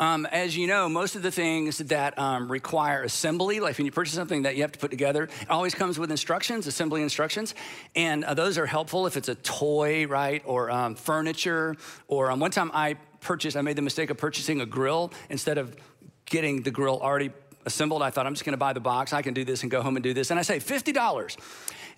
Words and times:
Um, 0.00 0.26
as 0.26 0.56
you 0.56 0.66
know, 0.66 0.88
most 0.88 1.14
of 1.14 1.22
the 1.22 1.30
things 1.30 1.78
that 1.78 2.18
um, 2.18 2.50
require 2.50 3.04
assembly, 3.04 3.60
like 3.60 3.78
when 3.78 3.86
you 3.86 3.92
purchase 3.92 4.14
something 4.14 4.42
that 4.42 4.56
you 4.56 4.62
have 4.62 4.72
to 4.72 4.78
put 4.78 4.90
together, 4.90 5.24
it 5.24 5.50
always 5.50 5.72
comes 5.72 6.00
with 6.00 6.10
instructions, 6.10 6.66
assembly 6.66 7.02
instructions. 7.02 7.54
And 7.94 8.24
uh, 8.24 8.34
those 8.34 8.58
are 8.58 8.66
helpful 8.66 9.06
if 9.06 9.16
it's 9.16 9.28
a 9.28 9.36
toy, 9.36 10.06
right, 10.08 10.42
or 10.46 10.68
um, 10.70 10.96
furniture. 10.96 11.76
Or 12.08 12.32
um, 12.32 12.40
one 12.40 12.50
time 12.50 12.72
I 12.74 12.94
purchased, 13.20 13.56
I 13.56 13.62
made 13.62 13.76
the 13.76 13.82
mistake 13.82 14.10
of 14.10 14.18
purchasing 14.18 14.60
a 14.60 14.66
grill 14.66 15.12
instead 15.30 15.58
of 15.58 15.76
getting 16.26 16.62
the 16.62 16.72
grill 16.72 16.98
already 17.00 17.30
assembled. 17.64 18.02
I 18.02 18.10
thought 18.10 18.26
I'm 18.26 18.34
just 18.34 18.44
gonna 18.44 18.56
buy 18.56 18.72
the 18.72 18.80
box, 18.80 19.12
I 19.12 19.22
can 19.22 19.32
do 19.32 19.44
this 19.44 19.62
and 19.62 19.70
go 19.70 19.80
home 19.80 19.96
and 19.96 20.02
do 20.02 20.12
this. 20.12 20.30
And 20.30 20.40
I 20.40 20.42
say 20.42 20.58
$50. 20.58 21.36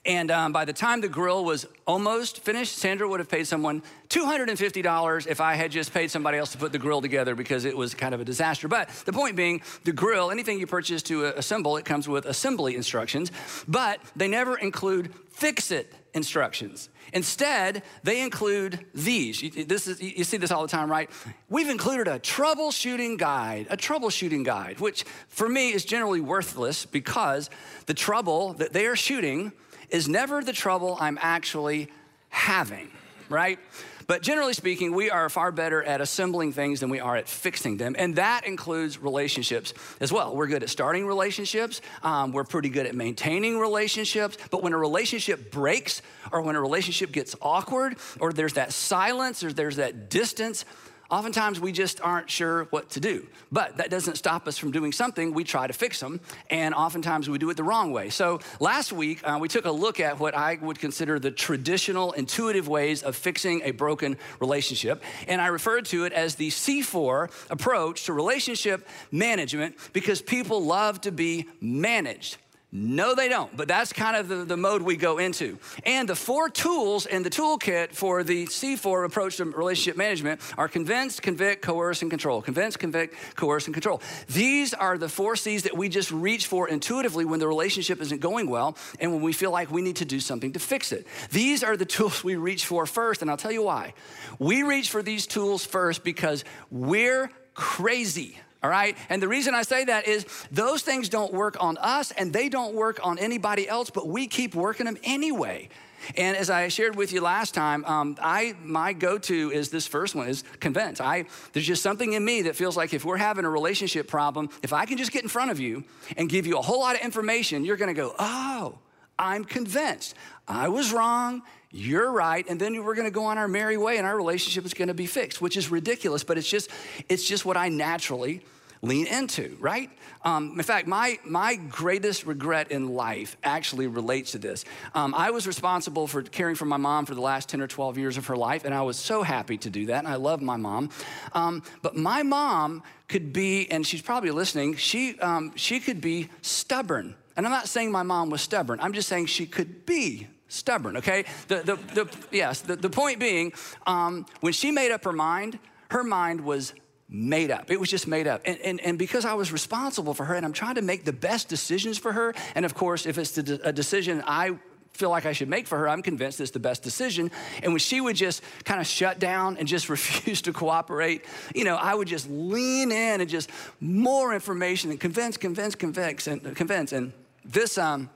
And 0.06 0.30
um, 0.30 0.52
by 0.52 0.64
the 0.64 0.72
time 0.72 1.00
the 1.00 1.08
grill 1.08 1.44
was 1.44 1.66
almost 1.84 2.40
finished, 2.40 2.76
Sandra 2.76 3.08
would 3.08 3.18
have 3.18 3.28
paid 3.28 3.48
someone 3.48 3.82
$250 4.08 5.26
if 5.26 5.40
I 5.40 5.54
had 5.54 5.72
just 5.72 5.92
paid 5.92 6.12
somebody 6.12 6.38
else 6.38 6.52
to 6.52 6.58
put 6.58 6.70
the 6.70 6.78
grill 6.78 7.02
together 7.02 7.34
because 7.34 7.64
it 7.64 7.76
was 7.76 7.92
kind 7.92 8.14
of 8.14 8.20
a 8.20 8.24
disaster. 8.24 8.68
But 8.68 8.88
the 9.04 9.12
point 9.12 9.34
being, 9.34 9.62
the 9.82 9.92
grill, 9.92 10.30
anything 10.30 10.60
you 10.60 10.66
purchase 10.68 11.02
to 11.04 11.26
uh, 11.26 11.32
assemble, 11.36 11.76
it 11.76 11.84
comes 11.84 12.08
with 12.08 12.24
assembly 12.24 12.76
instructions, 12.76 13.32
but 13.66 13.98
they 14.14 14.28
never 14.28 14.56
include 14.56 15.12
fix 15.32 15.72
it 15.72 15.92
instructions. 16.14 16.88
Instead, 17.12 17.82
they 18.02 18.22
include 18.22 18.86
these. 18.94 19.42
This 19.66 19.86
is, 19.86 20.00
you 20.00 20.24
see 20.24 20.38
this 20.38 20.50
all 20.50 20.62
the 20.62 20.68
time, 20.68 20.90
right? 20.90 21.10
We've 21.48 21.68
included 21.68 22.08
a 22.08 22.18
troubleshooting 22.18 23.18
guide, 23.18 23.66
a 23.70 23.76
troubleshooting 23.76 24.44
guide, 24.44 24.80
which 24.80 25.04
for 25.28 25.48
me 25.48 25.72
is 25.72 25.84
generally 25.84 26.20
worthless 26.20 26.86
because 26.86 27.50
the 27.84 27.94
trouble 27.94 28.54
that 28.54 28.72
they 28.72 28.86
are 28.86 28.96
shooting 28.96 29.52
is 29.90 30.08
never 30.08 30.42
the 30.42 30.52
trouble 30.52 30.96
I'm 31.00 31.18
actually 31.20 31.88
having, 32.28 32.90
right? 33.28 33.58
But 34.06 34.22
generally 34.22 34.52
speaking, 34.52 34.94
we 34.94 35.10
are 35.10 35.28
far 35.28 35.50
better 35.50 35.82
at 35.82 36.00
assembling 36.00 36.52
things 36.52 36.78
than 36.78 36.90
we 36.90 37.00
are 37.00 37.16
at 37.16 37.28
fixing 37.28 37.76
them. 37.76 37.96
And 37.98 38.16
that 38.16 38.46
includes 38.46 39.02
relationships 39.02 39.74
as 40.00 40.12
well. 40.12 40.36
We're 40.36 40.46
good 40.46 40.62
at 40.62 40.70
starting 40.70 41.06
relationships, 41.06 41.80
um, 42.02 42.32
we're 42.32 42.44
pretty 42.44 42.68
good 42.68 42.86
at 42.86 42.94
maintaining 42.94 43.58
relationships. 43.58 44.36
But 44.50 44.62
when 44.62 44.72
a 44.72 44.78
relationship 44.78 45.50
breaks, 45.50 46.02
or 46.30 46.40
when 46.42 46.54
a 46.54 46.60
relationship 46.60 47.10
gets 47.10 47.34
awkward, 47.42 47.96
or 48.20 48.32
there's 48.32 48.54
that 48.54 48.72
silence, 48.72 49.42
or 49.42 49.52
there's 49.52 49.76
that 49.76 50.08
distance, 50.08 50.64
Oftentimes, 51.10 51.60
we 51.60 51.72
just 51.72 52.00
aren't 52.00 52.28
sure 52.28 52.64
what 52.70 52.90
to 52.90 53.00
do. 53.00 53.26
But 53.52 53.76
that 53.76 53.90
doesn't 53.90 54.16
stop 54.16 54.48
us 54.48 54.58
from 54.58 54.72
doing 54.72 54.92
something. 54.92 55.32
We 55.32 55.44
try 55.44 55.66
to 55.66 55.72
fix 55.72 56.00
them, 56.00 56.20
and 56.50 56.74
oftentimes 56.74 57.28
we 57.28 57.38
do 57.38 57.48
it 57.50 57.56
the 57.56 57.64
wrong 57.64 57.92
way. 57.92 58.10
So, 58.10 58.40
last 58.58 58.92
week, 58.92 59.20
uh, 59.22 59.38
we 59.40 59.48
took 59.48 59.64
a 59.64 59.70
look 59.70 60.00
at 60.00 60.18
what 60.18 60.34
I 60.34 60.58
would 60.60 60.78
consider 60.78 61.18
the 61.18 61.30
traditional, 61.30 62.12
intuitive 62.12 62.66
ways 62.66 63.02
of 63.02 63.14
fixing 63.14 63.62
a 63.62 63.70
broken 63.70 64.16
relationship. 64.40 65.02
And 65.28 65.40
I 65.40 65.46
referred 65.46 65.86
to 65.86 66.04
it 66.04 66.12
as 66.12 66.34
the 66.34 66.48
C4 66.48 67.30
approach 67.50 68.04
to 68.04 68.12
relationship 68.12 68.86
management 69.12 69.76
because 69.92 70.20
people 70.20 70.64
love 70.64 71.00
to 71.02 71.12
be 71.12 71.46
managed. 71.60 72.38
No, 72.72 73.14
they 73.14 73.28
don't, 73.28 73.56
but 73.56 73.68
that's 73.68 73.92
kind 73.92 74.16
of 74.16 74.26
the, 74.26 74.44
the 74.44 74.56
mode 74.56 74.82
we 74.82 74.96
go 74.96 75.18
into. 75.18 75.58
And 75.84 76.08
the 76.08 76.16
four 76.16 76.50
tools 76.50 77.06
in 77.06 77.22
the 77.22 77.30
toolkit 77.30 77.92
for 77.92 78.24
the 78.24 78.46
C4 78.46 79.06
approach 79.06 79.36
to 79.36 79.44
relationship 79.44 79.96
management 79.96 80.40
are 80.58 80.66
convince, 80.66 81.20
convict, 81.20 81.62
coerce, 81.62 82.02
and 82.02 82.10
control. 82.10 82.42
Convince, 82.42 82.76
convict, 82.76 83.14
coerce, 83.36 83.66
and 83.66 83.74
control. 83.74 84.02
These 84.28 84.74
are 84.74 84.98
the 84.98 85.08
four 85.08 85.36
C's 85.36 85.62
that 85.62 85.76
we 85.76 85.88
just 85.88 86.10
reach 86.10 86.48
for 86.48 86.68
intuitively 86.68 87.24
when 87.24 87.38
the 87.38 87.46
relationship 87.46 88.00
isn't 88.00 88.20
going 88.20 88.50
well 88.50 88.76
and 88.98 89.12
when 89.12 89.22
we 89.22 89.32
feel 89.32 89.52
like 89.52 89.70
we 89.70 89.80
need 89.80 89.96
to 89.96 90.04
do 90.04 90.18
something 90.18 90.52
to 90.52 90.58
fix 90.58 90.90
it. 90.90 91.06
These 91.30 91.62
are 91.62 91.76
the 91.76 91.86
tools 91.86 92.24
we 92.24 92.34
reach 92.34 92.66
for 92.66 92.84
first, 92.84 93.22
and 93.22 93.30
I'll 93.30 93.36
tell 93.36 93.52
you 93.52 93.62
why. 93.62 93.94
We 94.40 94.64
reach 94.64 94.90
for 94.90 95.04
these 95.04 95.28
tools 95.28 95.64
first 95.64 96.02
because 96.02 96.44
we're 96.70 97.30
crazy 97.54 98.38
all 98.66 98.72
right? 98.72 98.98
And 99.08 99.22
the 99.22 99.28
reason 99.28 99.54
I 99.54 99.62
say 99.62 99.84
that 99.84 100.08
is 100.08 100.26
those 100.50 100.82
things 100.82 101.08
don't 101.08 101.32
work 101.32 101.56
on 101.62 101.78
us 101.78 102.10
and 102.10 102.32
they 102.32 102.48
don't 102.48 102.74
work 102.74 102.98
on 103.00 103.16
anybody 103.16 103.68
else, 103.68 103.90
but 103.90 104.08
we 104.08 104.26
keep 104.26 104.56
working 104.56 104.86
them 104.86 104.98
anyway. 105.04 105.68
And 106.16 106.36
as 106.36 106.50
I 106.50 106.66
shared 106.66 106.96
with 106.96 107.12
you 107.12 107.20
last 107.20 107.54
time, 107.54 107.84
um, 107.84 108.16
I 108.20 108.54
my 108.64 108.92
go-to 108.92 109.52
is 109.52 109.70
this 109.70 109.86
first 109.86 110.16
one 110.16 110.28
is 110.28 110.42
convince. 110.58 111.00
I 111.00 111.26
there's 111.52 111.66
just 111.66 111.80
something 111.80 112.12
in 112.12 112.24
me 112.24 112.42
that 112.42 112.56
feels 112.56 112.76
like 112.76 112.92
if 112.92 113.04
we're 113.04 113.16
having 113.16 113.44
a 113.44 113.50
relationship 113.50 114.08
problem, 114.08 114.48
if 114.64 114.72
I 114.72 114.84
can 114.84 114.98
just 114.98 115.12
get 115.12 115.22
in 115.22 115.28
front 115.28 115.52
of 115.52 115.60
you 115.60 115.84
and 116.16 116.28
give 116.28 116.44
you 116.44 116.58
a 116.58 116.62
whole 116.62 116.80
lot 116.80 116.96
of 116.96 117.02
information, 117.02 117.64
you're 117.64 117.76
going 117.76 117.94
to 117.94 118.00
go, 118.00 118.14
oh, 118.18 118.78
I'm 119.16 119.44
convinced. 119.44 120.14
I 120.48 120.68
was 120.68 120.92
wrong. 120.92 121.42
You're 121.70 122.10
right. 122.10 122.44
And 122.48 122.60
then 122.60 122.84
we're 122.84 122.94
going 122.94 123.08
to 123.08 123.14
go 123.14 123.24
on 123.24 123.38
our 123.38 123.48
merry 123.48 123.76
way 123.76 123.98
and 123.98 124.06
our 124.06 124.16
relationship 124.16 124.64
is 124.64 124.74
going 124.74 124.88
to 124.88 124.94
be 124.94 125.06
fixed, 125.06 125.40
which 125.40 125.56
is 125.56 125.70
ridiculous, 125.70 126.24
but 126.24 126.36
it's 126.38 126.48
just, 126.48 126.70
it's 127.08 127.24
just 127.24 127.44
what 127.44 127.56
I 127.56 127.68
naturally 127.68 128.42
lean 128.82 129.06
into, 129.06 129.56
right? 129.60 129.90
Um, 130.24 130.54
in 130.56 130.62
fact, 130.62 130.86
my, 130.86 131.18
my 131.24 131.56
greatest 131.56 132.26
regret 132.26 132.70
in 132.70 132.88
life 132.88 133.36
actually 133.42 133.86
relates 133.86 134.32
to 134.32 134.38
this. 134.38 134.64
Um, 134.94 135.14
I 135.14 135.30
was 135.30 135.46
responsible 135.46 136.06
for 136.06 136.22
caring 136.22 136.56
for 136.56 136.64
my 136.64 136.76
mom 136.76 137.06
for 137.06 137.14
the 137.14 137.20
last 137.20 137.48
10 137.48 137.60
or 137.60 137.66
12 137.66 137.98
years 137.98 138.16
of 138.16 138.26
her 138.26 138.36
life, 138.36 138.64
and 138.64 138.74
I 138.74 138.82
was 138.82 138.96
so 138.98 139.22
happy 139.22 139.56
to 139.58 139.70
do 139.70 139.86
that, 139.86 139.98
and 139.98 140.08
I 140.08 140.16
love 140.16 140.42
my 140.42 140.56
mom. 140.56 140.90
Um, 141.32 141.62
but 141.82 141.96
my 141.96 142.22
mom 142.22 142.82
could 143.08 143.32
be, 143.32 143.70
and 143.70 143.86
she's 143.86 144.02
probably 144.02 144.30
listening, 144.30 144.76
she, 144.76 145.18
um, 145.20 145.52
she 145.54 145.80
could 145.80 146.00
be 146.00 146.28
stubborn. 146.42 147.14
And 147.36 147.46
I'm 147.46 147.52
not 147.52 147.68
saying 147.68 147.92
my 147.92 148.02
mom 148.02 148.30
was 148.30 148.40
stubborn, 148.40 148.80
I'm 148.80 148.92
just 148.92 149.08
saying 149.08 149.26
she 149.26 149.46
could 149.46 149.86
be 149.86 150.28
stubborn, 150.48 150.96
okay? 150.96 151.24
The, 151.48 151.56
the, 151.56 151.76
the, 151.94 152.16
yes, 152.30 152.60
the, 152.60 152.76
the 152.76 152.90
point 152.90 153.20
being, 153.20 153.52
um, 153.86 154.26
when 154.40 154.52
she 154.52 154.70
made 154.70 154.90
up 154.90 155.04
her 155.04 155.12
mind, 155.12 155.58
her 155.90 156.02
mind 156.02 156.40
was 156.40 156.72
made 157.08 157.50
up. 157.50 157.70
It 157.70 157.78
was 157.78 157.88
just 157.88 158.06
made 158.06 158.26
up. 158.26 158.42
And, 158.44 158.58
and, 158.60 158.80
and 158.80 158.98
because 158.98 159.24
I 159.24 159.34
was 159.34 159.52
responsible 159.52 160.14
for 160.14 160.24
her 160.24 160.34
and 160.34 160.44
I'm 160.44 160.52
trying 160.52 160.74
to 160.74 160.82
make 160.82 161.04
the 161.04 161.12
best 161.12 161.48
decisions 161.48 161.98
for 161.98 162.12
her, 162.12 162.34
and 162.54 162.64
of 162.64 162.74
course, 162.74 163.06
if 163.06 163.18
it's 163.18 163.36
a 163.38 163.72
decision 163.72 164.22
I 164.26 164.58
feel 164.92 165.10
like 165.10 165.26
I 165.26 165.32
should 165.32 165.48
make 165.48 165.66
for 165.66 165.78
her, 165.78 165.88
I'm 165.88 166.02
convinced 166.02 166.40
it's 166.40 166.50
the 166.50 166.58
best 166.58 166.82
decision. 166.82 167.30
And 167.62 167.72
when 167.72 167.78
she 167.78 168.00
would 168.00 168.16
just 168.16 168.42
kind 168.64 168.80
of 168.80 168.86
shut 168.86 169.18
down 169.18 169.56
and 169.58 169.68
just 169.68 169.88
refuse 169.90 170.42
to 170.42 170.52
cooperate, 170.52 171.24
you 171.54 171.64
know, 171.64 171.76
I 171.76 171.94
would 171.94 172.08
just 172.08 172.28
lean 172.28 172.90
in 172.90 173.20
and 173.20 173.28
just 173.28 173.50
more 173.80 174.34
information 174.34 174.90
and 174.90 174.98
convince, 174.98 175.36
convince, 175.36 175.74
convince, 175.74 176.26
and 176.26 176.56
convince. 176.56 176.92
And 176.92 177.12
this, 177.44 177.78
um, 177.78 178.10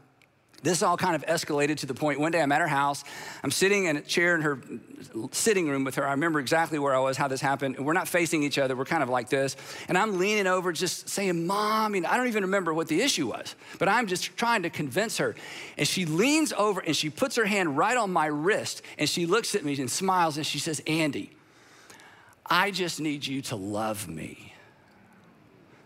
this 0.62 0.82
all 0.82 0.96
kind 0.96 1.16
of 1.16 1.24
escalated 1.26 1.78
to 1.78 1.86
the 1.86 1.94
point 1.94 2.20
one 2.20 2.32
day 2.32 2.40
I'm 2.40 2.52
at 2.52 2.60
her 2.60 2.68
house. 2.68 3.04
I'm 3.42 3.50
sitting 3.50 3.86
in 3.86 3.96
a 3.96 4.00
chair 4.00 4.34
in 4.34 4.42
her 4.42 4.60
sitting 5.32 5.68
room 5.68 5.84
with 5.84 5.94
her. 5.94 6.06
I 6.06 6.10
remember 6.12 6.38
exactly 6.38 6.78
where 6.78 6.94
I 6.94 6.98
was, 6.98 7.16
how 7.16 7.28
this 7.28 7.40
happened. 7.40 7.78
We're 7.78 7.94
not 7.94 8.08
facing 8.08 8.42
each 8.42 8.58
other, 8.58 8.76
we're 8.76 8.84
kind 8.84 9.02
of 9.02 9.08
like 9.08 9.28
this. 9.28 9.56
And 9.88 9.96
I'm 9.96 10.18
leaning 10.18 10.46
over, 10.46 10.72
just 10.72 11.08
saying, 11.08 11.46
Mom, 11.46 11.94
I 11.94 12.16
don't 12.16 12.28
even 12.28 12.44
remember 12.44 12.74
what 12.74 12.88
the 12.88 13.00
issue 13.00 13.28
was, 13.28 13.54
but 13.78 13.88
I'm 13.88 14.06
just 14.06 14.36
trying 14.36 14.62
to 14.62 14.70
convince 14.70 15.18
her. 15.18 15.34
And 15.78 15.86
she 15.88 16.04
leans 16.04 16.52
over 16.52 16.80
and 16.80 16.94
she 16.94 17.10
puts 17.10 17.36
her 17.36 17.46
hand 17.46 17.76
right 17.76 17.96
on 17.96 18.12
my 18.12 18.26
wrist 18.26 18.82
and 18.98 19.08
she 19.08 19.26
looks 19.26 19.54
at 19.54 19.64
me 19.64 19.78
and 19.80 19.90
smiles 19.90 20.36
and 20.36 20.46
she 20.46 20.58
says, 20.58 20.82
Andy, 20.86 21.32
I 22.44 22.70
just 22.70 23.00
need 23.00 23.26
you 23.26 23.42
to 23.42 23.56
love 23.56 24.08
me. 24.08 24.54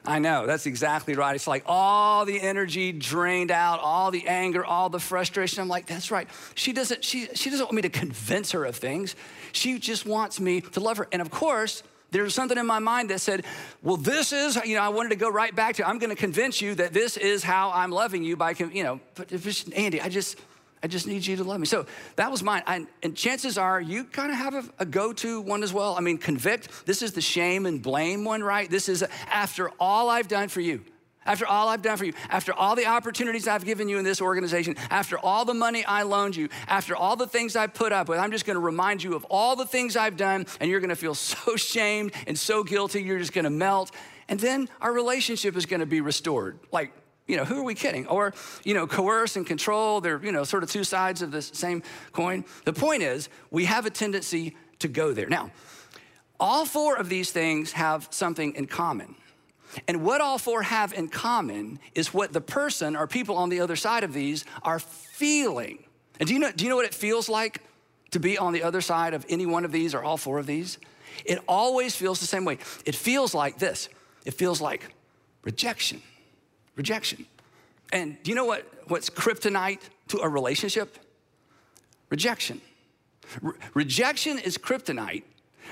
I 0.07 0.19
know, 0.19 0.47
that's 0.47 0.67
exactly 0.67 1.15
right. 1.15 1.35
It's 1.35 1.47
like 1.47 1.63
all 1.67 2.27
the 2.27 2.39
energy 2.39 2.93
drained 2.93 3.51
out, 3.51 3.81
all 3.81 4.11
the 4.11 4.29
anger, 4.29 4.63
all 4.63 4.91
the 4.91 5.01
frustration. 5.01 5.63
I'm 5.63 5.69
like, 5.69 5.87
that's 5.87 6.11
right. 6.11 6.29
She 6.55 6.75
doesn't, 6.75 7.03
she, 7.03 7.29
she 7.35 7.49
doesn't 7.49 7.65
want 7.65 7.75
me 7.75 7.83
to 7.83 7.89
convince 7.89 8.53
her 8.53 8.67
of 8.67 8.77
things. 8.77 9.17
She 9.53 9.79
just 9.79 10.05
wants 10.05 10.39
me 10.41 10.61
to 10.61 10.81
love 10.81 10.99
her. 10.99 11.09
And 11.11 11.23
of 11.23 11.31
course, 11.31 11.83
there's 12.11 12.35
something 12.35 12.59
in 12.59 12.67
my 12.67 12.81
mind 12.81 13.11
that 13.11 13.21
said, 13.21 13.47
well, 13.83 13.97
this 13.97 14.33
is, 14.33 14.57
you 14.65 14.77
know, 14.77 14.83
I 14.83 14.91
wanted 14.91 15.09
to 15.09 15.17
go 15.17 15.31
right 15.31 15.55
back 15.55 15.77
to, 15.77 15.89
I'm 15.89 15.99
going 15.99 16.11
to 16.11 16.17
convince 16.17 16.61
you 16.61 16.75
that 16.75 16.93
this 16.93 17.17
is 17.17 17.43
how 17.43 17.73
I'm 17.73 17.91
loving 17.91 18.23
you 18.25 18.37
by, 18.37 18.51
you 18.51 18.85
know, 18.85 19.01
but 19.15 19.33
Andy, 19.75 20.03
I 20.03 20.11
just, 20.11 20.39
I 20.85 20.87
just 20.87 21.07
need 21.07 21.27
you 21.27 21.35
to 21.37 21.45
love 21.45 21.59
me. 21.59 21.67
So 21.67 21.87
that 22.17 22.31
was 22.31 22.43
mine. 22.43 22.63
I, 22.67 22.87
and 23.03 23.17
chances 23.17 23.57
are 23.57 23.81
you 23.81 24.05
kind 24.05 24.31
of 24.31 24.37
have 24.37 24.55
a, 24.55 24.65
a 24.81 24.85
go 24.85 25.15
to 25.15 25.41
one 25.41 25.63
as 25.63 25.73
well. 25.73 25.97
I 25.97 26.01
mean, 26.03 26.19
convict, 26.19 26.85
this 26.85 27.01
is 27.01 27.15
the 27.15 27.23
shame 27.23 27.65
and 27.65 27.83
blame 27.83 28.23
one, 28.23 28.43
right? 28.43 28.71
This 28.71 28.91
is 28.91 29.03
after 29.31 29.71
all 29.81 30.11
I've 30.11 30.29
done 30.29 30.49
for 30.49 30.61
you. 30.61 30.85
After 31.25 31.47
all 31.47 31.71
I've 31.71 31.81
done 31.81 31.97
for 31.97 32.05
you, 32.05 32.13
after 32.29 32.53
all 32.53 32.77
the 32.77 32.85
opportunities 32.85 33.49
I've 33.49 33.65
given 33.65 33.89
you 33.89 33.97
in 33.97 34.05
this 34.05 34.21
organization, 34.21 34.77
after 34.91 35.19
all 35.19 35.47
the 35.47 35.55
money 35.55 35.87
I 35.87 36.03
loaned 36.03 36.37
you, 36.37 36.51
after 36.69 36.95
all 36.95 37.17
the 37.17 37.27
things 37.27 37.57
I 37.57 37.67
put 37.67 37.91
up 37.91 38.11
with, 38.11 38.19
I'm 38.19 38.31
just 38.31 38.45
gonna 38.45 38.61
remind 38.61 39.03
you 39.03 39.15
of 39.15 39.25
all 39.31 39.57
the 39.57 39.65
things 39.65 39.97
I've 39.97 40.19
done, 40.19 40.45
and 40.61 40.71
you're 40.71 40.81
gonna 40.81 40.95
feel 40.95 41.15
so 41.15 41.57
shamed 41.57 42.13
and 42.27 42.39
so 42.39 42.63
guilty, 42.63 43.03
you're 43.03 43.19
just 43.19 43.33
gonna 43.33 43.49
melt. 43.49 43.91
And 44.29 44.39
then 44.39 44.69
our 44.83 44.93
relationship 44.93 45.57
is 45.57 45.65
gonna 45.65 45.87
be 45.87 46.03
restored. 46.03 46.59
Like, 46.71 46.93
you 47.27 47.37
know, 47.37 47.45
who 47.45 47.61
are 47.61 47.65
we 47.65 47.75
kidding? 47.75 48.07
Or, 48.07 48.35
you 48.65 48.75
know, 48.75 48.87
coerce 48.87 49.37
and 49.37 49.47
control, 49.47 50.01
they're, 50.01 50.23
you 50.23 50.33
know, 50.33 50.45
sort 50.45 50.63
of 50.63 50.71
two 50.71 50.85
sides 50.85 51.23
of 51.23 51.31
the 51.31 51.43
same 51.43 51.83
coin. 52.13 52.45
The 52.65 52.73
point 52.73 53.03
is, 53.03 53.29
we 53.51 53.65
have 53.65 53.87
a 53.87 53.91
tendency 53.91 54.57
to 54.81 54.89
go 54.89 55.13
there. 55.13 55.29
Now, 55.29 55.51
all 56.39 56.67
four 56.67 56.97
of 56.97 57.09
these 57.09 57.31
things 57.31 57.73
have 57.73 58.09
something 58.11 58.55
in 58.55 58.67
common. 58.67 59.15
And 59.89 60.03
what 60.03 60.21
all 60.21 60.39
four 60.39 60.63
have 60.63 60.93
in 60.93 61.09
common 61.09 61.81
is 61.95 62.15
what 62.15 62.33
the 62.33 62.41
person 62.41 62.95
or 62.95 63.07
people 63.07 63.37
on 63.37 63.49
the 63.49 63.61
other 63.61 63.77
side 63.77 64.05
of 64.05 64.13
these 64.13 64.45
are 64.63 64.79
feeling. 64.79 65.85
And 66.21 66.29
do 66.29 66.35
you 66.35 66.41
know, 66.41 66.53
do 66.53 66.65
you 66.65 66.71
know 66.71 66.77
what 66.77 66.85
it 66.85 66.95
feels 66.95 67.29
like 67.29 67.61
to 68.13 68.21
be 68.21 68.39
on 68.39 68.53
the 68.53 68.63
other 68.63 68.81
side 68.81 69.15
of 69.15 69.27
any 69.29 69.47
one 69.47 69.65
of 69.65 69.73
these 69.73 69.95
or 69.95 70.05
all 70.05 70.17
four 70.17 70.39
of 70.39 70.47
these? 70.47 70.79
it 71.25 71.39
always 71.47 71.95
feels 71.95 72.21
the 72.21 72.27
same 72.27 72.45
way. 72.45 72.59
It 72.85 72.95
feels 72.95 73.35
like 73.35 73.59
this 73.59 73.89
it 74.25 74.35
feels 74.35 74.61
like 74.61 74.95
rejection. 75.43 76.03
Rejection. 76.77 77.27
And 77.93 78.21
do 78.23 78.31
you 78.31 78.35
know 78.35 78.45
what, 78.45 78.67
what's 78.89 79.11
kryptonite 79.11 79.81
to 80.09 80.19
a 80.19 80.29
relationship? 80.29 80.99
Rejection. 82.11 82.61
Re- 83.41 83.55
rejection 83.75 84.39
is 84.39 84.59
kryptonite 84.59 85.23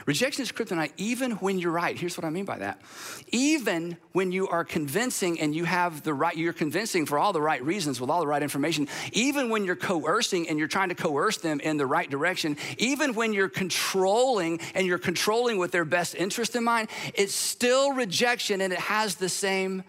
Rejection 0.06 0.42
is 0.42 0.50
kryptonite 0.50 0.92
even 0.96 1.32
when 1.32 1.58
you're 1.58 1.72
right. 1.72 1.96
Here's 1.96 2.16
what 2.16 2.24
I 2.24 2.30
mean 2.30 2.44
by 2.44 2.58
that. 2.58 2.80
Even 3.28 3.96
when 4.12 4.32
you 4.32 4.48
are 4.48 4.64
convincing 4.64 5.40
and 5.40 5.54
you 5.54 5.64
have 5.64 6.02
the 6.02 6.14
right, 6.14 6.36
you're 6.36 6.52
convincing 6.52 7.06
for 7.06 7.18
all 7.18 7.32
the 7.32 7.42
right 7.42 7.62
reasons 7.64 8.00
with 8.00 8.10
all 8.10 8.20
the 8.20 8.26
right 8.26 8.42
information, 8.42 8.88
even 9.12 9.48
when 9.48 9.64
you're 9.64 9.76
coercing 9.76 10.48
and 10.48 10.58
you're 10.58 10.68
trying 10.68 10.88
to 10.88 10.94
coerce 10.94 11.38
them 11.38 11.60
in 11.60 11.76
the 11.76 11.86
right 11.86 12.10
direction, 12.10 12.56
even 12.78 13.14
when 13.14 13.32
you're 13.32 13.48
controlling 13.48 14.60
and 14.74 14.86
you're 14.86 14.98
controlling 14.98 15.58
with 15.58 15.70
their 15.70 15.84
best 15.84 16.14
interest 16.14 16.56
in 16.56 16.64
mind, 16.64 16.88
it's 17.14 17.34
still 17.34 17.92
rejection 17.92 18.60
and 18.60 18.72
it 18.72 18.80
has 18.80 19.16
the 19.16 19.28
same 19.28 19.84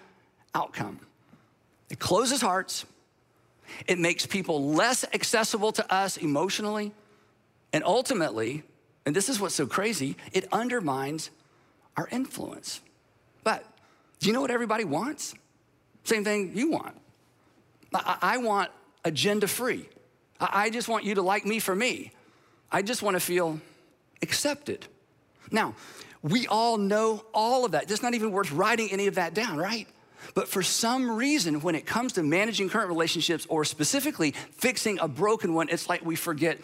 outcome. 0.55 1.00
It 1.89 2.00
closes 2.00 2.41
hearts, 2.41 2.85
it 3.88 4.00
makes 4.00 4.25
people 4.25 4.73
less 4.73 5.05
accessible 5.13 5.71
to 5.73 5.94
us 5.94 6.17
emotionally, 6.17 6.91
and 7.71 7.83
ultimately, 7.83 8.63
and 9.05 9.15
this 9.15 9.29
is 9.29 9.39
what's 9.39 9.55
so 9.55 9.65
crazy, 9.65 10.15
it 10.31 10.47
undermines 10.51 11.29
our 11.97 12.07
influence. 12.11 12.81
But 13.44 13.65
do 14.19 14.27
you 14.27 14.33
know 14.33 14.41
what 14.41 14.51
everybody 14.51 14.83
wants? 14.85 15.35
Same 16.03 16.23
thing 16.23 16.51
you 16.56 16.71
want. 16.71 16.95
I, 17.94 18.17
I 18.21 18.38
want 18.38 18.71
agenda 19.06 19.47
free. 19.47 19.88
I, 20.39 20.65
I 20.65 20.69
just 20.69 20.88
want 20.88 21.03
you 21.03 21.15
to 21.15 21.21
like 21.21 21.45
me 21.45 21.59
for 21.59 21.75
me. 21.75 22.11
I 22.71 22.81
just 22.81 23.01
want 23.01 23.15
to 23.15 23.19
feel 23.19 23.59
accepted. 24.21 24.88
Now, 25.51 25.75
we 26.21 26.47
all 26.47 26.77
know 26.77 27.23
all 27.33 27.65
of 27.65 27.71
that. 27.71 27.91
It's 27.91 28.01
not 28.01 28.13
even 28.13 28.31
worth 28.31 28.51
writing 28.51 28.89
any 28.91 29.07
of 29.07 29.15
that 29.15 29.33
down, 29.33 29.57
right? 29.57 29.88
But 30.33 30.47
for 30.47 30.63
some 30.63 31.11
reason, 31.11 31.61
when 31.61 31.75
it 31.75 31.85
comes 31.85 32.13
to 32.13 32.23
managing 32.23 32.69
current 32.69 32.89
relationships 32.89 33.45
or 33.49 33.65
specifically 33.65 34.31
fixing 34.51 34.99
a 34.99 35.07
broken 35.07 35.53
one, 35.53 35.69
it's 35.69 35.89
like 35.89 36.05
we 36.05 36.15
forget 36.15 36.59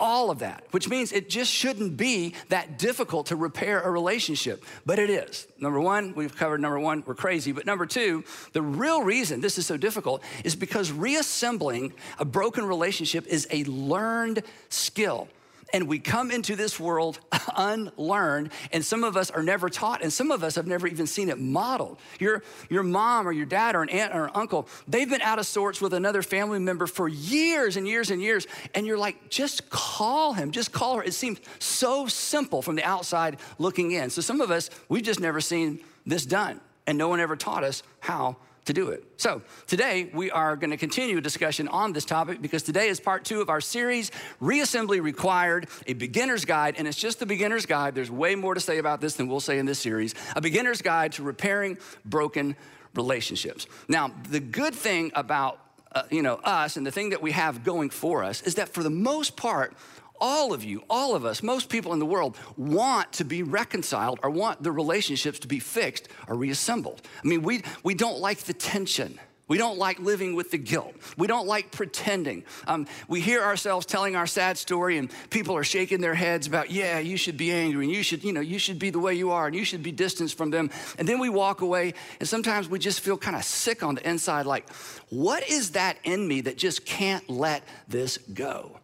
all 0.00 0.30
of 0.30 0.40
that, 0.40 0.64
which 0.72 0.88
means 0.88 1.12
it 1.12 1.30
just 1.30 1.50
shouldn't 1.50 1.96
be 1.96 2.34
that 2.48 2.78
difficult 2.78 3.26
to 3.26 3.36
repair 3.36 3.80
a 3.80 3.90
relationship, 3.90 4.64
but 4.84 4.98
it 4.98 5.08
is. 5.08 5.46
Number 5.58 5.80
one, 5.80 6.14
we've 6.14 6.36
covered 6.36 6.60
number 6.60 6.80
one, 6.80 7.04
we're 7.06 7.14
crazy. 7.14 7.52
But 7.52 7.64
number 7.64 7.86
two, 7.86 8.24
the 8.52 8.62
real 8.62 9.02
reason 9.02 9.40
this 9.40 9.56
is 9.56 9.66
so 9.66 9.76
difficult 9.76 10.22
is 10.42 10.56
because 10.56 10.90
reassembling 10.90 11.92
a 12.18 12.24
broken 12.24 12.66
relationship 12.66 13.26
is 13.26 13.46
a 13.50 13.64
learned 13.64 14.42
skill 14.68 15.28
and 15.74 15.88
we 15.88 15.98
come 15.98 16.30
into 16.30 16.54
this 16.54 16.78
world 16.78 17.18
unlearned, 17.56 18.50
and 18.70 18.84
some 18.84 19.02
of 19.02 19.16
us 19.16 19.28
are 19.32 19.42
never 19.42 19.68
taught, 19.68 20.02
and 20.02 20.12
some 20.12 20.30
of 20.30 20.44
us 20.44 20.54
have 20.54 20.68
never 20.68 20.86
even 20.86 21.04
seen 21.04 21.28
it 21.28 21.36
modeled. 21.36 21.98
Your, 22.20 22.44
your 22.70 22.84
mom 22.84 23.26
or 23.26 23.32
your 23.32 23.44
dad 23.44 23.74
or 23.74 23.82
an 23.82 23.88
aunt 23.88 24.14
or 24.14 24.26
an 24.26 24.30
uncle, 24.36 24.68
they've 24.86 25.10
been 25.10 25.20
out 25.20 25.40
of 25.40 25.46
sorts 25.46 25.80
with 25.80 25.92
another 25.92 26.22
family 26.22 26.60
member 26.60 26.86
for 26.86 27.08
years 27.08 27.76
and 27.76 27.88
years 27.88 28.12
and 28.12 28.22
years, 28.22 28.46
and 28.72 28.86
you're 28.86 28.96
like, 28.96 29.28
just 29.28 29.68
call 29.68 30.32
him, 30.32 30.52
just 30.52 30.70
call 30.70 30.98
her. 30.98 31.02
It 31.02 31.12
seems 31.12 31.40
so 31.58 32.06
simple 32.06 32.62
from 32.62 32.76
the 32.76 32.84
outside 32.84 33.38
looking 33.58 33.90
in. 33.90 34.10
So 34.10 34.22
some 34.22 34.40
of 34.40 34.52
us, 34.52 34.70
we've 34.88 35.02
just 35.02 35.18
never 35.18 35.40
seen 35.40 35.80
this 36.06 36.24
done, 36.24 36.60
and 36.86 36.96
no 36.96 37.08
one 37.08 37.18
ever 37.18 37.34
taught 37.34 37.64
us 37.64 37.82
how 37.98 38.36
to 38.64 38.72
do 38.72 38.88
it. 38.88 39.04
So, 39.16 39.42
today 39.66 40.10
we 40.14 40.30
are 40.30 40.56
going 40.56 40.70
to 40.70 40.76
continue 40.76 41.18
a 41.18 41.20
discussion 41.20 41.68
on 41.68 41.92
this 41.92 42.04
topic 42.04 42.40
because 42.40 42.62
today 42.62 42.88
is 42.88 43.00
part 43.00 43.24
two 43.24 43.40
of 43.40 43.50
our 43.50 43.60
series, 43.60 44.10
Reassembly 44.40 45.02
Required, 45.02 45.68
a 45.86 45.92
beginner's 45.92 46.44
guide. 46.44 46.76
And 46.78 46.88
it's 46.88 46.98
just 46.98 47.18
the 47.18 47.26
beginner's 47.26 47.66
guide. 47.66 47.94
There's 47.94 48.10
way 48.10 48.34
more 48.34 48.54
to 48.54 48.60
say 48.60 48.78
about 48.78 49.00
this 49.00 49.14
than 49.14 49.28
we'll 49.28 49.40
say 49.40 49.58
in 49.58 49.66
this 49.66 49.78
series. 49.78 50.14
A 50.34 50.40
beginner's 50.40 50.82
guide 50.82 51.12
to 51.12 51.22
repairing 51.22 51.78
broken 52.04 52.56
relationships. 52.94 53.66
Now, 53.88 54.12
the 54.30 54.40
good 54.40 54.74
thing 54.74 55.12
about 55.14 55.60
uh, 55.92 56.02
you 56.10 56.22
know 56.22 56.40
us 56.42 56.76
and 56.76 56.84
the 56.86 56.90
thing 56.90 57.10
that 57.10 57.22
we 57.22 57.30
have 57.30 57.62
going 57.62 57.88
for 57.88 58.24
us 58.24 58.42
is 58.42 58.56
that 58.56 58.68
for 58.68 58.82
the 58.82 58.90
most 58.90 59.36
part 59.36 59.74
all 60.20 60.52
of 60.52 60.64
you, 60.64 60.82
all 60.88 61.14
of 61.14 61.24
us, 61.24 61.42
most 61.42 61.68
people 61.68 61.92
in 61.92 61.98
the 61.98 62.06
world 62.06 62.36
want 62.56 63.12
to 63.14 63.24
be 63.24 63.42
reconciled 63.42 64.20
or 64.22 64.30
want 64.30 64.62
the 64.62 64.72
relationships 64.72 65.38
to 65.40 65.48
be 65.48 65.58
fixed 65.58 66.08
or 66.28 66.36
reassembled. 66.36 67.02
I 67.22 67.26
mean, 67.26 67.42
we, 67.42 67.62
we 67.82 67.94
don't 67.94 68.20
like 68.20 68.38
the 68.38 68.54
tension. 68.54 69.18
We 69.46 69.58
don't 69.58 69.76
like 69.76 69.98
living 69.98 70.34
with 70.34 70.50
the 70.50 70.56
guilt. 70.56 70.94
We 71.18 71.26
don't 71.26 71.46
like 71.46 71.70
pretending. 71.70 72.44
Um, 72.66 72.86
we 73.08 73.20
hear 73.20 73.42
ourselves 73.42 73.84
telling 73.84 74.16
our 74.16 74.26
sad 74.26 74.56
story, 74.56 74.96
and 74.96 75.10
people 75.28 75.54
are 75.54 75.64
shaking 75.64 76.00
their 76.00 76.14
heads 76.14 76.46
about, 76.46 76.70
yeah, 76.70 76.98
you 76.98 77.18
should 77.18 77.36
be 77.36 77.52
angry, 77.52 77.84
and 77.84 77.94
you 77.94 78.02
should, 78.02 78.24
you 78.24 78.32
know, 78.32 78.40
you 78.40 78.58
should 78.58 78.78
be 78.78 78.88
the 78.88 78.98
way 78.98 79.14
you 79.14 79.32
are, 79.32 79.46
and 79.46 79.54
you 79.54 79.64
should 79.64 79.82
be 79.82 79.92
distanced 79.92 80.38
from 80.38 80.50
them. 80.50 80.70
And 80.98 81.06
then 81.06 81.18
we 81.18 81.28
walk 81.28 81.60
away, 81.60 81.92
and 82.20 82.28
sometimes 82.28 82.70
we 82.70 82.78
just 82.78 83.00
feel 83.00 83.18
kind 83.18 83.36
of 83.36 83.44
sick 83.44 83.82
on 83.82 83.96
the 83.96 84.08
inside, 84.08 84.46
like, 84.46 84.70
what 85.10 85.46
is 85.46 85.72
that 85.72 85.98
in 86.04 86.26
me 86.26 86.40
that 86.42 86.56
just 86.56 86.86
can't 86.86 87.28
let 87.28 87.64
this 87.86 88.16
go? 88.16 88.78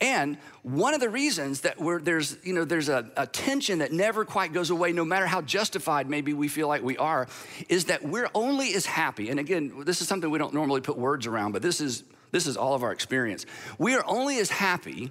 And 0.00 0.38
one 0.62 0.94
of 0.94 1.00
the 1.00 1.08
reasons 1.08 1.62
that 1.62 1.76
there's, 2.04 2.38
you 2.44 2.52
know, 2.52 2.64
there's 2.64 2.88
a, 2.88 3.10
a, 3.16 3.26
tension 3.26 3.80
that 3.80 3.92
never 3.92 4.24
quite 4.24 4.52
goes 4.52 4.70
away, 4.70 4.92
no 4.92 5.04
matter 5.04 5.26
how 5.26 5.42
justified 5.42 6.08
maybe 6.08 6.34
we 6.34 6.46
feel 6.46 6.68
like 6.68 6.82
we 6.82 6.96
are, 6.98 7.26
is 7.68 7.86
that 7.86 8.04
we're 8.04 8.30
only 8.32 8.74
as 8.74 8.86
happy. 8.86 9.28
And 9.28 9.40
again, 9.40 9.82
this 9.84 10.00
is 10.00 10.06
something 10.06 10.30
we 10.30 10.38
don't 10.38 10.54
normally 10.54 10.80
put 10.80 10.96
words 10.96 11.26
around, 11.26 11.50
but 11.50 11.62
this 11.62 11.80
is 11.80 12.04
this 12.30 12.46
is 12.46 12.56
all 12.56 12.74
of 12.74 12.82
our 12.82 12.92
experience. 12.92 13.46
We 13.78 13.94
are 13.94 14.04
only 14.06 14.38
as 14.38 14.50
happy 14.50 15.10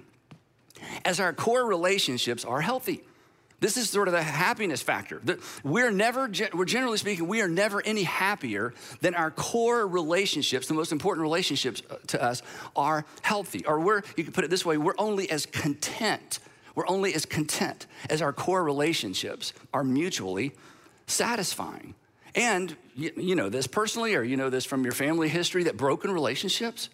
as 1.04 1.20
our 1.20 1.32
core 1.32 1.66
relationships 1.66 2.44
are 2.44 2.60
healthy. 2.60 3.02
This 3.60 3.76
is 3.76 3.90
sort 3.90 4.06
of 4.06 4.14
the 4.14 4.22
happiness 4.22 4.82
factor. 4.82 5.20
We're 5.64 5.90
never, 5.90 6.30
we're 6.52 6.64
generally 6.64 6.98
speaking, 6.98 7.26
we 7.26 7.42
are 7.42 7.48
never 7.48 7.84
any 7.84 8.04
happier 8.04 8.72
than 9.00 9.16
our 9.16 9.32
core 9.32 9.86
relationships, 9.86 10.68
the 10.68 10.74
most 10.74 10.92
important 10.92 11.22
relationships 11.22 11.82
uh, 11.90 11.96
to 12.08 12.22
us, 12.22 12.42
are 12.76 13.04
healthy. 13.22 13.66
Or 13.66 13.80
we're, 13.80 14.02
you 14.16 14.22
can 14.22 14.32
put 14.32 14.44
it 14.44 14.50
this 14.50 14.64
way, 14.64 14.76
we're 14.76 14.94
only 14.96 15.28
as 15.28 15.44
content, 15.44 16.38
we're 16.76 16.88
only 16.88 17.14
as 17.14 17.26
content 17.26 17.86
as 18.08 18.22
our 18.22 18.32
core 18.32 18.62
relationships 18.62 19.52
are 19.74 19.82
mutually 19.82 20.52
satisfying. 21.08 21.94
And 22.36 22.76
you, 22.94 23.10
you 23.16 23.34
know 23.34 23.48
this 23.48 23.66
personally, 23.66 24.14
or 24.14 24.22
you 24.22 24.36
know 24.36 24.50
this 24.50 24.64
from 24.64 24.84
your 24.84 24.92
family 24.92 25.28
history, 25.28 25.64
that 25.64 25.76
broken 25.76 26.12
relationships, 26.12 26.90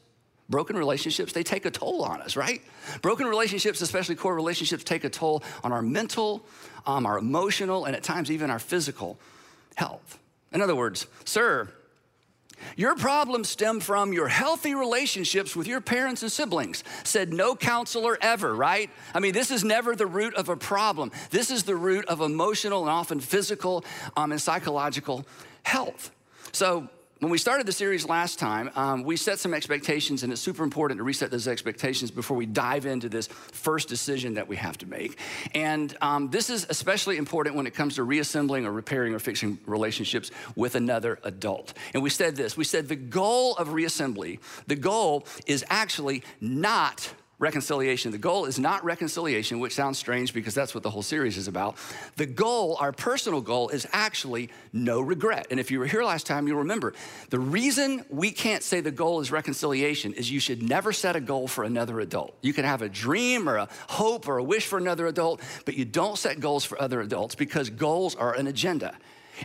Broken 0.48 0.76
relationships, 0.76 1.32
they 1.32 1.42
take 1.42 1.64
a 1.64 1.70
toll 1.70 2.02
on 2.02 2.20
us, 2.20 2.36
right? 2.36 2.60
Broken 3.00 3.26
relationships, 3.26 3.80
especially 3.80 4.14
core 4.14 4.34
relationships, 4.34 4.84
take 4.84 5.04
a 5.04 5.08
toll 5.08 5.42
on 5.62 5.72
our 5.72 5.80
mental, 5.80 6.44
um, 6.86 7.06
our 7.06 7.16
emotional, 7.16 7.86
and 7.86 7.96
at 7.96 8.02
times 8.02 8.30
even 8.30 8.50
our 8.50 8.58
physical 8.58 9.18
health. 9.74 10.18
In 10.52 10.60
other 10.60 10.76
words, 10.76 11.06
sir, 11.24 11.70
your 12.76 12.94
problems 12.94 13.48
stem 13.48 13.80
from 13.80 14.12
your 14.12 14.28
healthy 14.28 14.74
relationships 14.74 15.56
with 15.56 15.66
your 15.66 15.80
parents 15.80 16.22
and 16.22 16.30
siblings, 16.30 16.84
said 17.04 17.32
no 17.32 17.56
counselor 17.56 18.16
ever, 18.20 18.54
right? 18.54 18.90
I 19.14 19.20
mean, 19.20 19.32
this 19.32 19.50
is 19.50 19.64
never 19.64 19.96
the 19.96 20.06
root 20.06 20.34
of 20.34 20.48
a 20.48 20.56
problem. 20.56 21.10
This 21.30 21.50
is 21.50 21.64
the 21.64 21.76
root 21.76 22.04
of 22.06 22.20
emotional 22.20 22.82
and 22.82 22.90
often 22.90 23.20
physical 23.20 23.84
um, 24.16 24.32
and 24.32 24.40
psychological 24.40 25.26
health. 25.62 26.10
So, 26.52 26.88
when 27.20 27.30
we 27.30 27.38
started 27.38 27.66
the 27.66 27.72
series 27.72 28.06
last 28.06 28.38
time, 28.38 28.70
um, 28.74 29.04
we 29.04 29.16
set 29.16 29.38
some 29.38 29.54
expectations, 29.54 30.24
and 30.24 30.32
it's 30.32 30.42
super 30.42 30.64
important 30.64 30.98
to 30.98 31.04
reset 31.04 31.30
those 31.30 31.46
expectations 31.46 32.10
before 32.10 32.36
we 32.36 32.44
dive 32.44 32.86
into 32.86 33.08
this 33.08 33.28
first 33.28 33.88
decision 33.88 34.34
that 34.34 34.48
we 34.48 34.56
have 34.56 34.76
to 34.78 34.86
make. 34.86 35.18
And 35.54 35.96
um, 36.02 36.28
this 36.30 36.50
is 36.50 36.66
especially 36.68 37.16
important 37.16 37.56
when 37.56 37.66
it 37.66 37.74
comes 37.74 37.94
to 37.94 38.02
reassembling 38.02 38.66
or 38.66 38.72
repairing 38.72 39.14
or 39.14 39.20
fixing 39.20 39.58
relationships 39.64 40.32
with 40.56 40.74
another 40.74 41.18
adult. 41.22 41.74
And 41.94 42.02
we 42.02 42.10
said 42.10 42.36
this 42.36 42.56
we 42.56 42.64
said 42.64 42.88
the 42.88 42.96
goal 42.96 43.56
of 43.56 43.68
reassembly, 43.68 44.40
the 44.66 44.76
goal 44.76 45.26
is 45.46 45.64
actually 45.70 46.24
not 46.40 47.12
reconciliation. 47.44 48.10
The 48.10 48.18
goal 48.18 48.46
is 48.46 48.58
not 48.58 48.82
reconciliation, 48.84 49.60
which 49.60 49.74
sounds 49.74 49.98
strange 49.98 50.32
because 50.32 50.54
that's 50.54 50.74
what 50.74 50.82
the 50.82 50.88
whole 50.88 51.02
series 51.02 51.36
is 51.36 51.46
about. 51.46 51.76
The 52.16 52.24
goal, 52.24 52.78
our 52.80 52.90
personal 52.90 53.42
goal, 53.42 53.68
is 53.68 53.86
actually 53.92 54.48
no 54.72 55.02
regret. 55.02 55.48
And 55.50 55.60
if 55.60 55.70
you 55.70 55.78
were 55.78 55.86
here 55.86 56.02
last 56.02 56.26
time, 56.26 56.48
you'll 56.48 56.58
remember 56.58 56.94
the 57.28 57.38
reason 57.38 58.02
we 58.08 58.30
can't 58.30 58.62
say 58.62 58.80
the 58.80 58.90
goal 58.90 59.20
is 59.20 59.30
reconciliation 59.30 60.14
is 60.14 60.30
you 60.30 60.40
should 60.40 60.62
never 60.62 60.90
set 60.90 61.16
a 61.16 61.20
goal 61.20 61.46
for 61.46 61.64
another 61.64 62.00
adult. 62.00 62.34
You 62.40 62.54
can 62.54 62.64
have 62.64 62.80
a 62.80 62.88
dream 62.88 63.46
or 63.46 63.58
a 63.58 63.68
hope 63.88 64.26
or 64.26 64.38
a 64.38 64.42
wish 64.42 64.66
for 64.66 64.78
another 64.78 65.06
adult, 65.06 65.42
but 65.66 65.74
you 65.74 65.84
don't 65.84 66.16
set 66.16 66.40
goals 66.40 66.64
for 66.64 66.80
other 66.80 67.02
adults 67.02 67.34
because 67.34 67.68
goals 67.68 68.14
are 68.16 68.34
an 68.34 68.46
agenda. 68.46 68.96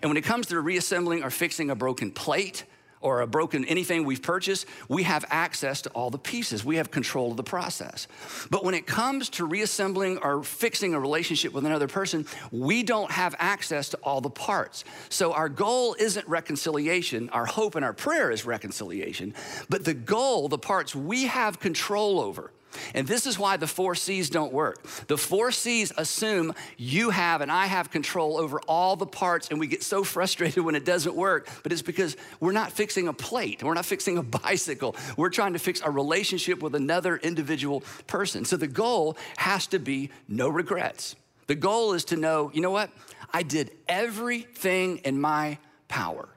And 0.01 0.09
when 0.09 0.17
it 0.17 0.23
comes 0.23 0.47
to 0.47 0.61
reassembling 0.61 1.23
or 1.23 1.29
fixing 1.29 1.69
a 1.69 1.75
broken 1.75 2.11
plate, 2.11 2.63
or 3.01 3.21
a 3.21 3.27
broken 3.27 3.65
anything 3.65 4.03
we've 4.03 4.21
purchased, 4.21 4.65
we 4.87 5.03
have 5.03 5.25
access 5.29 5.81
to 5.83 5.89
all 5.91 6.09
the 6.09 6.17
pieces. 6.17 6.65
We 6.65 6.77
have 6.77 6.91
control 6.91 7.31
of 7.31 7.37
the 7.37 7.43
process. 7.43 8.07
But 8.49 8.63
when 8.63 8.73
it 8.73 8.85
comes 8.85 9.29
to 9.31 9.45
reassembling 9.45 10.17
or 10.19 10.43
fixing 10.43 10.93
a 10.93 10.99
relationship 10.99 11.53
with 11.53 11.65
another 11.65 11.87
person, 11.87 12.25
we 12.51 12.83
don't 12.83 13.11
have 13.11 13.35
access 13.39 13.89
to 13.89 13.97
all 13.97 14.21
the 14.21 14.29
parts. 14.29 14.83
So 15.09 15.33
our 15.33 15.49
goal 15.49 15.95
isn't 15.99 16.27
reconciliation. 16.27 17.29
Our 17.29 17.45
hope 17.45 17.75
and 17.75 17.85
our 17.85 17.93
prayer 17.93 18.31
is 18.31 18.45
reconciliation. 18.45 19.33
But 19.69 19.85
the 19.85 19.93
goal, 19.93 20.47
the 20.47 20.57
parts 20.57 20.95
we 20.95 21.27
have 21.27 21.59
control 21.59 22.19
over, 22.19 22.51
And 22.93 23.07
this 23.07 23.25
is 23.25 23.37
why 23.37 23.57
the 23.57 23.67
four 23.67 23.95
C's 23.95 24.29
don't 24.29 24.53
work. 24.53 24.83
The 25.07 25.17
four 25.17 25.51
C's 25.51 25.91
assume 25.97 26.53
you 26.77 27.09
have 27.09 27.41
and 27.41 27.51
I 27.51 27.65
have 27.65 27.91
control 27.91 28.37
over 28.37 28.59
all 28.61 28.95
the 28.95 29.05
parts, 29.05 29.49
and 29.49 29.59
we 29.59 29.67
get 29.67 29.83
so 29.83 30.03
frustrated 30.03 30.63
when 30.63 30.75
it 30.75 30.85
doesn't 30.85 31.15
work. 31.15 31.49
But 31.63 31.71
it's 31.71 31.81
because 31.81 32.15
we're 32.39 32.51
not 32.51 32.71
fixing 32.71 33.07
a 33.07 33.13
plate, 33.13 33.63
we're 33.63 33.73
not 33.73 33.85
fixing 33.85 34.17
a 34.17 34.23
bicycle. 34.39 34.95
We're 35.17 35.29
trying 35.29 35.53
to 35.53 35.59
fix 35.59 35.81
a 35.83 35.89
relationship 35.89 36.61
with 36.61 36.75
another 36.75 37.17
individual 37.17 37.83
person. 38.07 38.45
So 38.45 38.57
the 38.57 38.67
goal 38.67 39.17
has 39.37 39.67
to 39.67 39.79
be 39.79 40.11
no 40.27 40.49
regrets. 40.49 41.15
The 41.47 41.55
goal 41.55 41.93
is 41.93 42.05
to 42.05 42.15
know, 42.15 42.51
you 42.53 42.61
know 42.61 42.71
what? 42.71 42.91
I 43.33 43.43
did 43.43 43.71
everything 43.87 44.99
in 44.99 45.19
my 45.19 45.57
power. 45.87 46.29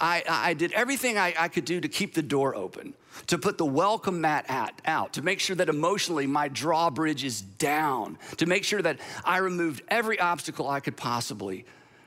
I, 0.00 0.22
I 0.28 0.54
did 0.54 0.72
everything 0.72 1.18
I, 1.18 1.34
I 1.36 1.48
could 1.48 1.64
do 1.64 1.80
to 1.80 1.88
keep 1.88 2.14
the 2.14 2.22
door 2.22 2.54
open 2.54 2.94
to 3.26 3.38
put 3.38 3.58
the 3.58 3.66
welcome 3.66 4.20
mat 4.20 4.44
at, 4.48 4.80
out, 4.84 5.14
to 5.14 5.22
make 5.22 5.40
sure 5.40 5.56
that 5.56 5.68
emotionally 5.68 6.26
my 6.26 6.48
drawbridge 6.48 7.24
is 7.24 7.40
down, 7.40 8.18
to 8.36 8.46
make 8.46 8.64
sure 8.64 8.82
that 8.82 8.98
I 9.24 9.38
removed 9.38 9.82
every 9.88 10.18
obstacle 10.18 10.68
I 10.68 10.80
could 10.80 10.96
possibly 10.96 11.64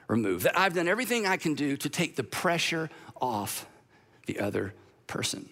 remove, 0.07 0.43
that 0.43 0.57
I've 0.57 0.74
done 0.74 0.88
everything 0.88 1.25
I 1.25 1.38
can 1.38 1.53
do 1.53 1.77
to 1.77 1.89
take 1.89 2.15
the 2.15 2.24
pressure 2.24 2.89
off 3.22 3.65
the 4.25 4.39
other 4.39 4.74
person. 5.07 5.50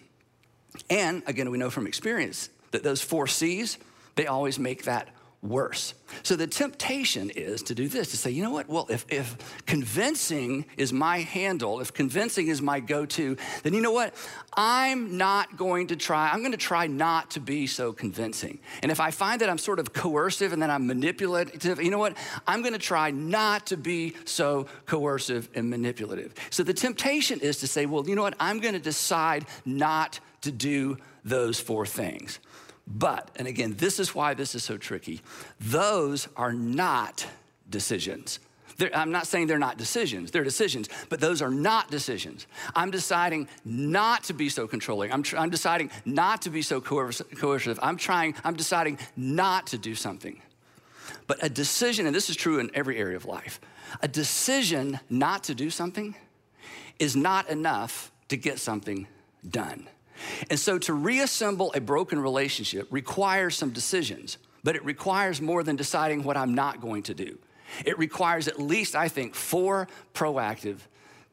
And 0.88 1.22
again, 1.26 1.50
we 1.50 1.58
know 1.58 1.70
from 1.70 1.86
experience 1.86 2.48
that 2.70 2.82
those 2.82 3.02
four 3.02 3.26
C's, 3.26 3.78
they 4.14 4.26
always 4.26 4.58
make 4.58 4.84
that 4.84 5.08
worse. 5.42 5.94
So 6.22 6.36
the 6.36 6.46
temptation 6.46 7.30
is 7.30 7.64
to 7.64 7.74
do 7.74 7.88
this 7.88 8.12
to 8.12 8.16
say, 8.16 8.30
you 8.30 8.44
know 8.44 8.50
what? 8.50 8.68
Well, 8.68 8.86
if, 8.88 9.04
if 9.08 9.36
convincing 9.66 10.66
is 10.76 10.92
my 10.92 11.18
handle, 11.18 11.80
if 11.80 11.92
convincing 11.92 12.46
is 12.46 12.62
my 12.62 12.78
go 12.78 13.04
to, 13.06 13.36
then 13.64 13.74
you 13.74 13.80
know 13.80 13.90
what? 13.90 14.14
I'm 14.56 15.16
not 15.16 15.56
going 15.56 15.88
to 15.88 15.96
try, 15.96 16.30
I'm 16.30 16.40
going 16.40 16.52
to 16.52 16.58
try 16.58 16.86
not 16.86 17.32
to 17.32 17.40
be 17.40 17.66
so 17.66 17.92
convincing. 17.92 18.60
And 18.82 18.92
if 18.92 19.00
I 19.00 19.10
find 19.10 19.40
that 19.40 19.50
I'm 19.50 19.58
sort 19.58 19.80
of 19.80 19.92
coercive 19.92 20.52
and 20.52 20.62
that 20.62 20.70
I'm 20.70 20.86
manipulative, 20.86 21.82
you 21.82 21.90
know 21.90 21.98
what? 21.98 22.16
I'm 22.46 22.62
going 22.62 22.74
to 22.74 22.78
try 22.78 23.10
not 23.10 23.66
to 23.66 23.76
be 23.76 24.14
so 24.24 24.66
coercive 24.86 25.48
and 25.56 25.68
manipulative. 25.68 26.34
So 26.50 26.62
the 26.62 26.74
temptation 26.74 27.40
is 27.40 27.56
to 27.58 27.66
say, 27.66 27.86
well, 27.86 28.08
you 28.08 28.14
know 28.14 28.22
what? 28.22 28.36
I'm 28.38 28.60
going 28.60 28.74
to 28.74 28.80
decide 28.80 29.46
not 29.64 30.20
to 30.42 30.52
do 30.52 30.98
those 31.24 31.58
four 31.58 31.84
things. 31.84 32.38
But, 32.86 33.30
and 33.36 33.46
again, 33.46 33.74
this 33.78 34.00
is 34.00 34.14
why 34.14 34.34
this 34.34 34.54
is 34.54 34.64
so 34.64 34.76
tricky, 34.76 35.20
those 35.60 36.28
are 36.36 36.52
not 36.52 37.26
decisions. 37.70 38.40
They're, 38.76 38.94
I'm 38.96 39.12
not 39.12 39.26
saying 39.26 39.46
they're 39.46 39.58
not 39.58 39.78
decisions, 39.78 40.30
they're 40.30 40.44
decisions, 40.44 40.88
but 41.08 41.20
those 41.20 41.42
are 41.42 41.50
not 41.50 41.90
decisions. 41.90 42.46
I'm 42.74 42.90
deciding 42.90 43.48
not 43.64 44.24
to 44.24 44.32
be 44.32 44.48
so 44.48 44.66
controlling. 44.66 45.12
I'm, 45.12 45.22
tr- 45.22 45.38
I'm 45.38 45.50
deciding 45.50 45.90
not 46.04 46.42
to 46.42 46.50
be 46.50 46.62
so 46.62 46.80
coercive. 46.80 47.78
I'm 47.82 47.96
trying, 47.96 48.34
I'm 48.44 48.54
deciding 48.54 48.98
not 49.16 49.68
to 49.68 49.78
do 49.78 49.94
something. 49.94 50.40
But 51.26 51.44
a 51.44 51.48
decision, 51.48 52.06
and 52.06 52.14
this 52.14 52.30
is 52.30 52.36
true 52.36 52.58
in 52.58 52.70
every 52.74 52.98
area 52.98 53.16
of 53.16 53.26
life, 53.26 53.60
a 54.00 54.08
decision 54.08 54.98
not 55.10 55.44
to 55.44 55.54
do 55.54 55.70
something 55.70 56.14
is 56.98 57.14
not 57.14 57.48
enough 57.48 58.10
to 58.28 58.36
get 58.36 58.58
something 58.58 59.06
done. 59.48 59.88
And 60.50 60.58
so 60.58 60.78
to 60.78 60.92
reassemble 60.92 61.72
a 61.74 61.80
broken 61.80 62.18
relationship 62.18 62.88
requires 62.90 63.56
some 63.56 63.70
decisions, 63.70 64.38
but 64.64 64.76
it 64.76 64.84
requires 64.84 65.40
more 65.40 65.62
than 65.62 65.76
deciding 65.76 66.22
what 66.24 66.36
I'm 66.36 66.54
not 66.54 66.80
going 66.80 67.02
to 67.04 67.14
do. 67.14 67.38
It 67.84 67.98
requires 67.98 68.48
at 68.48 68.60
least, 68.60 68.94
I 68.94 69.08
think, 69.08 69.34
four 69.34 69.88
proactive 70.14 70.78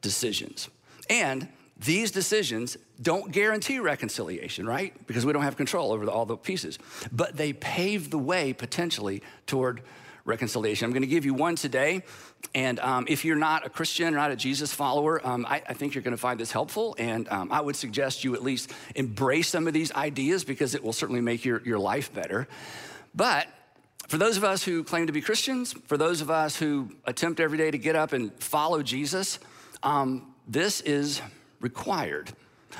decisions. 0.00 0.68
And 1.08 1.48
these 1.76 2.10
decisions 2.10 2.76
don't 3.00 3.32
guarantee 3.32 3.78
reconciliation, 3.78 4.66
right? 4.66 4.94
Because 5.06 5.24
we 5.24 5.32
don't 5.32 5.42
have 5.42 5.56
control 5.56 5.92
over 5.92 6.04
the, 6.04 6.12
all 6.12 6.26
the 6.26 6.36
pieces, 6.36 6.78
but 7.10 7.36
they 7.36 7.52
pave 7.54 8.10
the 8.10 8.18
way 8.18 8.52
potentially 8.52 9.22
toward 9.46 9.82
reconciliation. 10.30 10.86
I'm 10.86 10.92
going 10.92 11.02
to 11.02 11.08
give 11.08 11.26
you 11.26 11.34
one 11.34 11.56
today. 11.56 12.02
And 12.54 12.80
um, 12.80 13.04
if 13.08 13.24
you're 13.24 13.36
not 13.36 13.66
a 13.66 13.70
Christian 13.70 14.14
or 14.14 14.16
not 14.16 14.30
a 14.30 14.36
Jesus 14.36 14.72
follower, 14.72 15.20
um, 15.26 15.44
I, 15.46 15.62
I, 15.68 15.74
think 15.74 15.94
you're 15.94 16.02
going 16.02 16.16
to 16.16 16.20
find 16.20 16.40
this 16.40 16.52
helpful. 16.52 16.96
And 16.98 17.28
um, 17.28 17.52
I 17.52 17.60
would 17.60 17.76
suggest 17.76 18.24
you 18.24 18.34
at 18.34 18.42
least 18.42 18.72
embrace 18.94 19.48
some 19.48 19.66
of 19.66 19.74
these 19.74 19.92
ideas 19.92 20.44
because 20.44 20.74
it 20.74 20.82
will 20.82 20.94
certainly 20.94 21.20
make 21.20 21.44
your, 21.44 21.60
your 21.64 21.78
life 21.78 22.14
better. 22.14 22.48
But 23.14 23.46
for 24.08 24.16
those 24.16 24.36
of 24.36 24.44
us 24.44 24.64
who 24.64 24.82
claim 24.82 25.06
to 25.08 25.12
be 25.12 25.20
Christians, 25.20 25.74
for 25.86 25.98
those 25.98 26.20
of 26.20 26.30
us 26.30 26.56
who 26.56 26.90
attempt 27.04 27.40
every 27.40 27.58
day 27.58 27.70
to 27.70 27.78
get 27.78 27.96
up 27.96 28.12
and 28.12 28.32
follow 28.42 28.82
Jesus, 28.82 29.38
um, 29.82 30.34
this 30.48 30.80
is 30.80 31.20
required 31.60 32.32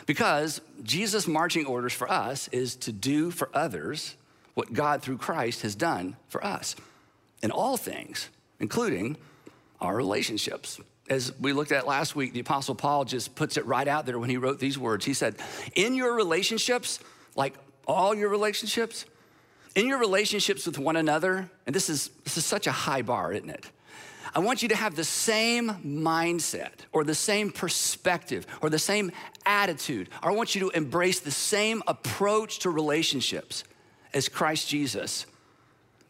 because 0.07 0.61
Jesus' 0.83 1.27
marching 1.27 1.67
orders 1.67 1.93
for 1.93 2.11
us 2.11 2.49
is 2.49 2.77
to 2.77 2.93
do 2.93 3.31
for 3.31 3.51
others 3.53 4.17
what 4.55 4.73
God 4.73 5.03
through 5.03 5.19
Christ 5.19 5.63
has 5.63 5.75
done 5.75 6.17
for 6.29 6.45
us 6.45 6.77
in 7.43 7.51
all 7.51 7.77
things, 7.77 8.29
including 8.59 9.17
our 9.81 9.97
relationships. 9.97 10.81
As 11.09 11.33
we 11.41 11.53
looked 11.53 11.73
at 11.73 11.87
last 11.87 12.15
week, 12.15 12.33
the 12.33 12.41
Apostle 12.41 12.75
Paul 12.75 13.05
just 13.05 13.35
puts 13.35 13.57
it 13.57 13.67
right 13.67 13.89
out 13.89 14.07
there 14.07 14.19
when 14.19 14.31
he 14.31 14.37
wrote 14.37 14.61
these 14.61 14.79
words. 14.79 15.05
He 15.05 15.15
said, 15.15 15.37
In 15.75 15.95
your 15.95 16.15
relationships, 16.15 17.01
like 17.35 17.55
all 17.87 18.15
your 18.15 18.29
relationships, 18.29 19.07
in 19.75 19.87
your 19.87 19.99
relationships 19.99 20.67
with 20.67 20.79
one 20.79 20.97
another, 20.97 21.51
and 21.67 21.75
this 21.75 21.89
is, 21.89 22.11
this 22.25 22.37
is 22.37 22.45
such 22.45 22.67
a 22.67 22.73
high 22.73 23.03
bar, 23.03 23.33
isn't 23.33 23.51
it? 23.51 23.67
I 24.35 24.39
want 24.39 24.63
you 24.63 24.69
to 24.69 24.77
have 24.77 24.95
the 24.95 25.05
same 25.05 25.71
mindset 25.85 26.73
or 26.93 27.03
the 27.03 27.15
same 27.15 27.51
perspective 27.51 28.47
or 28.63 28.71
the 28.71 28.79
same 28.79 29.11
attitude, 29.45 30.09
I 30.23 30.31
want 30.31 30.55
you 30.55 30.61
to 30.63 30.71
embrace 30.71 31.21
the 31.21 31.31
same 31.31 31.83
approach 31.87 32.61
to 32.61 32.71
relationships 32.71 33.65
as 34.15 34.29
Christ 34.29 34.69
Jesus, 34.69 35.27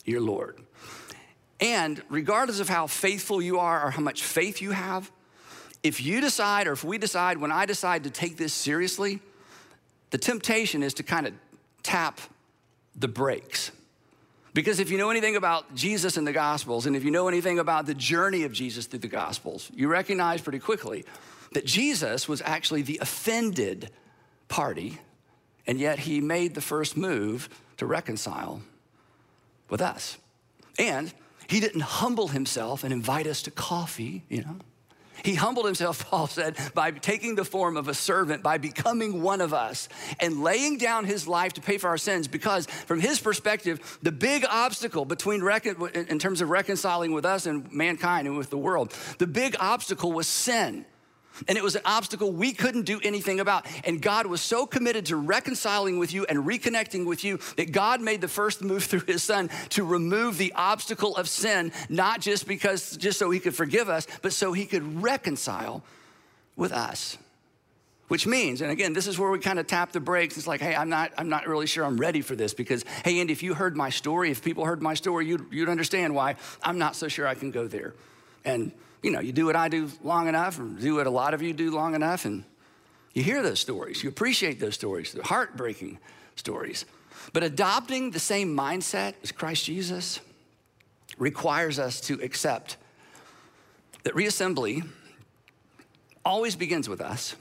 your 0.04 0.20
Lord. 0.20 0.60
And 1.60 2.02
regardless 2.08 2.58
of 2.60 2.68
how 2.68 2.86
faithful 2.86 3.42
you 3.42 3.58
are 3.58 3.86
or 3.86 3.90
how 3.90 4.00
much 4.00 4.22
faith 4.22 4.62
you 4.62 4.70
have, 4.70 5.10
if 5.82 6.02
you 6.02 6.20
decide, 6.20 6.66
or 6.66 6.72
if 6.72 6.84
we 6.84 6.98
decide, 6.98 7.38
when 7.38 7.52
I 7.52 7.66
decide 7.66 8.04
to 8.04 8.10
take 8.10 8.36
this 8.36 8.52
seriously, 8.52 9.20
the 10.10 10.18
temptation 10.18 10.82
is 10.82 10.94
to 10.94 11.02
kind 11.02 11.26
of 11.26 11.34
tap 11.82 12.20
the 12.96 13.08
brakes. 13.08 13.70
Because 14.52 14.80
if 14.80 14.90
you 14.90 14.98
know 14.98 15.10
anything 15.10 15.36
about 15.36 15.74
Jesus 15.74 16.16
and 16.16 16.26
the 16.26 16.32
Gospels, 16.32 16.86
and 16.86 16.96
if 16.96 17.04
you 17.04 17.10
know 17.10 17.28
anything 17.28 17.58
about 17.58 17.86
the 17.86 17.94
journey 17.94 18.42
of 18.42 18.52
Jesus 18.52 18.86
through 18.86 18.98
the 18.98 19.08
Gospels, 19.08 19.70
you 19.74 19.88
recognize 19.88 20.40
pretty 20.40 20.58
quickly 20.58 21.04
that 21.52 21.64
Jesus 21.64 22.28
was 22.28 22.42
actually 22.42 22.82
the 22.82 22.98
offended 23.00 23.90
party, 24.48 24.98
and 25.66 25.78
yet 25.78 26.00
he 26.00 26.20
made 26.20 26.54
the 26.54 26.60
first 26.60 26.96
move 26.96 27.48
to 27.76 27.86
reconcile 27.86 28.60
with 29.68 29.80
us. 29.80 30.18
And 30.78 31.12
he 31.50 31.58
didn't 31.58 31.80
humble 31.80 32.28
himself 32.28 32.84
and 32.84 32.92
invite 32.92 33.26
us 33.26 33.42
to 33.42 33.50
coffee, 33.50 34.22
you 34.28 34.42
know. 34.42 34.56
He 35.24 35.34
humbled 35.34 35.66
himself, 35.66 36.08
Paul 36.10 36.28
said, 36.28 36.56
by 36.74 36.92
taking 36.92 37.34
the 37.34 37.44
form 37.44 37.76
of 37.76 37.88
a 37.88 37.94
servant, 37.94 38.42
by 38.42 38.56
becoming 38.56 39.20
one 39.20 39.40
of 39.40 39.52
us, 39.52 39.88
and 40.20 40.42
laying 40.42 40.78
down 40.78 41.04
his 41.04 41.26
life 41.26 41.54
to 41.54 41.60
pay 41.60 41.76
for 41.76 41.88
our 41.88 41.98
sins. 41.98 42.28
Because, 42.28 42.66
from 42.66 43.00
his 43.00 43.20
perspective, 43.20 43.98
the 44.00 44.12
big 44.12 44.46
obstacle 44.48 45.04
between, 45.04 45.42
in 45.42 46.18
terms 46.20 46.40
of 46.40 46.50
reconciling 46.50 47.12
with 47.12 47.24
us 47.24 47.46
and 47.46 47.70
mankind 47.72 48.28
and 48.28 48.38
with 48.38 48.50
the 48.50 48.58
world, 48.58 48.94
the 49.18 49.26
big 49.26 49.56
obstacle 49.58 50.12
was 50.12 50.28
sin. 50.28 50.84
And 51.48 51.56
it 51.56 51.64
was 51.64 51.76
an 51.76 51.82
obstacle 51.84 52.32
we 52.32 52.52
couldn't 52.52 52.82
do 52.82 53.00
anything 53.02 53.40
about. 53.40 53.66
And 53.84 54.00
God 54.02 54.26
was 54.26 54.40
so 54.40 54.66
committed 54.66 55.06
to 55.06 55.16
reconciling 55.16 55.98
with 55.98 56.12
you 56.12 56.26
and 56.26 56.40
reconnecting 56.40 57.06
with 57.06 57.24
you 57.24 57.38
that 57.56 57.72
God 57.72 58.00
made 58.00 58.20
the 58.20 58.28
first 58.28 58.62
move 58.62 58.84
through 58.90 59.04
his 59.06 59.22
son 59.22 59.50
to 59.70 59.84
remove 59.84 60.38
the 60.38 60.52
obstacle 60.54 61.16
of 61.16 61.28
sin, 61.28 61.72
not 61.88 62.20
just 62.20 62.46
because, 62.46 62.96
just 62.96 63.18
so 63.18 63.30
he 63.30 63.40
could 63.40 63.54
forgive 63.54 63.88
us, 63.88 64.06
but 64.22 64.32
so 64.32 64.52
he 64.52 64.66
could 64.66 65.02
reconcile 65.02 65.82
with 66.56 66.72
us. 66.72 67.16
Which 68.08 68.26
means, 68.26 68.60
and 68.60 68.72
again, 68.72 68.92
this 68.92 69.06
is 69.06 69.20
where 69.20 69.30
we 69.30 69.38
kind 69.38 69.60
of 69.60 69.68
tap 69.68 69.92
the 69.92 70.00
brakes. 70.00 70.36
It's 70.36 70.48
like, 70.48 70.60
hey, 70.60 70.74
I'm 70.74 70.88
not, 70.88 71.12
I'm 71.16 71.28
not 71.28 71.46
really 71.46 71.68
sure 71.68 71.84
I'm 71.84 71.96
ready 71.96 72.22
for 72.22 72.34
this 72.34 72.52
because, 72.52 72.84
hey, 73.04 73.20
Andy, 73.20 73.32
if 73.32 73.40
you 73.44 73.54
heard 73.54 73.76
my 73.76 73.88
story, 73.88 74.32
if 74.32 74.42
people 74.42 74.64
heard 74.64 74.82
my 74.82 74.94
story, 74.94 75.26
you'd, 75.26 75.46
you'd 75.52 75.68
understand 75.68 76.12
why 76.12 76.34
I'm 76.60 76.76
not 76.76 76.96
so 76.96 77.06
sure 77.06 77.28
I 77.28 77.36
can 77.36 77.52
go 77.52 77.68
there. 77.68 77.94
And 78.44 78.72
you 79.02 79.10
know, 79.10 79.20
you 79.20 79.32
do 79.32 79.46
what 79.46 79.56
I 79.56 79.68
do 79.68 79.90
long 80.02 80.28
enough, 80.28 80.58
or 80.58 80.64
do 80.64 80.96
what 80.96 81.06
a 81.06 81.10
lot 81.10 81.34
of 81.34 81.42
you 81.42 81.52
do 81.52 81.70
long 81.70 81.94
enough, 81.94 82.24
and 82.24 82.44
you 83.14 83.22
hear 83.22 83.42
those 83.42 83.60
stories. 83.60 84.02
You 84.02 84.08
appreciate 84.08 84.60
those 84.60 84.74
stories, 84.74 85.12
the 85.12 85.22
heartbreaking 85.22 85.98
stories. 86.36 86.84
But 87.32 87.42
adopting 87.42 88.10
the 88.10 88.20
same 88.20 88.56
mindset 88.56 89.14
as 89.22 89.32
Christ 89.32 89.64
Jesus 89.64 90.20
requires 91.18 91.78
us 91.78 92.00
to 92.02 92.14
accept 92.22 92.76
that 94.04 94.14
reassembly 94.14 94.86
always 96.24 96.56
begins 96.56 96.88
with 96.88 97.00
us, 97.00 97.36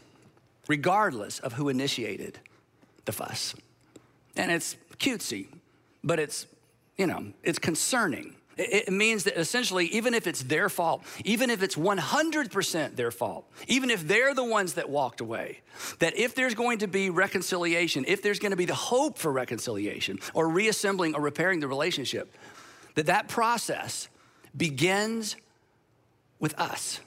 regardless 0.68 1.40
of 1.40 1.54
who 1.54 1.70
initiated 1.70 2.40
the 3.06 3.12
fuss. 3.12 3.56
And 4.36 4.52
it's 4.52 4.76
cutesy, 4.98 5.48
but 6.04 6.20
it's, 6.20 6.46
you 6.98 7.08
know, 7.08 7.34
it's 7.44 7.60
concerning 7.60 8.36
It 8.62 8.92
means 8.92 9.24
that 9.24 9.40
essentially, 9.40 9.86
even 9.88 10.14
if 10.14 10.28
it's 10.28 10.44
their 10.44 10.68
fault, 10.68 11.06
even 11.24 11.50
if 11.50 11.64
it's 11.64 11.76
100% 11.76 12.96
their 12.98 13.10
fault, 13.10 13.50
even 13.68 13.90
if 13.90 14.06
they're 14.06 14.34
the 14.34 14.44
ones 14.44 14.74
that 14.74 14.90
walked 14.90 15.22
away, 15.22 15.62
that 16.00 16.18
if 16.18 16.36
there's 16.36 16.56
going 16.56 16.80
to 16.80 16.88
be 16.88 17.10
reconciliation, 17.10 18.04
if 18.06 18.22
there's 18.22 18.38
going 18.38 18.52
to 18.52 18.58
be 18.58 18.66
the 18.66 18.76
hope 18.76 19.18
for 19.18 19.32
reconciliation 19.32 20.20
or 20.34 20.50
reassembling 20.50 21.16
or 21.16 21.22
repairing 21.22 21.62
the 21.62 21.70
relationship, 21.70 22.36
that 22.96 23.06
that 23.06 23.30
process 23.30 24.10
begins 24.58 25.38
with 26.40 26.54
us. 26.60 27.00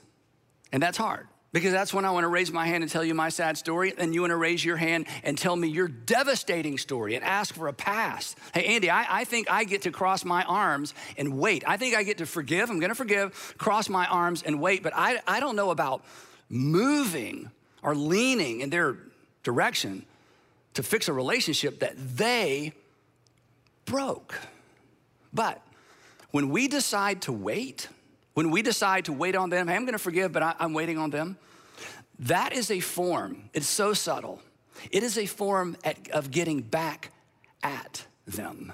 And 0.71 0.81
that's 0.81 0.97
hard. 0.97 1.27
Because 1.53 1.71
that's 1.71 1.93
when 1.93 2.03
I 2.03 2.09
want 2.09 2.23
to 2.23 2.29
raise 2.29 2.51
my 2.51 2.65
hand 2.65 2.83
and 2.83 2.91
tell 2.91 3.03
you 3.03 3.13
my 3.13 3.29
sad 3.29 3.57
story, 3.57 3.93
and 3.97 4.13
you 4.13 4.21
want 4.21 4.31
to 4.31 4.37
raise 4.37 4.65
your 4.65 4.75
hand 4.75 5.05
and 5.23 5.37
tell 5.37 5.55
me 5.55 5.67
your 5.67 5.87
devastating 5.87 6.79
story 6.79 7.13
and 7.13 7.23
ask 7.23 7.53
for 7.53 7.67
a 7.67 7.73
pass. 7.73 8.35
Hey, 8.55 8.65
Andy, 8.65 8.89
I, 8.89 9.21
I 9.21 9.23
think 9.23 9.49
I 9.51 9.63
get 9.63 9.83
to 9.83 9.91
cross 9.91 10.25
my 10.25 10.43
arms 10.43 10.95
and 11.15 11.37
wait. 11.37 11.63
I 11.67 11.77
think 11.77 11.95
I 11.95 12.01
get 12.01 12.17
to 12.17 12.25
forgive. 12.25 12.71
I'm 12.71 12.79
going 12.79 12.89
to 12.89 12.95
forgive, 12.95 13.55
cross 13.59 13.87
my 13.87 14.07
arms 14.07 14.41
and 14.41 14.59
wait, 14.59 14.81
but 14.81 14.93
I, 14.95 15.21
I 15.27 15.39
don't 15.39 15.55
know 15.55 15.69
about 15.69 16.03
moving 16.49 17.51
or 17.83 17.93
leaning 17.93 18.61
in 18.61 18.71
their 18.71 18.97
direction 19.43 20.05
to 20.73 20.81
fix 20.81 21.07
a 21.07 21.13
relationship 21.13 21.79
that 21.79 21.93
they 21.97 22.73
broke. 23.85 24.33
But 25.31 25.61
when 26.31 26.49
we 26.49 26.67
decide 26.67 27.21
to 27.23 27.31
wait, 27.31 27.89
when 28.33 28.51
we 28.51 28.61
decide 28.61 29.05
to 29.05 29.13
wait 29.13 29.35
on 29.35 29.49
them, 29.49 29.67
hey, 29.67 29.75
I'm 29.75 29.85
gonna 29.85 29.97
forgive, 29.97 30.31
but 30.31 30.43
I, 30.43 30.55
am 30.59 30.73
waiting 30.73 30.97
on 30.97 31.09
them, 31.09 31.37
that 32.19 32.53
is 32.53 32.71
a 32.71 32.79
form, 32.79 33.49
it's 33.53 33.67
so 33.67 33.93
subtle. 33.93 34.41
It 34.91 35.03
is 35.03 35.17
a 35.17 35.25
form 35.25 35.77
at, 35.83 36.09
of 36.11 36.31
getting 36.31 36.61
back 36.61 37.11
at 37.61 38.05
them, 38.25 38.73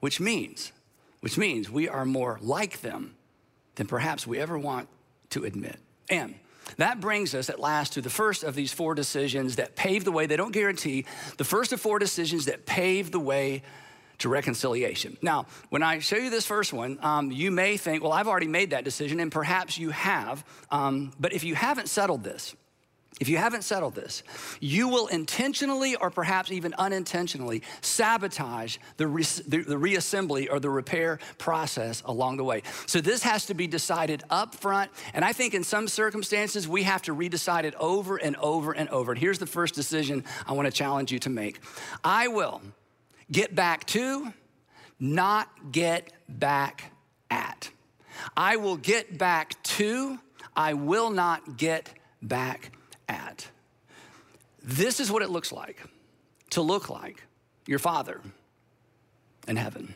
which 0.00 0.20
means, 0.20 0.72
which 1.20 1.38
means 1.38 1.70
we 1.70 1.88
are 1.88 2.04
more 2.04 2.38
like 2.42 2.80
them 2.80 3.14
than 3.76 3.86
perhaps 3.86 4.26
we 4.26 4.38
ever 4.38 4.58
want 4.58 4.88
to 5.30 5.44
admit. 5.44 5.76
And 6.10 6.34
that 6.76 7.00
brings 7.00 7.34
us 7.34 7.50
at 7.50 7.58
last 7.58 7.94
to 7.94 8.00
the 8.00 8.10
first 8.10 8.44
of 8.44 8.54
these 8.54 8.72
four 8.72 8.94
decisions 8.94 9.56
that 9.56 9.76
pave 9.76 10.04
the 10.04 10.12
way, 10.12 10.26
they 10.26 10.36
don't 10.36 10.52
guarantee, 10.52 11.06
the 11.38 11.44
first 11.44 11.72
of 11.72 11.80
four 11.80 11.98
decisions 11.98 12.46
that 12.46 12.66
pave 12.66 13.10
the 13.10 13.20
way 13.20 13.62
to 14.22 14.28
reconciliation. 14.28 15.16
Now, 15.22 15.46
when 15.70 15.82
I 15.82 15.98
show 15.98 16.16
you 16.16 16.30
this 16.30 16.46
first 16.46 16.72
one, 16.72 16.98
um, 17.02 17.30
you 17.30 17.50
may 17.50 17.76
think, 17.76 18.02
well, 18.02 18.12
I've 18.12 18.28
already 18.28 18.48
made 18.48 18.70
that 18.70 18.84
decision, 18.84 19.20
and 19.20 19.30
perhaps 19.30 19.78
you 19.78 19.90
have. 19.90 20.44
Um, 20.70 21.12
but 21.20 21.32
if 21.32 21.44
you 21.44 21.54
haven't 21.54 21.88
settled 21.88 22.24
this, 22.24 22.56
if 23.20 23.28
you 23.28 23.36
haven't 23.36 23.62
settled 23.62 23.94
this, 23.94 24.22
you 24.58 24.88
will 24.88 25.06
intentionally 25.06 25.94
or 25.96 26.10
perhaps 26.10 26.50
even 26.50 26.74
unintentionally 26.78 27.62
sabotage 27.80 28.78
the, 28.96 29.06
re- 29.06 29.22
the, 29.46 29.58
the, 29.58 29.76
reassembly 29.76 30.48
or 30.50 30.58
the 30.58 30.70
repair 30.70 31.20
process 31.38 32.02
along 32.06 32.38
the 32.38 32.44
way. 32.44 32.62
So 32.86 33.00
this 33.00 33.22
has 33.22 33.46
to 33.46 33.54
be 33.54 33.66
decided 33.66 34.24
up 34.30 34.54
front. 34.54 34.90
And 35.14 35.24
I 35.24 35.32
think 35.32 35.54
in 35.54 35.62
some 35.62 35.88
circumstances, 35.88 36.66
we 36.66 36.84
have 36.84 37.02
to 37.02 37.14
redecide 37.14 37.64
it 37.64 37.74
over 37.78 38.16
and 38.16 38.34
over 38.36 38.72
and 38.72 38.88
over. 38.88 39.12
And 39.12 39.20
here's 39.20 39.38
the 39.38 39.46
first 39.46 39.74
decision 39.74 40.24
I 40.46 40.54
want 40.54 40.66
to 40.66 40.72
challenge 40.72 41.12
you 41.12 41.18
to 41.20 41.30
make 41.30 41.60
I 42.02 42.28
will 42.28 42.62
get 43.30 43.54
back 43.54 43.86
to, 43.86 44.32
not 44.98 45.72
get 45.72 46.12
back 46.28 46.92
at. 47.30 47.70
I 48.36 48.56
will 48.56 48.76
get 48.76 49.18
back 49.18 49.62
to, 49.62 50.18
I 50.54 50.74
will 50.74 51.10
not 51.10 51.56
get 51.56 51.92
back 52.20 52.72
at. 53.08 53.48
This 54.62 55.00
is 55.00 55.10
what 55.10 55.22
it 55.22 55.30
looks 55.30 55.52
like 55.52 55.82
to 56.50 56.62
look 56.62 56.88
like 56.88 57.22
your 57.66 57.78
Father 57.78 58.20
in 59.48 59.56
heaven. 59.56 59.94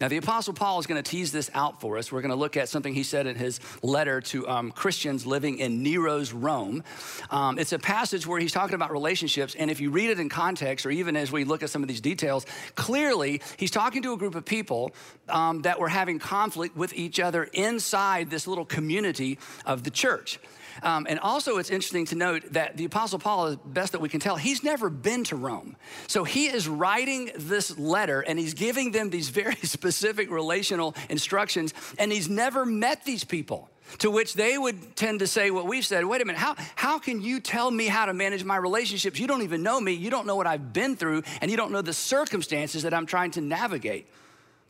Now, 0.00 0.08
the 0.08 0.16
Apostle 0.16 0.54
Paul 0.54 0.78
is 0.80 0.86
going 0.86 1.02
to 1.02 1.08
tease 1.08 1.30
this 1.30 1.50
out 1.52 1.82
for 1.82 1.98
us. 1.98 2.10
We're 2.10 2.22
going 2.22 2.30
to 2.30 2.36
look 2.36 2.56
at 2.56 2.70
something 2.70 2.94
he 2.94 3.02
said 3.02 3.26
in 3.26 3.36
his 3.36 3.60
letter 3.82 4.22
to 4.22 4.48
um, 4.48 4.70
Christians 4.70 5.26
living 5.26 5.58
in 5.58 5.82
Nero's 5.82 6.32
Rome. 6.32 6.82
Um, 7.30 7.58
it's 7.58 7.74
a 7.74 7.78
passage 7.78 8.26
where 8.26 8.40
he's 8.40 8.52
talking 8.52 8.74
about 8.74 8.92
relationships, 8.92 9.54
and 9.54 9.70
if 9.70 9.78
you 9.78 9.90
read 9.90 10.08
it 10.08 10.18
in 10.18 10.30
context, 10.30 10.86
or 10.86 10.90
even 10.90 11.16
as 11.16 11.30
we 11.30 11.44
look 11.44 11.62
at 11.62 11.68
some 11.68 11.82
of 11.82 11.88
these 11.88 12.00
details, 12.00 12.46
clearly 12.76 13.42
he's 13.58 13.70
talking 13.70 14.00
to 14.02 14.14
a 14.14 14.16
group 14.16 14.34
of 14.34 14.46
people 14.46 14.92
um, 15.28 15.60
that 15.62 15.78
were 15.78 15.90
having 15.90 16.18
conflict 16.18 16.74
with 16.74 16.94
each 16.94 17.20
other 17.20 17.44
inside 17.52 18.30
this 18.30 18.46
little 18.46 18.64
community 18.64 19.38
of 19.66 19.84
the 19.84 19.90
church. 19.90 20.40
Um, 20.82 21.06
and 21.08 21.18
also, 21.20 21.58
it's 21.58 21.70
interesting 21.70 22.06
to 22.06 22.14
note 22.14 22.52
that 22.52 22.76
the 22.76 22.84
Apostle 22.84 23.18
Paul, 23.18 23.46
as 23.46 23.56
best 23.56 23.92
that 23.92 24.00
we 24.00 24.08
can 24.08 24.20
tell, 24.20 24.36
he's 24.36 24.62
never 24.62 24.90
been 24.90 25.24
to 25.24 25.36
Rome. 25.36 25.76
So 26.06 26.24
he 26.24 26.46
is 26.46 26.68
writing 26.68 27.30
this 27.36 27.78
letter 27.78 28.20
and 28.20 28.38
he's 28.38 28.54
giving 28.54 28.92
them 28.92 29.10
these 29.10 29.28
very 29.40 29.56
specific 29.56 30.30
relational 30.30 30.94
instructions, 31.08 31.74
and 31.98 32.12
he's 32.12 32.28
never 32.28 32.64
met 32.64 33.04
these 33.04 33.24
people. 33.24 33.68
To 33.98 34.10
which 34.10 34.34
they 34.34 34.56
would 34.56 34.94
tend 34.94 35.18
to 35.18 35.26
say 35.26 35.50
what 35.50 35.66
we've 35.66 35.84
said 35.84 36.04
wait 36.04 36.22
a 36.22 36.24
minute, 36.24 36.38
how, 36.38 36.54
how 36.76 37.00
can 37.00 37.20
you 37.20 37.40
tell 37.40 37.70
me 37.70 37.86
how 37.86 38.06
to 38.06 38.14
manage 38.14 38.44
my 38.44 38.56
relationships? 38.56 39.18
You 39.18 39.26
don't 39.26 39.42
even 39.42 39.64
know 39.64 39.80
me, 39.80 39.92
you 39.92 40.10
don't 40.10 40.26
know 40.26 40.36
what 40.36 40.46
I've 40.46 40.72
been 40.72 40.94
through, 40.94 41.24
and 41.40 41.50
you 41.50 41.56
don't 41.56 41.72
know 41.72 41.82
the 41.82 41.92
circumstances 41.92 42.84
that 42.84 42.94
I'm 42.94 43.06
trying 43.06 43.32
to 43.32 43.40
navigate. 43.40 44.06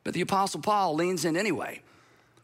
But 0.05 0.15
the 0.15 0.23
Apostle 0.23 0.61
Paul 0.61 0.95
leans 0.95 1.27
in 1.27 1.37
anyway, 1.37 1.83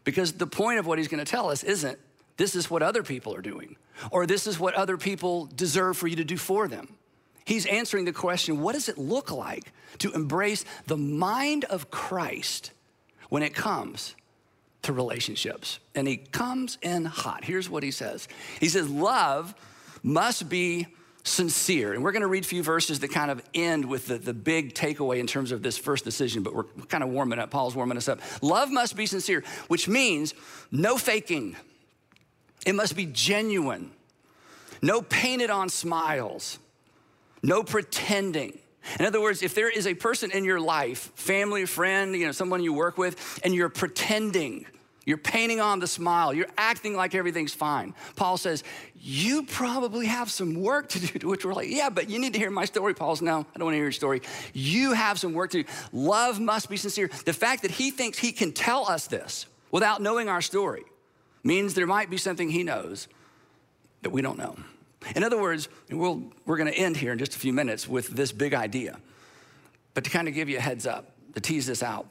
because 0.03 0.33
the 0.33 0.45
point 0.45 0.77
of 0.77 0.85
what 0.85 0.99
he's 0.99 1.07
going 1.07 1.23
to 1.23 1.29
tell 1.29 1.49
us 1.49 1.63
isn't 1.63 1.97
this 2.37 2.55
is 2.55 2.69
what 2.69 2.83
other 2.83 3.03
people 3.03 3.35
are 3.35 3.41
doing, 3.41 3.75
or 4.11 4.25
this 4.25 4.47
is 4.47 4.59
what 4.59 4.75
other 4.75 4.97
people 4.97 5.49
deserve 5.55 5.97
for 5.97 6.07
you 6.07 6.15
to 6.17 6.23
do 6.23 6.37
for 6.37 6.67
them. 6.67 6.95
He's 7.45 7.65
answering 7.65 8.05
the 8.05 8.13
question 8.13 8.61
what 8.61 8.73
does 8.73 8.89
it 8.89 8.97
look 8.97 9.31
like 9.31 9.71
to 9.99 10.11
embrace 10.11 10.65
the 10.85 10.97
mind 10.97 11.65
of 11.65 11.89
Christ 11.89 12.71
when 13.29 13.41
it 13.41 13.55
comes 13.55 14.15
to 14.83 14.93
relationships? 14.93 15.79
And 15.95 16.07
he 16.07 16.17
comes 16.17 16.77
in 16.81 17.05
hot. 17.05 17.43
Here's 17.43 17.69
what 17.69 17.83
he 17.83 17.91
says 17.91 18.27
He 18.59 18.69
says, 18.69 18.89
Love 18.89 19.55
must 20.03 20.47
be 20.47 20.87
sincere. 21.23 21.93
And 21.93 22.03
we're 22.03 22.11
going 22.11 22.21
to 22.21 22.27
read 22.27 22.43
a 22.43 22.47
few 22.47 22.63
verses 22.63 22.99
that 22.99 23.11
kind 23.11 23.31
of 23.31 23.41
end 23.53 23.85
with 23.85 24.07
the, 24.07 24.17
the 24.17 24.33
big 24.33 24.73
takeaway 24.73 25.19
in 25.19 25.27
terms 25.27 25.51
of 25.51 25.61
this 25.61 25.77
first 25.77 26.05
decision, 26.05 26.43
but 26.43 26.55
we're 26.55 26.63
kind 26.87 27.03
of 27.03 27.09
warming 27.09 27.39
up. 27.39 27.51
Paul's 27.51 27.75
warming 27.75 27.97
us 27.97 28.07
up. 28.07 28.19
Love 28.41 28.71
must 28.71 28.95
be 28.95 29.05
sincere, 29.05 29.43
which 29.67 29.87
means 29.87 30.33
no 30.71 30.97
faking 30.97 31.55
it 32.67 32.75
must 32.75 32.95
be 32.97 33.05
genuine. 33.05 33.91
No 34.81 35.01
painted 35.01 35.49
on 35.49 35.69
smiles, 35.69 36.59
no 37.41 37.63
pretending. 37.63 38.59
In 38.99 39.05
other 39.05 39.21
words, 39.21 39.41
if 39.41 39.55
there 39.55 39.69
is 39.69 39.87
a 39.87 39.93
person 39.93 40.31
in 40.31 40.43
your 40.43 40.59
life, 40.59 41.11
family, 41.15 41.65
friend, 41.65 42.13
you 42.13 42.25
know, 42.25 42.31
someone 42.31 42.61
you 42.61 42.73
work 42.73 42.97
with, 42.97 43.39
and 43.43 43.55
you're 43.55 43.69
pretending, 43.69 44.65
you're 45.05 45.17
painting 45.17 45.61
on 45.61 45.79
the 45.79 45.87
smile, 45.87 46.33
you're 46.33 46.49
acting 46.57 46.93
like 46.93 47.15
everything's 47.15 47.53
fine. 47.53 47.93
Paul 48.17 48.35
says, 48.37 48.63
You 48.95 49.43
probably 49.43 50.05
have 50.07 50.29
some 50.29 50.61
work 50.61 50.89
to 50.89 50.99
do, 50.99 51.19
to 51.19 51.27
which 51.29 51.45
we're 51.45 51.53
like, 51.53 51.69
Yeah, 51.69 51.89
but 51.89 52.09
you 52.09 52.19
need 52.19 52.33
to 52.33 52.39
hear 52.39 52.51
my 52.51 52.65
story. 52.65 52.93
Paul's, 52.93 53.21
No, 53.21 53.45
I 53.55 53.57
don't 53.57 53.65
want 53.65 53.73
to 53.73 53.77
hear 53.77 53.85
your 53.85 53.91
story. 53.93 54.21
You 54.53 54.91
have 54.91 55.19
some 55.19 55.33
work 55.33 55.51
to 55.51 55.63
do. 55.63 55.69
Love 55.93 56.39
must 56.39 56.69
be 56.69 56.75
sincere. 56.75 57.09
The 57.25 57.33
fact 57.33 57.61
that 57.61 57.71
he 57.71 57.91
thinks 57.91 58.17
he 58.17 58.33
can 58.33 58.51
tell 58.51 58.89
us 58.89 59.07
this 59.07 59.45
without 59.71 60.01
knowing 60.01 60.27
our 60.27 60.41
story 60.41 60.83
means 61.47 61.73
there 61.73 61.87
might 61.87 62.09
be 62.09 62.17
something 62.17 62.49
he 62.49 62.63
knows 62.63 63.07
that 64.01 64.11
we 64.11 64.21
don't 64.21 64.37
know. 64.37 64.55
In 65.15 65.23
other 65.23 65.41
words, 65.41 65.69
we'll, 65.89 66.21
we're 66.45 66.57
going 66.57 66.71
to 66.71 66.77
end 66.77 66.97
here 66.97 67.13
in 67.13 67.17
just 67.17 67.35
a 67.35 67.39
few 67.39 67.53
minutes 67.53 67.87
with 67.87 68.09
this 68.09 68.31
big 68.31 68.53
idea. 68.53 68.99
But 69.93 70.03
to 70.03 70.09
kind 70.09 70.27
of 70.27 70.33
give 70.33 70.49
you 70.49 70.57
a 70.57 70.61
heads 70.61 70.85
up, 70.85 71.13
to 71.33 71.41
tease 71.41 71.65
this 71.65 71.81
out, 71.81 72.07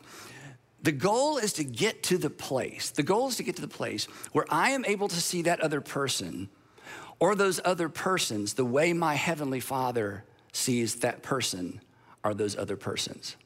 the 0.82 0.92
goal 0.92 1.36
is 1.36 1.52
to 1.54 1.64
get 1.64 2.02
to 2.04 2.18
the 2.18 2.30
place, 2.30 2.90
the 2.90 3.02
goal 3.02 3.28
is 3.28 3.36
to 3.36 3.42
get 3.42 3.56
to 3.56 3.62
the 3.62 3.68
place 3.68 4.06
where 4.32 4.46
I 4.50 4.70
am 4.70 4.84
able 4.84 5.08
to 5.08 5.20
see 5.20 5.42
that 5.42 5.60
other 5.60 5.80
person 5.80 6.48
or 7.18 7.34
those 7.34 7.60
other 7.64 7.88
persons 7.88 8.54
the 8.54 8.64
way 8.64 8.92
my 8.92 9.14
Heavenly 9.14 9.60
Father 9.60 10.24
sees 10.52 10.96
that 10.96 11.22
person 11.22 11.80
or 12.24 12.34
those 12.34 12.56
other 12.56 12.76
persons. 12.76 13.36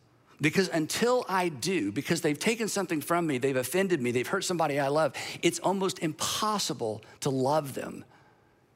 Because 0.40 0.68
until 0.68 1.24
I 1.28 1.50
do, 1.50 1.92
because 1.92 2.22
they've 2.22 2.38
taken 2.38 2.68
something 2.68 3.00
from 3.00 3.26
me, 3.26 3.38
they've 3.38 3.56
offended 3.56 4.00
me, 4.00 4.10
they've 4.10 4.26
hurt 4.26 4.44
somebody 4.44 4.80
I 4.80 4.88
love, 4.88 5.14
it's 5.42 5.58
almost 5.58 5.98
impossible 5.98 7.02
to 7.20 7.30
love 7.30 7.74
them 7.74 8.04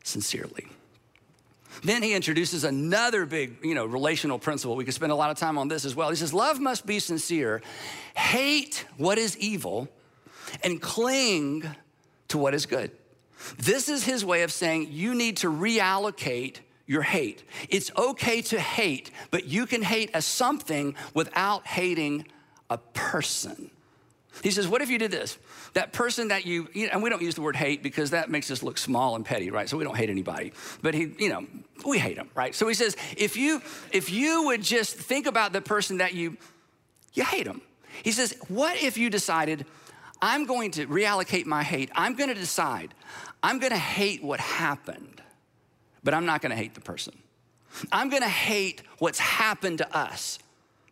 sincerely. 0.03 0.67
Then 1.83 2.03
he 2.03 2.15
introduces 2.15 2.65
another 2.65 3.27
big, 3.27 3.57
you 3.63 3.75
know, 3.75 3.85
relational 3.85 4.39
principle. 4.39 4.77
We 4.77 4.85
could 4.85 4.95
spend 4.95 5.11
a 5.11 5.17
lot 5.17 5.31
of 5.31 5.39
time 5.39 5.59
on 5.59 5.69
this 5.69 5.85
as 5.85 5.97
well. 5.97 6.11
He 6.11 6.17
says, 6.17 6.33
Love 6.33 6.61
must 6.61 6.87
be 6.87 6.99
sincere, 6.99 7.63
hate 8.15 8.85
what 8.97 9.19
is 9.19 9.37
evil, 9.39 9.89
and 10.63 10.81
cling 10.81 11.69
to 12.29 12.39
what 12.39 12.55
is 12.55 12.67
good. 12.67 12.93
This 13.59 13.89
is 13.89 14.05
his 14.05 14.25
way 14.25 14.43
of 14.43 14.53
saying 14.53 14.89
you 14.91 15.15
need 15.15 15.39
to 15.39 15.51
reallocate 15.51 16.59
your 16.87 17.03
hate. 17.03 17.43
It's 17.69 17.91
okay 17.97 18.43
to 18.43 18.61
hate, 18.61 19.11
but 19.31 19.47
you 19.47 19.67
can 19.67 19.83
hate 19.83 20.11
a 20.15 20.23
something 20.23 20.95
without 21.15 21.67
hating 21.67 22.27
a 22.69 22.79
person. 22.79 23.71
He 24.43 24.51
says, 24.51 24.67
What 24.67 24.83
if 24.83 24.91
you 24.91 24.99
did 24.99 25.11
this? 25.11 25.39
That 25.75 25.93
person 25.93 26.29
that 26.29 26.45
you, 26.45 26.69
you 26.73 26.87
know, 26.87 26.93
and 26.93 27.03
we 27.03 27.11
don't 27.11 27.23
use 27.23 27.35
the 27.35 27.43
word 27.43 27.57
hate 27.57 27.83
because 27.83 28.11
that 28.11 28.31
makes 28.31 28.51
us 28.51 28.63
look 28.63 28.79
small 28.79 29.17
and 29.17 29.25
petty, 29.25 29.51
right? 29.51 29.69
So 29.69 29.77
we 29.77 29.85
don't 29.85 29.97
hate 29.97 30.11
anybody. 30.11 30.53
But 30.83 30.95
he, 30.95 31.13
you 31.19 31.29
know, 31.29 31.47
we 31.87 31.99
hate 31.99 32.17
them, 32.17 32.31
right? 32.35 32.55
So 32.55 32.67
he 32.67 32.75
says, 32.75 32.97
if 33.17 33.37
you 33.37 33.63
if 33.93 34.11
you 34.11 34.45
would 34.47 34.63
just 34.63 34.97
think 34.97 35.27
about 35.27 35.53
the 35.53 35.61
person 35.61 35.99
that 35.99 36.15
you 36.15 36.37
you 37.15 37.25
hate 37.25 37.45
them. 37.45 37.63
He 38.03 38.13
says, 38.13 38.35
What 38.49 38.77
if 38.83 38.99
you 38.99 39.09
decided, 39.09 39.65
I'm 40.21 40.47
going 40.47 40.73
to 40.73 40.87
reallocate 40.87 41.47
my 41.47 41.63
hate? 41.63 41.91
I'm 41.95 42.15
going 42.15 42.29
to 42.29 42.35
decide, 42.35 42.93
I'm 43.43 43.59
going 43.59 43.73
to 43.73 43.79
hate 43.79 44.23
what 44.23 44.41
happened, 44.41 45.23
but 46.05 46.15
I'm 46.15 46.27
not 46.27 46.43
to 46.51 46.57
hate 46.57 46.75
the 46.75 46.81
person. 46.81 47.15
I'm 47.91 48.11
to 48.23 48.29
hate 48.29 48.83
what's 48.99 49.19
happened 49.19 49.79
to 49.79 49.97
us, 49.97 50.39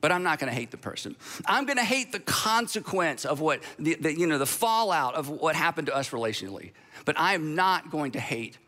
but 0.01 0.11
I'm 0.11 0.25
not 0.25 0.41
to 0.51 0.57
hate 0.57 0.73
the 0.73 0.77
person. 0.77 1.15
I'm 1.47 1.67
to 1.79 1.85
hate 1.85 2.11
the 2.11 2.19
consequence 2.19 3.25
of 3.25 3.41
what 3.41 3.63
the, 3.79 3.95
the, 3.95 4.19
you 4.19 4.27
know 4.27 4.39
the 4.39 4.47
fallout 4.47 5.15
of 5.15 5.29
what 5.29 5.55
happened 5.55 5.87
to 5.87 5.95
us 5.95 6.11
relationally, 6.11 6.73
but 7.05 7.19
I 7.19 7.35
am 7.35 7.55
not 7.55 7.91
going 7.91 8.13
to 8.13 8.21
hate 8.21 8.59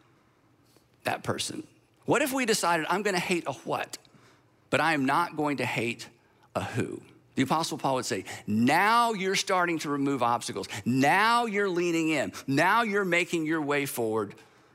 that 1.03 1.23
person. 1.25 1.67
What 2.05 2.23
if 2.23 2.33
we 2.33 2.47
decided 2.47 2.87
I'm 2.89 3.03
to 3.03 3.19
hate 3.19 3.45
a 3.47 3.53
what, 3.53 3.99
but 4.71 4.81
I 4.81 4.95
am 4.95 5.07
not 5.07 5.37
going 5.37 5.57
to 5.57 5.65
hate 5.65 6.09
a 6.55 6.63
who? 6.63 7.01
The 7.35 7.43
Apostle 7.43 7.79
Paul 7.79 7.97
would 7.97 8.05
say, 8.05 8.25
now 8.47 9.13
you're 9.13 9.35
starting 9.35 9.81
to 9.81 9.89
remove 9.89 10.23
obstacles. 10.23 10.69
Now 10.85 11.47
you're 11.47 11.69
leaning 11.69 12.11
in. 12.11 12.33
Now 12.47 12.83
you're 12.83 13.05
making 13.05 13.47
your 13.47 13.61
way 13.61 13.87
forward 13.87 14.35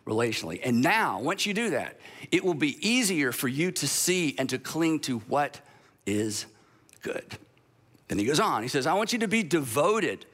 relationally. 0.10 0.60
And 0.64 0.82
now, 0.82 1.20
once 1.22 1.46
you 1.46 1.54
do 1.54 1.70
that, 1.70 2.00
it 2.32 2.44
will 2.44 2.56
be 2.56 2.78
easier 2.88 3.32
for 3.32 3.48
you 3.48 3.72
to 3.72 3.88
see 3.88 4.36
and 4.38 4.50
to 4.50 4.58
cling 4.58 5.00
to 5.02 5.20
what 5.20 5.62
is 6.06 6.46
good. 7.02 7.38
Then 8.08 8.18
he 8.18 8.26
goes 8.26 8.40
on, 8.40 8.64
he 8.64 8.70
says, 8.70 8.88
I 8.88 8.96
want 8.96 9.14
you 9.14 9.20
to 9.20 9.28
be 9.28 9.44
devoted 9.44 10.26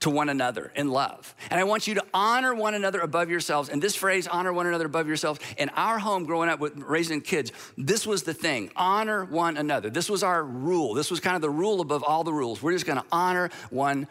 to 0.00 0.10
one 0.10 0.28
another 0.28 0.70
in 0.76 0.90
love. 0.90 1.34
And 1.50 1.58
I 1.58 1.64
want 1.64 1.86
you 1.86 1.94
to 1.94 2.04
honor 2.12 2.54
one 2.54 2.74
another 2.74 3.00
above 3.00 3.30
yourselves. 3.30 3.70
And 3.70 3.82
this 3.82 3.96
phrase, 3.96 4.26
honor 4.26 4.52
one 4.52 4.66
another 4.66 4.84
above 4.84 5.06
yourselves, 5.06 5.40
in 5.56 5.70
our 5.70 5.98
home 5.98 6.26
growing 6.26 6.50
up 6.50 6.60
with 6.60 6.76
raising 6.76 7.22
kids, 7.22 7.50
this 7.78 8.06
was 8.06 8.22
the 8.22 8.34
thing 8.34 8.70
honor 8.76 9.24
one 9.24 9.56
another. 9.56 9.88
This 9.88 10.10
was 10.10 10.22
our 10.22 10.44
rule. 10.44 10.92
This 10.92 11.10
was 11.10 11.20
kind 11.20 11.34
of 11.34 11.40
the 11.40 11.50
rule 11.50 11.80
above 11.80 12.04
all 12.04 12.24
the 12.24 12.32
rules. 12.32 12.62
We're 12.62 12.72
just 12.72 12.84
gonna 12.84 13.06
honor 13.10 13.48
one 13.70 14.06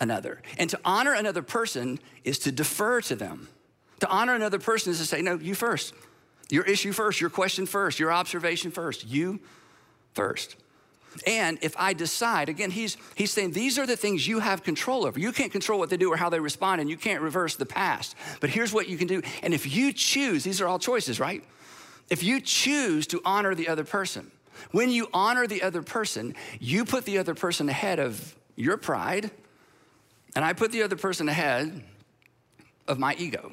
another. 0.00 0.42
And 0.58 0.68
to 0.70 0.80
honor 0.84 1.14
another 1.14 1.42
person 1.42 2.00
is 2.24 2.40
to 2.40 2.50
defer 2.50 3.00
to 3.02 3.14
them. 3.14 3.48
To 4.00 4.08
honor 4.08 4.34
another 4.34 4.58
person 4.58 4.92
is 4.92 4.98
to 4.98 5.06
say, 5.06 5.22
no, 5.22 5.34
you 5.34 5.54
first. 5.54 5.94
Your 6.50 6.64
issue 6.64 6.92
first, 6.92 7.20
your 7.20 7.30
question 7.30 7.66
first, 7.66 7.98
your 7.98 8.12
observation 8.12 8.70
first, 8.70 9.06
you 9.06 9.40
first. 10.14 10.56
And 11.26 11.58
if 11.62 11.74
I 11.76 11.94
decide, 11.94 12.48
again, 12.48 12.70
he's, 12.70 12.96
he's 13.14 13.30
saying 13.30 13.52
these 13.52 13.78
are 13.78 13.86
the 13.86 13.96
things 13.96 14.26
you 14.26 14.38
have 14.38 14.62
control 14.62 15.04
over. 15.04 15.18
You 15.18 15.32
can't 15.32 15.50
control 15.50 15.78
what 15.78 15.90
they 15.90 15.96
do 15.96 16.12
or 16.12 16.16
how 16.16 16.30
they 16.30 16.40
respond, 16.40 16.80
and 16.80 16.88
you 16.88 16.96
can't 16.96 17.22
reverse 17.22 17.56
the 17.56 17.66
past. 17.66 18.14
But 18.40 18.50
here's 18.50 18.72
what 18.72 18.88
you 18.88 18.96
can 18.96 19.08
do. 19.08 19.22
And 19.42 19.52
if 19.52 19.74
you 19.74 19.92
choose, 19.92 20.44
these 20.44 20.60
are 20.60 20.68
all 20.68 20.78
choices, 20.78 21.18
right? 21.18 21.42
If 22.08 22.22
you 22.22 22.40
choose 22.40 23.06
to 23.08 23.20
honor 23.24 23.54
the 23.54 23.68
other 23.68 23.84
person, 23.84 24.30
when 24.70 24.90
you 24.90 25.08
honor 25.12 25.46
the 25.46 25.62
other 25.62 25.82
person, 25.82 26.34
you 26.60 26.84
put 26.84 27.04
the 27.04 27.18
other 27.18 27.34
person 27.34 27.68
ahead 27.68 27.98
of 27.98 28.34
your 28.56 28.76
pride, 28.76 29.30
and 30.34 30.44
I 30.44 30.52
put 30.52 30.72
the 30.72 30.82
other 30.82 30.96
person 30.96 31.28
ahead 31.28 31.82
of 32.86 32.98
my 32.98 33.14
ego. 33.14 33.52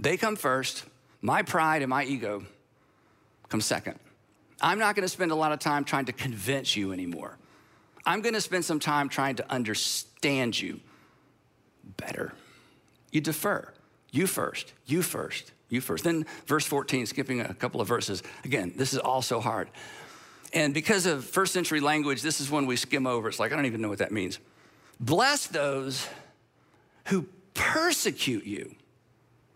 They 0.00 0.16
come 0.16 0.34
first, 0.36 0.84
my 1.20 1.42
pride 1.42 1.82
and 1.82 1.90
my 1.90 2.04
ego 2.04 2.42
come 3.50 3.60
second. 3.60 3.98
I'm 4.62 4.78
not 4.78 4.94
gonna 4.94 5.08
spend 5.08 5.30
a 5.30 5.34
lot 5.34 5.52
of 5.52 5.58
time 5.58 5.84
trying 5.84 6.06
to 6.06 6.12
convince 6.12 6.74
you 6.74 6.92
anymore. 6.92 7.36
I'm 8.06 8.22
gonna 8.22 8.40
spend 8.40 8.64
some 8.64 8.80
time 8.80 9.10
trying 9.10 9.36
to 9.36 9.52
understand 9.52 10.60
you 10.60 10.80
better. 11.98 12.32
You 13.12 13.20
defer. 13.20 13.72
You 14.10 14.26
first, 14.26 14.72
you 14.86 15.02
first, 15.02 15.52
you 15.68 15.80
first. 15.80 16.04
Then, 16.04 16.26
verse 16.46 16.64
14, 16.64 17.06
skipping 17.06 17.40
a 17.40 17.54
couple 17.54 17.80
of 17.80 17.86
verses. 17.86 18.22
Again, 18.44 18.72
this 18.76 18.92
is 18.92 18.98
all 18.98 19.22
so 19.22 19.38
hard. 19.38 19.68
And 20.52 20.74
because 20.74 21.06
of 21.06 21.24
first 21.24 21.52
century 21.52 21.80
language, 21.80 22.22
this 22.22 22.40
is 22.40 22.50
one 22.50 22.66
we 22.66 22.76
skim 22.76 23.06
over. 23.06 23.28
It's 23.28 23.38
like, 23.38 23.52
I 23.52 23.56
don't 23.56 23.66
even 23.66 23.80
know 23.80 23.88
what 23.88 23.98
that 23.98 24.10
means. 24.10 24.38
Bless 24.98 25.46
those 25.46 26.08
who 27.06 27.26
persecute 27.54 28.44
you. 28.44 28.74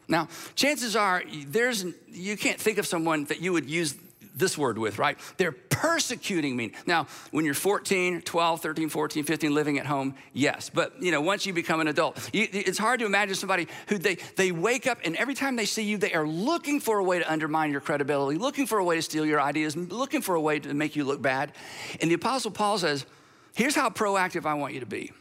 Now, 0.08 0.28
chances 0.54 0.96
are 0.96 1.22
there's 1.46 1.84
you 2.08 2.36
can't 2.36 2.60
think 2.60 2.78
of 2.78 2.86
someone 2.86 3.24
that 3.26 3.40
you 3.40 3.52
would 3.52 3.68
use 3.68 3.94
this 4.34 4.58
word 4.58 4.78
with, 4.78 4.98
right? 4.98 5.16
They're 5.36 5.52
persecuting 5.52 6.56
me. 6.56 6.72
Now, 6.86 7.06
when 7.30 7.44
you're 7.44 7.54
14, 7.54 8.22
12, 8.22 8.60
13, 8.60 8.88
14, 8.88 9.24
15, 9.24 9.54
living 9.54 9.78
at 9.78 9.86
home, 9.86 10.16
yes. 10.32 10.70
But, 10.70 11.00
you 11.00 11.12
know, 11.12 11.20
once 11.20 11.46
you 11.46 11.52
become 11.52 11.80
an 11.80 11.88
adult, 11.88 12.30
you, 12.32 12.48
it's 12.50 12.78
hard 12.78 13.00
to 13.00 13.06
imagine 13.06 13.36
somebody 13.36 13.68
who 13.88 13.98
they, 13.98 14.16
they 14.36 14.50
wake 14.50 14.86
up 14.86 14.98
and 15.04 15.14
every 15.16 15.34
time 15.34 15.56
they 15.56 15.66
see 15.66 15.84
you, 15.84 15.98
they 15.98 16.12
are 16.14 16.26
looking 16.26 16.80
for 16.80 16.98
a 16.98 17.04
way 17.04 17.20
to 17.20 17.30
undermine 17.30 17.70
your 17.70 17.80
credibility, 17.80 18.38
looking 18.38 18.66
for 18.66 18.78
a 18.78 18.84
way 18.84 18.96
to 18.96 19.02
steal 19.02 19.24
your 19.24 19.40
ideas, 19.40 19.76
looking 19.76 20.20
for 20.20 20.34
a 20.34 20.40
way 20.40 20.58
to 20.58 20.74
make 20.74 20.96
you 20.96 21.04
look 21.04 21.22
bad. 21.22 21.52
And 22.00 22.10
the 22.10 22.14
Apostle 22.14 22.50
Paul 22.50 22.78
says, 22.78 23.06
here's 23.54 23.76
how 23.76 23.88
proactive 23.88 24.46
I 24.46 24.54
want 24.54 24.74
you 24.74 24.80
to 24.80 24.86
be. 24.86 25.12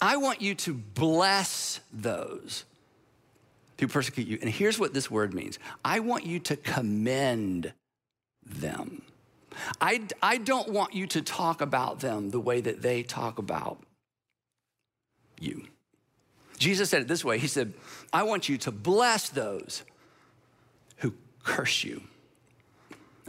I 0.00 0.16
want 0.16 0.40
you 0.40 0.54
to 0.54 0.72
bless 0.72 1.80
those 1.92 2.64
who 3.80 3.88
persecute 3.88 4.28
you. 4.28 4.38
And 4.40 4.50
here's 4.50 4.78
what 4.78 4.94
this 4.94 5.10
word 5.10 5.34
means 5.34 5.58
I 5.84 6.00
want 6.00 6.24
you 6.24 6.38
to 6.40 6.56
commend 6.56 7.72
them. 8.44 9.02
I, 9.80 10.02
I 10.22 10.38
don't 10.38 10.68
want 10.68 10.94
you 10.94 11.06
to 11.08 11.22
talk 11.22 11.60
about 11.60 12.00
them 12.00 12.30
the 12.30 12.40
way 12.40 12.60
that 12.60 12.82
they 12.82 13.02
talk 13.02 13.38
about 13.38 13.78
you. 15.40 15.66
Jesus 16.58 16.90
said 16.90 17.02
it 17.02 17.08
this 17.08 17.24
way 17.24 17.38
He 17.38 17.48
said, 17.48 17.72
I 18.12 18.22
want 18.22 18.48
you 18.48 18.58
to 18.58 18.70
bless 18.70 19.28
those 19.30 19.82
who 20.98 21.14
curse 21.42 21.82
you. 21.82 22.02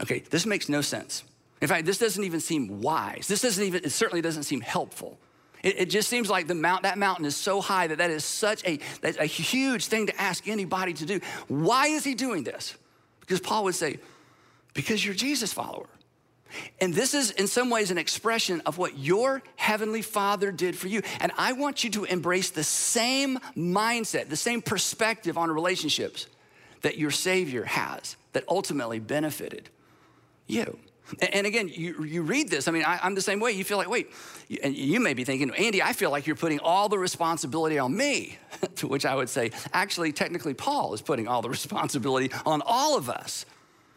Okay, 0.00 0.20
this 0.30 0.46
makes 0.46 0.68
no 0.68 0.80
sense. 0.80 1.24
In 1.60 1.68
fact, 1.68 1.86
this 1.86 1.98
doesn't 1.98 2.24
even 2.24 2.40
seem 2.40 2.80
wise. 2.80 3.28
This 3.28 3.42
doesn't 3.42 3.64
even, 3.64 3.84
it 3.84 3.92
certainly 3.92 4.20
doesn't 4.20 4.42
seem 4.42 4.60
helpful. 4.60 5.18
It, 5.62 5.80
it, 5.80 5.90
just 5.90 6.08
seems 6.08 6.28
like 6.28 6.48
the 6.48 6.54
mount, 6.54 6.82
that 6.82 6.98
mountain 6.98 7.24
is 7.24 7.36
so 7.36 7.60
high 7.60 7.86
that 7.86 7.98
that 7.98 8.10
is 8.10 8.24
such 8.24 8.66
a, 8.66 8.80
that's 9.00 9.18
a 9.18 9.26
huge 9.26 9.86
thing 9.86 10.06
to 10.06 10.20
ask 10.20 10.48
anybody 10.48 10.92
to 10.94 11.06
do. 11.06 11.20
Why 11.48 11.86
is 11.86 12.02
he 12.02 12.14
doing 12.14 12.42
this? 12.42 12.76
Because 13.20 13.40
Paul 13.40 13.64
would 13.64 13.74
say, 13.74 14.00
because 14.74 15.04
you're 15.04 15.14
Jesus 15.14 15.52
follower. 15.52 15.88
And 16.80 16.92
this 16.92 17.14
is 17.14 17.30
in 17.30 17.46
some 17.46 17.70
ways 17.70 17.90
an 17.90 17.98
expression 17.98 18.60
of 18.66 18.76
what 18.76 18.98
your 18.98 19.42
heavenly 19.56 20.02
father 20.02 20.52
did 20.52 20.76
for 20.76 20.88
you. 20.88 21.02
And 21.20 21.32
I 21.38 21.52
want 21.52 21.84
you 21.84 21.90
to 21.90 22.04
embrace 22.04 22.50
the 22.50 22.64
same 22.64 23.38
mindset, 23.56 24.28
the 24.28 24.36
same 24.36 24.62
perspective 24.62 25.38
on 25.38 25.50
relationships 25.50 26.26
that 26.82 26.98
your 26.98 27.10
savior 27.10 27.64
has 27.64 28.16
that 28.32 28.44
ultimately 28.48 28.98
benefited 28.98 29.70
you. 30.46 30.78
And 31.32 31.46
again, 31.46 31.68
you, 31.68 32.04
you 32.04 32.22
read 32.22 32.48
this. 32.48 32.68
I 32.68 32.70
mean, 32.70 32.84
I, 32.84 33.06
am 33.06 33.14
the 33.14 33.20
same 33.20 33.40
way. 33.40 33.52
You 33.52 33.64
feel 33.64 33.78
like, 33.78 33.88
wait, 33.88 34.10
and 34.62 34.76
you 34.76 35.00
may 35.00 35.14
be 35.14 35.24
thinking, 35.24 35.50
Andy, 35.50 35.82
I 35.82 35.92
feel 35.92 36.10
like 36.10 36.26
you're 36.26 36.36
putting 36.36 36.60
all 36.60 36.88
the 36.88 36.98
responsibility 36.98 37.78
on 37.78 37.96
me. 37.96 38.38
to 38.76 38.86
which 38.86 39.04
I 39.04 39.14
would 39.14 39.28
say, 39.28 39.50
actually, 39.72 40.12
technically, 40.12 40.54
Paul 40.54 40.94
is 40.94 41.02
putting 41.02 41.28
all 41.28 41.42
the 41.42 41.50
responsibility 41.50 42.30
on 42.46 42.62
all 42.64 42.96
of 42.96 43.10
us. 43.10 43.44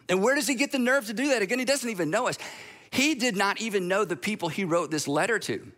And 0.09 0.21
where 0.21 0.35
does 0.35 0.47
he 0.47 0.55
get 0.55 0.71
the 0.71 0.79
nerve 0.79 1.07
to 1.07 1.13
do 1.13 1.29
that? 1.29 1.41
Again, 1.41 1.59
he 1.59 1.65
doesn't 1.65 1.89
even 1.89 2.09
know 2.09 2.27
us. 2.27 2.37
He 2.91 3.15
did 3.15 3.35
not 3.35 3.59
even 3.59 3.87
know 3.87 4.05
the 4.05 4.15
people 4.15 4.49
he 4.49 4.63
wrote 4.63 4.91
this 4.91 5.07
letter 5.07 5.39
to. 5.39 5.71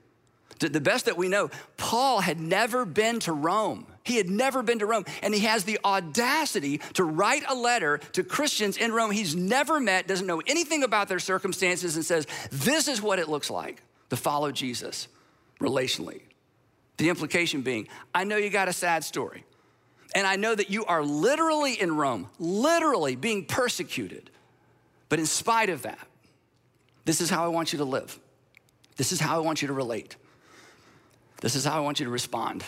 To 0.60 0.70
the 0.70 0.82
best 0.82 1.06
that 1.06 1.18
we 1.18 1.30
know, 1.30 1.50
Paul 1.78 2.20
had 2.20 2.40
never 2.40 2.84
been 2.84 3.20
to 3.22 3.32
Rome. 3.32 3.86
He 4.08 4.16
had 4.16 4.30
never 4.30 4.64
been 4.64 4.80
to 4.80 4.86
Rome, 4.86 5.04
and 5.22 5.34
he 5.34 5.42
has 5.42 5.66
the 5.66 5.80
audacity 5.84 6.78
to 6.94 7.04
write 7.04 7.44
a 7.46 7.54
letter 7.54 7.98
to 8.14 8.24
Christians 8.24 8.78
in 8.78 8.94
Rome 8.94 9.12
he's 9.12 9.36
never 9.36 9.82
met, 9.82 10.08
doesn't 10.08 10.26
know 10.26 10.42
anything 10.48 10.84
about 10.84 11.10
their 11.10 11.20
circumstances, 11.20 11.98
and 11.98 12.06
says, 12.06 12.26
This 12.50 12.88
is 12.88 13.02
what 13.02 13.20
it 13.20 13.28
looks 13.28 13.50
like 13.50 13.84
to 14.10 14.16
follow 14.16 14.50
Jesus 14.54 15.10
relationally. 15.60 16.22
The 16.96 17.10
implication 17.10 17.64
being, 17.64 17.90
I 18.16 18.24
know 18.24 18.38
you 18.38 18.50
got 18.50 18.70
a 18.70 18.74
sad 18.74 19.04
story, 19.04 19.44
and 20.16 20.26
I 20.26 20.38
know 20.38 20.56
that 20.56 20.70
you 20.70 20.86
are 20.86 21.04
literally 21.04 21.74
in 21.74 21.98
Rome, 21.98 22.30
literally 22.40 23.18
being 23.18 23.44
persecuted. 23.44 24.30
But 25.10 25.20
in 25.20 25.26
spite 25.26 25.70
of 25.70 25.82
that, 25.82 26.08
this 27.04 27.20
is 27.20 27.30
how 27.30 27.44
I 27.44 27.50
want 27.50 27.74
you 27.74 27.80
to 27.80 27.86
live. 27.86 28.18
This 28.96 29.12
is 29.12 29.20
how 29.20 29.36
I 29.36 29.40
want 29.40 29.62
you 29.62 29.68
to 29.68 29.74
relate. 29.74 30.16
This 31.42 31.56
is 31.56 31.66
how 31.66 31.76
I 31.76 31.82
want 31.82 32.00
you 32.00 32.06
to 32.06 32.12
respond. 32.12 32.64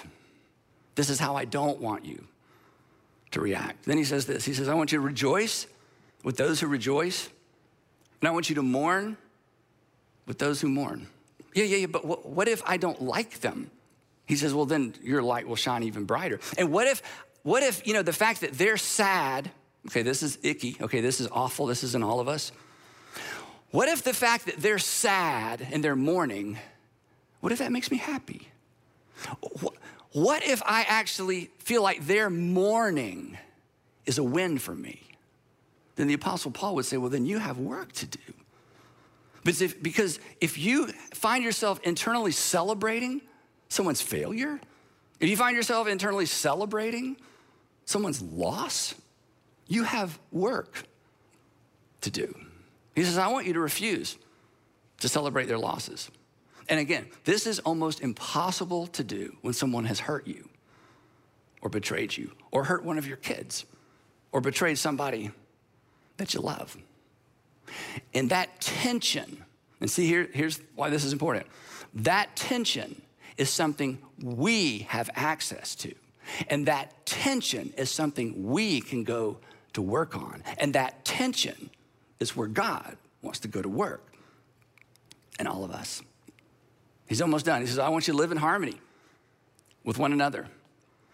This 1.00 1.10
is 1.10 1.18
how 1.18 1.38
I 1.38 1.46
don't 1.46 1.80
want 1.80 2.04
you 2.04 2.26
to 3.32 3.40
react. 3.40 3.86
Then 3.86 3.98
he 3.98 4.04
says 4.04 4.26
this 4.26 4.44
He 4.44 4.54
says, 4.54 4.68
I 4.68 4.74
want 4.74 4.92
you 4.92 4.98
to 4.98 5.02
rejoice 5.02 5.66
with 6.26 6.36
those 6.36 6.60
who 6.60 6.68
rejoice, 6.68 7.30
and 8.20 8.28
I 8.28 8.32
want 8.32 8.50
you 8.50 8.56
to 8.56 8.62
mourn 8.62 9.16
with 10.26 10.40
those 10.40 10.60
who 10.60 10.68
mourn. 10.68 11.08
Yeah, 11.54 11.64
yeah, 11.64 11.78
yeah, 11.78 11.86
but 11.86 12.28
what 12.28 12.50
if 12.50 12.62
I 12.66 12.76
don't 12.76 13.02
like 13.02 13.40
them? 13.40 13.72
He 14.26 14.36
says, 14.36 14.54
well, 14.54 14.66
then 14.66 14.94
your 15.02 15.22
light 15.22 15.48
will 15.48 15.56
shine 15.56 15.84
even 15.84 16.04
brighter. 16.04 16.42
And 16.58 16.70
what 16.70 16.86
if, 16.86 17.02
what 17.44 17.64
if, 17.64 17.88
you 17.88 17.94
know, 17.94 18.04
the 18.04 18.12
fact 18.12 18.42
that 18.42 18.58
they're 18.58 18.76
sad, 18.76 19.50
okay, 19.88 20.02
this 20.02 20.22
is 20.22 20.38
icky, 20.44 20.76
okay, 20.82 21.00
this 21.00 21.22
is 21.22 21.30
awful, 21.32 21.66
this 21.66 21.82
isn't 21.86 22.04
all 22.04 22.20
of 22.20 22.28
us. 22.28 22.52
What 23.72 23.88
if 23.88 24.04
the 24.04 24.14
fact 24.14 24.48
that 24.48 24.58
they're 24.58 24.80
sad 24.80 25.66
and 25.72 25.82
they're 25.82 25.96
mourning, 25.96 26.58
what 27.40 27.54
if 27.54 27.60
that 27.60 27.72
makes 27.72 27.90
me 27.90 27.96
happy? 27.96 28.50
What 29.62 29.76
if 30.14 30.62
I 30.66 30.84
actually 30.88 31.52
feel 31.60 31.84
like 31.84 32.06
their 32.06 32.30
mourning 32.30 33.38
is 34.06 34.18
a 34.18 34.24
win 34.24 34.58
for 34.58 34.74
me? 34.74 35.02
Then 35.96 36.08
the 36.08 36.14
Apostle 36.14 36.52
Paul 36.52 36.76
would 36.76 36.86
say, 36.86 36.98
Well, 36.98 37.10
then 37.10 37.26
you 37.26 37.40
have 37.40 37.58
work 37.58 37.92
to 37.94 38.06
do. 38.06 38.34
But 39.44 39.62
if, 39.62 39.82
because 39.82 40.20
if 40.42 40.58
you 40.58 40.88
find 41.14 41.44
yourself 41.44 41.80
internally 41.84 42.32
celebrating 42.32 43.22
someone's 43.70 44.02
failure, 44.02 44.60
if 45.20 45.30
you 45.30 45.38
find 45.38 45.56
yourself 45.56 45.88
internally 45.88 46.26
celebrating 46.26 47.18
someone's 47.86 48.22
loss, 48.22 48.96
you 49.68 49.84
have 49.84 50.20
work 50.32 50.84
to 52.02 52.12
do. 52.12 52.34
He 52.96 53.04
says, 53.04 53.18
I 53.18 53.28
want 53.28 53.46
you 53.48 53.54
to 53.54 53.60
refuse 53.60 54.18
to 55.00 55.10
celebrate 55.10 55.48
their 55.48 55.58
losses. 55.58 56.10
And 56.70 56.80
again, 56.80 57.08
this 57.26 57.48
is 57.48 57.60
almost 57.60 58.02
impossible 58.02 58.88
to 58.88 59.04
do 59.04 59.36
when 59.42 59.54
someone 59.54 59.86
has 59.86 60.00
hurt 60.00 60.28
you 60.28 60.48
or 61.62 61.70
betrayed 61.70 62.16
you 62.16 62.32
or 62.52 62.64
hurt 62.64 62.86
one 62.86 62.98
of 62.98 63.08
your 63.08 63.18
kids 63.18 63.66
or 64.32 64.40
betrayed 64.40 64.78
somebody 64.78 65.32
that 66.18 66.34
you 66.36 66.42
love. 66.42 66.78
And 68.14 68.30
that 68.30 68.62
tension, 68.62 69.44
and 69.82 69.90
see 69.90 70.08
here, 70.08 70.30
here's 70.32 70.62
why 70.76 70.90
this 70.90 71.04
is 71.04 71.12
important. 71.12 71.48
That 71.96 72.36
tension 72.36 73.02
is 73.38 73.50
something 73.50 73.98
we 74.22 74.80
have 74.90 75.10
access 75.16 75.74
to. 75.76 75.94
And 76.50 76.68
that 76.68 77.06
tension 77.08 77.74
is 77.78 77.90
something 77.90 78.48
we 78.48 78.82
can 78.82 79.04
go 79.04 79.38
to 79.74 79.82
work 79.82 80.16
on. 80.16 80.44
And 80.60 80.74
that 80.74 81.04
tension 81.04 81.72
is 82.20 82.36
where 82.36 82.48
God 82.48 82.98
wants 83.24 83.40
to 83.40 83.48
go 83.48 83.62
to 83.62 83.70
work 83.70 84.14
in 85.40 85.48
all 85.48 85.64
of 85.64 85.72
us. 85.72 86.04
He's 87.10 87.22
almost 87.22 87.46
done. 87.46 87.62
He 87.62 87.68
says, 87.68 87.80
I 87.80 87.90
want 87.90 88.08
you 88.08 88.14
to 88.14 88.18
live 88.18 88.32
in 88.32 88.38
harmony 88.38 88.80
with 89.84 89.98
one 89.98 90.14
another. 90.14 90.48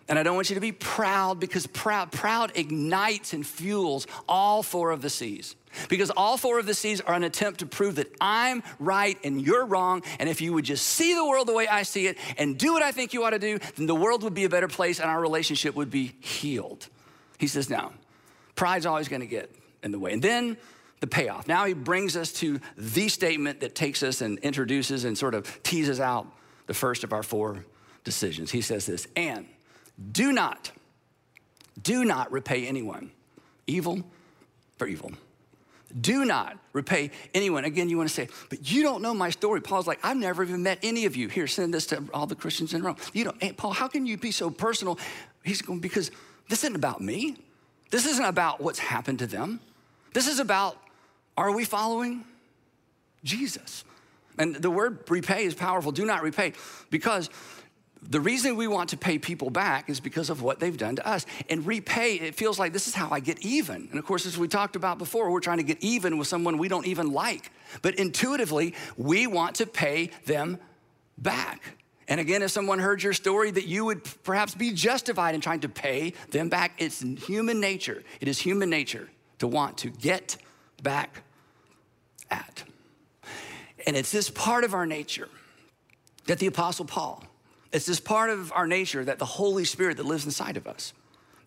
And 0.07 0.19
I 0.19 0.23
don't 0.23 0.35
want 0.35 0.49
you 0.49 0.55
to 0.55 0.61
be 0.61 0.73
proud 0.73 1.39
because 1.39 1.65
proud, 1.65 2.11
proud 2.11 2.51
ignites 2.55 3.33
and 3.33 3.47
fuels 3.47 4.05
all 4.27 4.61
four 4.61 4.91
of 4.91 5.01
the 5.01 5.09
C's. 5.09 5.55
Because 5.89 6.11
all 6.11 6.37
four 6.37 6.59
of 6.59 6.65
the 6.65 6.73
C's 6.73 6.99
are 7.01 7.15
an 7.15 7.23
attempt 7.23 7.61
to 7.61 7.65
prove 7.65 7.95
that 7.95 8.13
I'm 8.19 8.61
right 8.77 9.17
and 9.23 9.41
you're 9.41 9.65
wrong. 9.65 10.03
And 10.19 10.29
if 10.29 10.41
you 10.41 10.53
would 10.53 10.65
just 10.65 10.85
see 10.85 11.15
the 11.15 11.25
world 11.25 11.47
the 11.47 11.53
way 11.53 11.67
I 11.67 11.83
see 11.83 12.07
it 12.07 12.17
and 12.37 12.57
do 12.57 12.73
what 12.73 12.83
I 12.83 12.91
think 12.91 13.13
you 13.13 13.23
ought 13.23 13.31
to 13.31 13.39
do, 13.39 13.57
then 13.77 13.87
the 13.87 13.95
world 13.95 14.21
would 14.23 14.33
be 14.33 14.43
a 14.43 14.49
better 14.49 14.67
place 14.67 14.99
and 14.99 15.09
our 15.09 15.19
relationship 15.19 15.75
would 15.75 15.89
be 15.89 16.13
healed. 16.19 16.87
He 17.39 17.47
says, 17.47 17.69
now, 17.69 17.93
pride's 18.55 18.85
always 18.85 19.07
gonna 19.07 19.25
get 19.25 19.49
in 19.81 19.91
the 19.91 19.99
way. 19.99 20.11
And 20.11 20.21
then 20.21 20.57
the 20.99 21.07
payoff. 21.07 21.47
Now 21.47 21.65
he 21.65 21.73
brings 21.73 22.15
us 22.15 22.31
to 22.33 22.59
the 22.77 23.09
statement 23.09 23.59
that 23.59 23.75
takes 23.75 24.01
us 24.01 24.21
and 24.21 24.39
introduces 24.39 25.05
and 25.05 25.17
sort 25.17 25.35
of 25.35 25.61
teases 25.63 25.99
out 25.99 26.27
the 26.67 26.73
first 26.73 27.03
of 27.03 27.13
our 27.13 27.23
four 27.23 27.65
decisions. 28.03 28.51
He 28.51 28.61
says 28.61 28.85
this, 28.85 29.07
and 29.15 29.45
do 30.11 30.31
not, 30.31 30.71
do 31.81 32.05
not 32.05 32.31
repay 32.31 32.67
anyone 32.67 33.11
evil 33.67 34.03
for 34.77 34.87
evil. 34.87 35.11
Do 36.01 36.25
not 36.25 36.57
repay 36.73 37.11
anyone. 37.33 37.63
Again, 37.63 37.89
you 37.89 37.97
want 37.97 38.09
to 38.09 38.13
say, 38.13 38.27
but 38.49 38.69
you 38.69 38.83
don't 38.83 39.01
know 39.01 39.13
my 39.13 39.29
story. 39.29 39.61
Paul's 39.61 39.87
like, 39.87 39.99
I've 40.03 40.17
never 40.17 40.43
even 40.43 40.61
met 40.61 40.79
any 40.83 41.05
of 41.05 41.15
you. 41.15 41.29
Here, 41.29 41.47
send 41.47 41.73
this 41.73 41.85
to 41.87 42.03
all 42.13 42.25
the 42.25 42.35
Christians 42.35 42.73
in 42.73 42.83
Rome. 42.83 42.97
You 43.13 43.25
know, 43.25 43.33
Paul, 43.55 43.71
how 43.71 43.87
can 43.87 44.05
you 44.05 44.17
be 44.17 44.31
so 44.31 44.49
personal? 44.49 44.99
He's 45.43 45.61
going, 45.61 45.79
because 45.79 46.11
this 46.49 46.63
isn't 46.65 46.75
about 46.75 46.99
me. 46.99 47.37
This 47.91 48.05
isn't 48.05 48.25
about 48.25 48.59
what's 48.59 48.79
happened 48.79 49.19
to 49.19 49.27
them. 49.27 49.61
This 50.13 50.27
is 50.27 50.39
about, 50.39 50.77
are 51.37 51.51
we 51.51 51.65
following 51.65 52.23
Jesus? 53.23 53.83
And 54.37 54.55
the 54.55 54.71
word 54.71 54.99
repay 55.09 55.45
is 55.45 55.53
powerful. 55.53 55.91
Do 55.91 56.05
not 56.05 56.21
repay 56.23 56.53
because 56.89 57.29
the 58.01 58.19
reason 58.19 58.55
we 58.55 58.67
want 58.67 58.89
to 58.89 58.97
pay 58.97 59.17
people 59.17 59.49
back 59.49 59.89
is 59.89 59.99
because 59.99 60.29
of 60.29 60.41
what 60.41 60.59
they've 60.59 60.77
done 60.77 60.97
to 60.97 61.07
us. 61.07 61.25
And 61.49 61.65
repay, 61.65 62.15
it 62.15 62.35
feels 62.35 62.59
like 62.59 62.73
this 62.73 62.87
is 62.87 62.93
how 62.93 63.09
I 63.09 63.19
get 63.19 63.43
even. 63.43 63.87
And 63.89 63.97
of 63.97 64.05
course, 64.05 64.25
as 64.25 64.37
we 64.37 64.47
talked 64.47 64.75
about 64.75 64.97
before, 64.97 65.31
we're 65.31 65.39
trying 65.39 65.57
to 65.57 65.63
get 65.63 65.83
even 65.83 66.17
with 66.17 66.27
someone 66.27 66.57
we 66.57 66.67
don't 66.67 66.85
even 66.85 67.11
like. 67.11 67.51
But 67.81 67.95
intuitively, 67.95 68.75
we 68.97 69.27
want 69.27 69.55
to 69.55 69.65
pay 69.65 70.11
them 70.25 70.59
back. 71.17 71.61
And 72.07 72.19
again, 72.19 72.43
if 72.43 72.51
someone 72.51 72.77
heard 72.77 73.01
your 73.01 73.13
story, 73.13 73.49
that 73.51 73.65
you 73.65 73.85
would 73.85 74.03
perhaps 74.23 74.53
be 74.53 74.71
justified 74.71 75.33
in 75.33 75.41
trying 75.41 75.61
to 75.61 75.69
pay 75.69 76.13
them 76.29 76.49
back. 76.49 76.73
It's 76.77 77.01
human 77.01 77.59
nature. 77.59 78.03
It 78.21 78.27
is 78.27 78.37
human 78.37 78.69
nature 78.69 79.09
to 79.39 79.47
want 79.47 79.79
to 79.79 79.89
get 79.89 80.37
back 80.83 81.23
at. 82.35 82.63
And 83.87 83.95
it's 83.95 84.11
this 84.11 84.29
part 84.29 84.63
of 84.63 84.73
our 84.73 84.85
nature 84.85 85.29
that 86.25 86.39
the 86.39 86.47
Apostle 86.47 86.85
Paul, 86.85 87.23
it's 87.71 87.85
this 87.85 87.99
part 87.99 88.29
of 88.29 88.51
our 88.51 88.67
nature 88.67 89.03
that 89.05 89.19
the 89.19 89.25
Holy 89.25 89.65
Spirit 89.65 89.97
that 89.97 90.05
lives 90.05 90.25
inside 90.25 90.57
of 90.57 90.67
us 90.67 90.93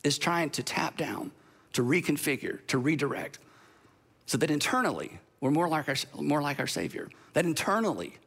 is 0.04 0.18
trying 0.18 0.50
to 0.50 0.62
tap 0.62 0.96
down, 0.96 1.32
to 1.72 1.82
reconfigure, 1.82 2.58
to 2.68 2.78
redirect, 2.78 3.38
so 4.26 4.38
that 4.38 4.50
internally 4.50 5.18
we're 5.40 5.50
more 5.50 5.68
like 5.68 5.88
our, 5.88 5.96
more 6.20 6.42
like 6.42 6.60
our 6.60 6.66
Savior. 6.66 7.08
That 7.32 7.44
internally 7.44 8.18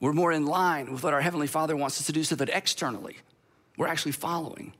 we're 0.00 0.12
more 0.12 0.32
in 0.32 0.46
line 0.46 0.92
with 0.92 1.02
what 1.04 1.14
our 1.14 1.20
Heavenly 1.20 1.46
Father 1.46 1.76
wants 1.76 2.00
us 2.00 2.06
to 2.06 2.12
do, 2.12 2.24
so 2.24 2.34
that 2.36 2.48
externally 2.48 3.16
we're 3.76 3.86
actually 3.86 4.12
following 4.12 4.72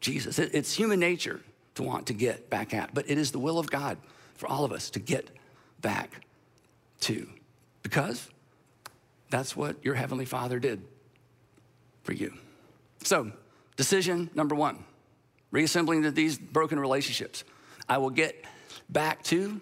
Jesus. 0.00 0.38
It's 0.38 0.74
human 0.74 1.00
nature 1.00 1.40
to 1.74 1.82
want 1.82 2.06
to 2.06 2.12
get 2.12 2.48
back 2.48 2.72
at, 2.74 2.94
but 2.94 3.10
it 3.10 3.18
is 3.18 3.32
the 3.32 3.38
will 3.38 3.58
of 3.58 3.70
God 3.70 3.98
for 4.34 4.46
all 4.46 4.64
of 4.64 4.72
us 4.72 4.90
to 4.90 5.00
get 5.00 5.28
back 5.80 6.24
to 7.00 7.28
because 7.82 8.28
that's 9.30 9.56
what 9.56 9.84
your 9.84 9.94
Heavenly 9.94 10.24
Father 10.24 10.58
did 10.58 10.82
for 12.02 12.12
you. 12.12 12.34
So, 13.02 13.32
decision 13.76 14.30
number 14.34 14.54
one 14.54 14.84
reassembling 15.50 16.12
these 16.14 16.38
broken 16.38 16.78
relationships. 16.78 17.44
I 17.88 17.98
will 17.98 18.10
get 18.10 18.44
back 18.88 19.22
to, 19.24 19.60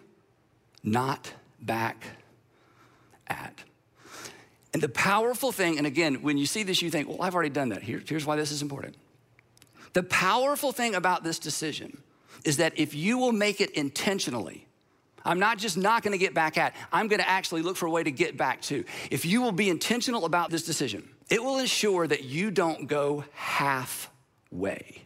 not 0.82 1.32
back 1.60 2.04
at. 3.26 3.62
And 4.74 4.82
the 4.82 4.88
powerful 4.88 5.50
thing, 5.50 5.78
and 5.78 5.86
again, 5.86 6.22
when 6.22 6.36
you 6.36 6.46
see 6.46 6.62
this, 6.62 6.82
you 6.82 6.90
think, 6.90 7.08
well, 7.08 7.22
I've 7.22 7.34
already 7.34 7.50
done 7.50 7.70
that. 7.70 7.82
Here, 7.82 8.02
here's 8.06 8.26
why 8.26 8.36
this 8.36 8.52
is 8.52 8.60
important. 8.60 8.96
The 9.94 10.02
powerful 10.02 10.72
thing 10.72 10.94
about 10.94 11.24
this 11.24 11.38
decision 11.38 12.02
is 12.44 12.58
that 12.58 12.78
if 12.78 12.94
you 12.94 13.18
will 13.18 13.32
make 13.32 13.60
it 13.60 13.70
intentionally, 13.70 14.67
I'm 15.28 15.38
not 15.38 15.58
just 15.58 15.76
not 15.76 16.02
gonna 16.02 16.18
get 16.18 16.32
back 16.32 16.56
at, 16.56 16.74
I'm 16.90 17.06
gonna 17.06 17.22
actually 17.22 17.60
look 17.60 17.76
for 17.76 17.84
a 17.84 17.90
way 17.90 18.02
to 18.02 18.10
get 18.10 18.38
back 18.38 18.62
to. 18.62 18.82
If 19.10 19.26
you 19.26 19.42
will 19.42 19.52
be 19.52 19.68
intentional 19.68 20.24
about 20.24 20.50
this 20.50 20.64
decision, 20.64 21.06
it 21.28 21.44
will 21.44 21.58
ensure 21.58 22.06
that 22.06 22.24
you 22.24 22.50
don't 22.50 22.86
go 22.86 23.24
halfway. 23.34 25.02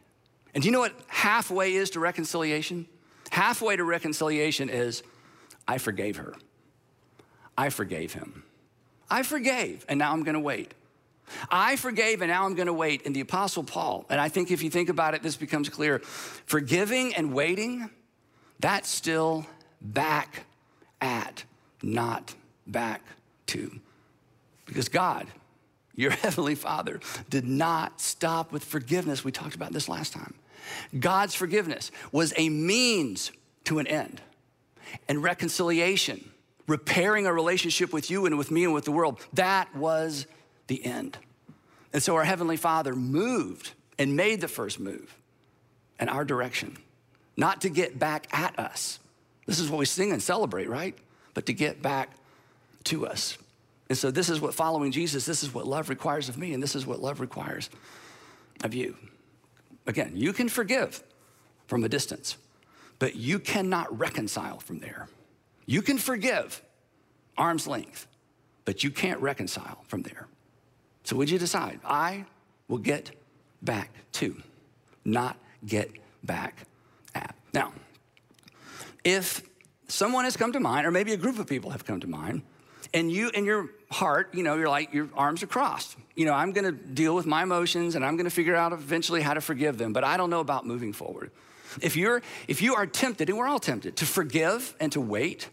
And 0.54 0.62
do 0.62 0.68
you 0.68 0.72
know 0.72 0.78
what 0.78 0.94
halfway 1.08 1.74
is 1.74 1.90
to 1.90 2.00
reconciliation? 2.00 2.86
Halfway 3.30 3.74
to 3.74 3.82
reconciliation 3.82 4.68
is 4.68 5.02
I 5.66 5.78
forgave 5.78 6.16
her. 6.18 6.34
I 7.58 7.70
forgave 7.70 8.12
him. 8.14 8.44
I 9.10 9.24
forgave, 9.24 9.84
and 9.88 9.98
now 9.98 10.12
I'm 10.12 10.22
gonna 10.22 10.40
wait. 10.40 10.72
I 11.50 11.74
forgave, 11.74 12.22
and 12.22 12.30
now 12.30 12.46
I'm 12.46 12.54
gonna 12.54 12.72
wait. 12.72 13.04
And 13.06 13.16
the 13.16 13.20
Apostle 13.20 13.64
Paul, 13.64 14.06
and 14.08 14.20
I 14.20 14.28
think 14.28 14.52
if 14.52 14.62
you 14.62 14.70
think 14.70 14.88
about 14.88 15.14
it, 15.14 15.22
this 15.24 15.36
becomes 15.36 15.68
clear. 15.68 15.98
Forgiving 15.98 17.12
and 17.14 17.34
waiting, 17.34 17.90
that's 18.60 18.88
still 18.88 19.46
back 19.82 20.44
at, 21.00 21.44
not 21.82 22.34
back 22.66 23.02
to. 23.48 23.80
Because 24.66 24.88
God, 24.88 25.26
your 25.94 26.10
Heavenly 26.22 26.54
Father, 26.54 27.00
did 27.28 27.46
not 27.46 28.00
stop 28.00 28.52
with 28.52 28.64
forgiveness. 28.64 29.24
We 29.24 29.32
talked 29.32 29.54
about 29.54 29.72
this 29.72 29.88
last 29.88 30.12
time. 30.12 30.34
God's 30.98 31.34
forgiveness 31.34 31.90
was 32.12 32.32
a 32.36 32.48
means 32.48 33.32
to 33.64 33.78
an 33.78 33.86
end. 33.86 34.20
And 35.08 35.22
reconciliation, 35.22 36.30
repairing 36.66 37.26
a 37.26 37.32
relationship 37.32 37.92
with 37.92 38.10
you 38.10 38.26
and 38.26 38.38
with 38.38 38.50
me 38.50 38.64
and 38.64 38.74
with 38.74 38.84
the 38.84 38.92
world, 38.92 39.20
that 39.32 39.74
was 39.74 40.26
the 40.66 40.84
end. 40.84 41.18
And 41.92 42.02
so 42.02 42.16
our 42.16 42.24
Heavenly 42.24 42.56
Father 42.56 42.94
moved 42.94 43.72
and 43.98 44.16
made 44.16 44.40
the 44.40 44.48
first 44.48 44.80
move 44.80 45.16
in 46.00 46.08
our 46.08 46.24
direction, 46.24 46.76
not 47.36 47.62
to 47.62 47.68
get 47.68 47.98
back 47.98 48.26
at 48.32 48.58
us. 48.58 48.98
This 49.46 49.58
is 49.58 49.70
what 49.70 49.78
we 49.78 49.86
sing 49.86 50.12
and 50.12 50.22
celebrate, 50.22 50.68
right? 50.68 50.96
But 51.34 51.46
to 51.46 51.52
get 51.52 51.82
back 51.82 52.10
to 52.84 53.06
us. 53.06 53.38
And 53.88 53.98
so 53.98 54.10
this 54.10 54.28
is 54.28 54.40
what 54.40 54.54
following 54.54 54.92
Jesus, 54.92 55.24
this 55.24 55.42
is 55.42 55.52
what 55.52 55.66
love 55.66 55.88
requires 55.88 56.28
of 56.28 56.38
me, 56.38 56.54
and 56.54 56.62
this 56.62 56.74
is 56.74 56.86
what 56.86 57.00
love 57.00 57.20
requires 57.20 57.68
of 58.64 58.74
you. 58.74 58.96
Again, 59.86 60.12
you 60.14 60.32
can 60.32 60.48
forgive 60.48 61.02
from 61.66 61.84
a 61.84 61.88
distance, 61.88 62.36
but 62.98 63.16
you 63.16 63.38
cannot 63.38 63.98
reconcile 63.98 64.60
from 64.60 64.78
there. 64.78 65.08
You 65.66 65.82
can 65.82 65.98
forgive 65.98 66.62
arm's 67.36 67.66
length, 67.66 68.06
but 68.64 68.84
you 68.84 68.90
can't 68.90 69.20
reconcile 69.20 69.84
from 69.88 70.02
there. 70.02 70.26
So, 71.04 71.16
would 71.16 71.28
you 71.28 71.38
decide? 71.38 71.80
I 71.84 72.24
will 72.68 72.78
get 72.78 73.10
back 73.60 73.90
to, 74.12 74.40
not 75.04 75.36
get 75.66 75.90
back 76.22 76.66
at. 77.14 77.34
Now, 77.52 77.72
if 79.04 79.42
someone 79.88 80.24
has 80.24 80.36
come 80.36 80.52
to 80.52 80.60
mind, 80.60 80.86
or 80.86 80.90
maybe 80.90 81.12
a 81.12 81.16
group 81.16 81.38
of 81.38 81.46
people 81.46 81.70
have 81.70 81.84
come 81.84 82.00
to 82.00 82.06
mind, 82.06 82.42
and 82.94 83.10
you 83.10 83.30
in 83.30 83.44
your 83.44 83.70
heart, 83.90 84.34
you 84.34 84.42
know, 84.42 84.56
you're 84.56 84.68
like, 84.68 84.92
your 84.92 85.08
arms 85.14 85.42
are 85.42 85.46
crossed. 85.46 85.96
You 86.14 86.26
know, 86.26 86.34
I'm 86.34 86.52
gonna 86.52 86.72
deal 86.72 87.14
with 87.14 87.26
my 87.26 87.42
emotions 87.42 87.94
and 87.94 88.04
I'm 88.04 88.16
gonna 88.16 88.30
figure 88.30 88.54
out 88.54 88.72
eventually 88.72 89.22
how 89.22 89.34
to 89.34 89.40
forgive 89.40 89.78
them, 89.78 89.92
but 89.92 90.04
I 90.04 90.16
don't 90.16 90.30
know 90.30 90.40
about 90.40 90.66
moving 90.66 90.92
forward. 90.92 91.30
If 91.80 91.96
you're 91.96 92.22
if 92.48 92.60
you 92.60 92.74
are 92.74 92.86
tempted, 92.86 93.28
and 93.28 93.38
we're 93.38 93.46
all 93.46 93.58
tempted, 93.58 93.96
to 93.96 94.06
forgive 94.06 94.74
and 94.80 94.92
to 94.92 95.00
wait, 95.00 95.48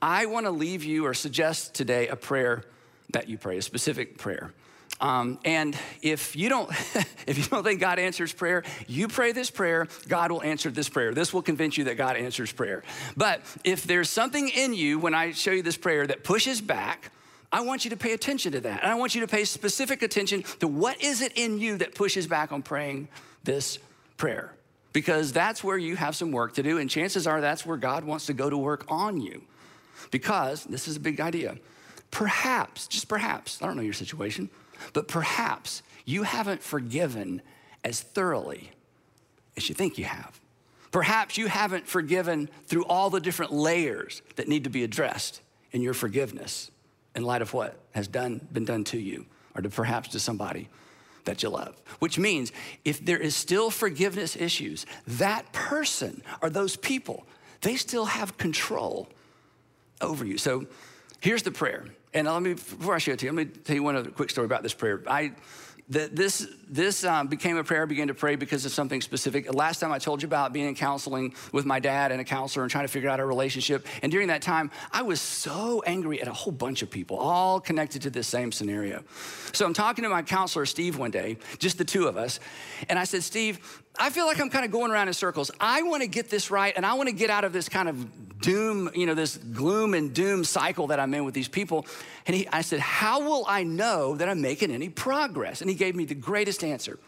I 0.00 0.26
want 0.26 0.46
to 0.46 0.50
leave 0.50 0.84
you 0.84 1.06
or 1.06 1.14
suggest 1.14 1.74
today 1.74 2.08
a 2.08 2.16
prayer 2.16 2.64
that 3.10 3.28
you 3.28 3.38
pray, 3.38 3.58
a 3.58 3.62
specific 3.62 4.18
prayer. 4.18 4.52
Um, 5.00 5.38
and 5.44 5.76
if 6.00 6.36
you 6.36 6.48
don't, 6.48 6.70
if 7.26 7.36
you 7.36 7.44
don't 7.44 7.64
think 7.64 7.80
God 7.80 7.98
answers 7.98 8.32
prayer, 8.32 8.64
you 8.86 9.08
pray 9.08 9.32
this 9.32 9.50
prayer. 9.50 9.88
God 10.08 10.30
will 10.30 10.42
answer 10.42 10.70
this 10.70 10.88
prayer. 10.88 11.12
This 11.12 11.32
will 11.34 11.42
convince 11.42 11.76
you 11.76 11.84
that 11.84 11.96
God 11.96 12.16
answers 12.16 12.52
prayer. 12.52 12.82
But 13.16 13.42
if 13.64 13.84
there's 13.84 14.08
something 14.08 14.48
in 14.48 14.74
you 14.74 14.98
when 14.98 15.14
I 15.14 15.32
show 15.32 15.50
you 15.50 15.62
this 15.62 15.76
prayer 15.76 16.06
that 16.06 16.24
pushes 16.24 16.60
back, 16.60 17.10
I 17.52 17.60
want 17.60 17.84
you 17.84 17.90
to 17.90 17.96
pay 17.96 18.12
attention 18.12 18.52
to 18.52 18.60
that. 18.60 18.82
And 18.82 18.90
I 18.90 18.94
want 18.94 19.14
you 19.14 19.20
to 19.20 19.26
pay 19.26 19.44
specific 19.44 20.02
attention 20.02 20.42
to 20.60 20.68
what 20.68 21.02
is 21.02 21.22
it 21.22 21.32
in 21.36 21.58
you 21.58 21.78
that 21.78 21.94
pushes 21.94 22.26
back 22.26 22.52
on 22.52 22.62
praying 22.62 23.08
this 23.44 23.78
prayer. 24.16 24.52
Because 24.92 25.32
that's 25.32 25.62
where 25.62 25.76
you 25.76 25.94
have 25.96 26.16
some 26.16 26.32
work 26.32 26.54
to 26.54 26.62
do, 26.62 26.78
and 26.78 26.88
chances 26.88 27.26
are 27.26 27.40
that's 27.40 27.66
where 27.66 27.76
God 27.76 28.04
wants 28.04 28.26
to 28.26 28.32
go 28.32 28.48
to 28.48 28.56
work 28.56 28.86
on 28.88 29.20
you. 29.20 29.42
Because 30.10 30.64
this 30.64 30.88
is 30.88 30.96
a 30.96 31.00
big 31.00 31.20
idea. 31.20 31.56
Perhaps, 32.10 32.88
just 32.88 33.08
perhaps, 33.08 33.60
I 33.60 33.66
don't 33.66 33.76
know 33.76 33.82
your 33.82 33.92
situation, 33.92 34.48
but 34.92 35.08
perhaps 35.08 35.82
you 36.04 36.22
haven't 36.22 36.62
forgiven 36.62 37.42
as 37.84 38.00
thoroughly 38.00 38.70
as 39.56 39.68
you 39.68 39.74
think 39.74 39.98
you 39.98 40.04
have. 40.04 40.40
Perhaps 40.90 41.36
you 41.36 41.46
haven't 41.46 41.86
forgiven 41.86 42.48
through 42.66 42.84
all 42.84 43.10
the 43.10 43.20
different 43.20 43.52
layers 43.52 44.22
that 44.36 44.48
need 44.48 44.64
to 44.64 44.70
be 44.70 44.82
addressed 44.84 45.40
in 45.72 45.82
your 45.82 45.94
forgiveness 45.94 46.70
in 47.14 47.22
light 47.22 47.42
of 47.42 47.52
what 47.52 47.78
has 47.92 48.08
done, 48.08 48.46
been 48.52 48.64
done 48.64 48.84
to 48.84 48.98
you 48.98 49.26
or 49.54 49.62
to 49.62 49.68
perhaps 49.68 50.08
to 50.10 50.20
somebody 50.20 50.68
that 51.24 51.42
you 51.42 51.48
love. 51.48 51.76
Which 51.98 52.18
means 52.18 52.52
if 52.84 53.04
there 53.04 53.18
is 53.18 53.34
still 53.34 53.70
forgiveness 53.70 54.36
issues, 54.36 54.86
that 55.06 55.52
person 55.52 56.22
or 56.40 56.50
those 56.50 56.76
people, 56.76 57.26
they 57.62 57.76
still 57.76 58.06
have 58.06 58.36
control 58.36 59.08
over 60.00 60.24
you. 60.24 60.38
So 60.38 60.66
here's 61.20 61.42
the 61.42 61.50
prayer. 61.50 61.84
And 62.16 62.26
let 62.26 62.42
me, 62.42 62.54
before 62.54 62.94
I 62.94 62.98
show 62.98 63.12
it 63.12 63.18
to 63.18 63.26
you, 63.26 63.32
let 63.32 63.46
me 63.46 63.52
tell 63.62 63.76
you 63.76 63.82
one 63.82 63.94
other 63.94 64.10
quick 64.10 64.30
story 64.30 64.46
about 64.46 64.62
this 64.62 64.72
prayer. 64.72 65.02
I, 65.06 65.32
the, 65.90 66.08
this 66.10 66.48
this 66.68 67.04
um, 67.04 67.28
became 67.28 67.58
a 67.58 67.62
prayer 67.62 67.82
I 67.82 67.84
began 67.84 68.08
to 68.08 68.14
pray 68.14 68.36
because 68.36 68.64
of 68.64 68.72
something 68.72 69.00
specific. 69.00 69.52
Last 69.52 69.78
time 69.78 69.92
I 69.92 69.98
told 69.98 70.22
you 70.22 70.26
about 70.26 70.52
being 70.52 70.66
in 70.66 70.74
counseling 70.74 71.34
with 71.52 71.64
my 71.66 71.78
dad 71.78 72.10
and 72.10 72.20
a 72.20 72.24
counselor 72.24 72.64
and 72.64 72.72
trying 72.72 72.84
to 72.84 72.92
figure 72.92 73.08
out 73.08 73.20
our 73.20 73.26
relationship. 73.26 73.86
And 74.02 74.10
during 74.10 74.28
that 74.28 74.40
time, 74.40 74.70
I 74.90 75.02
was 75.02 75.20
so 75.20 75.82
angry 75.86 76.20
at 76.20 76.26
a 76.26 76.32
whole 76.32 76.52
bunch 76.52 76.82
of 76.82 76.90
people, 76.90 77.18
all 77.18 77.60
connected 77.60 78.02
to 78.02 78.10
this 78.10 78.26
same 78.26 78.50
scenario. 78.50 79.04
So 79.52 79.64
I'm 79.66 79.74
talking 79.74 80.02
to 80.02 80.08
my 80.08 80.22
counselor, 80.22 80.64
Steve, 80.66 80.98
one 80.98 81.10
day, 81.10 81.36
just 81.58 81.76
the 81.76 81.84
two 81.84 82.08
of 82.08 82.16
us. 82.16 82.40
And 82.88 82.98
I 82.98 83.04
said, 83.04 83.22
Steve, 83.22 83.82
I 83.98 84.10
feel 84.10 84.26
like 84.26 84.40
I'm 84.40 84.50
kind 84.50 84.64
of 84.64 84.70
going 84.70 84.90
around 84.90 85.08
in 85.08 85.14
circles. 85.14 85.50
I 85.60 85.82
want 85.82 86.02
to 86.02 86.08
get 86.08 86.30
this 86.30 86.50
right 86.50 86.72
and 86.76 86.84
I 86.84 86.94
want 86.94 87.08
to 87.08 87.14
get 87.14 87.30
out 87.30 87.44
of 87.44 87.52
this 87.52 87.68
kind 87.68 87.88
of 87.88 88.40
doom, 88.40 88.90
you 88.94 89.06
know, 89.06 89.14
this 89.14 89.36
gloom 89.36 89.94
and 89.94 90.14
doom 90.14 90.44
cycle 90.44 90.88
that 90.88 91.00
I'm 91.00 91.12
in 91.14 91.24
with 91.24 91.34
these 91.34 91.48
people. 91.48 91.86
And 92.26 92.36
he, 92.36 92.48
I 92.48 92.62
said, 92.62 92.80
How 92.80 93.20
will 93.20 93.44
I 93.48 93.62
know 93.62 94.16
that 94.16 94.28
I'm 94.28 94.40
making 94.40 94.70
any 94.70 94.88
progress? 94.88 95.60
And 95.60 95.70
he 95.70 95.76
gave 95.76 95.94
me 95.94 96.04
the 96.04 96.14
greatest 96.14 96.62
answer. 96.62 96.98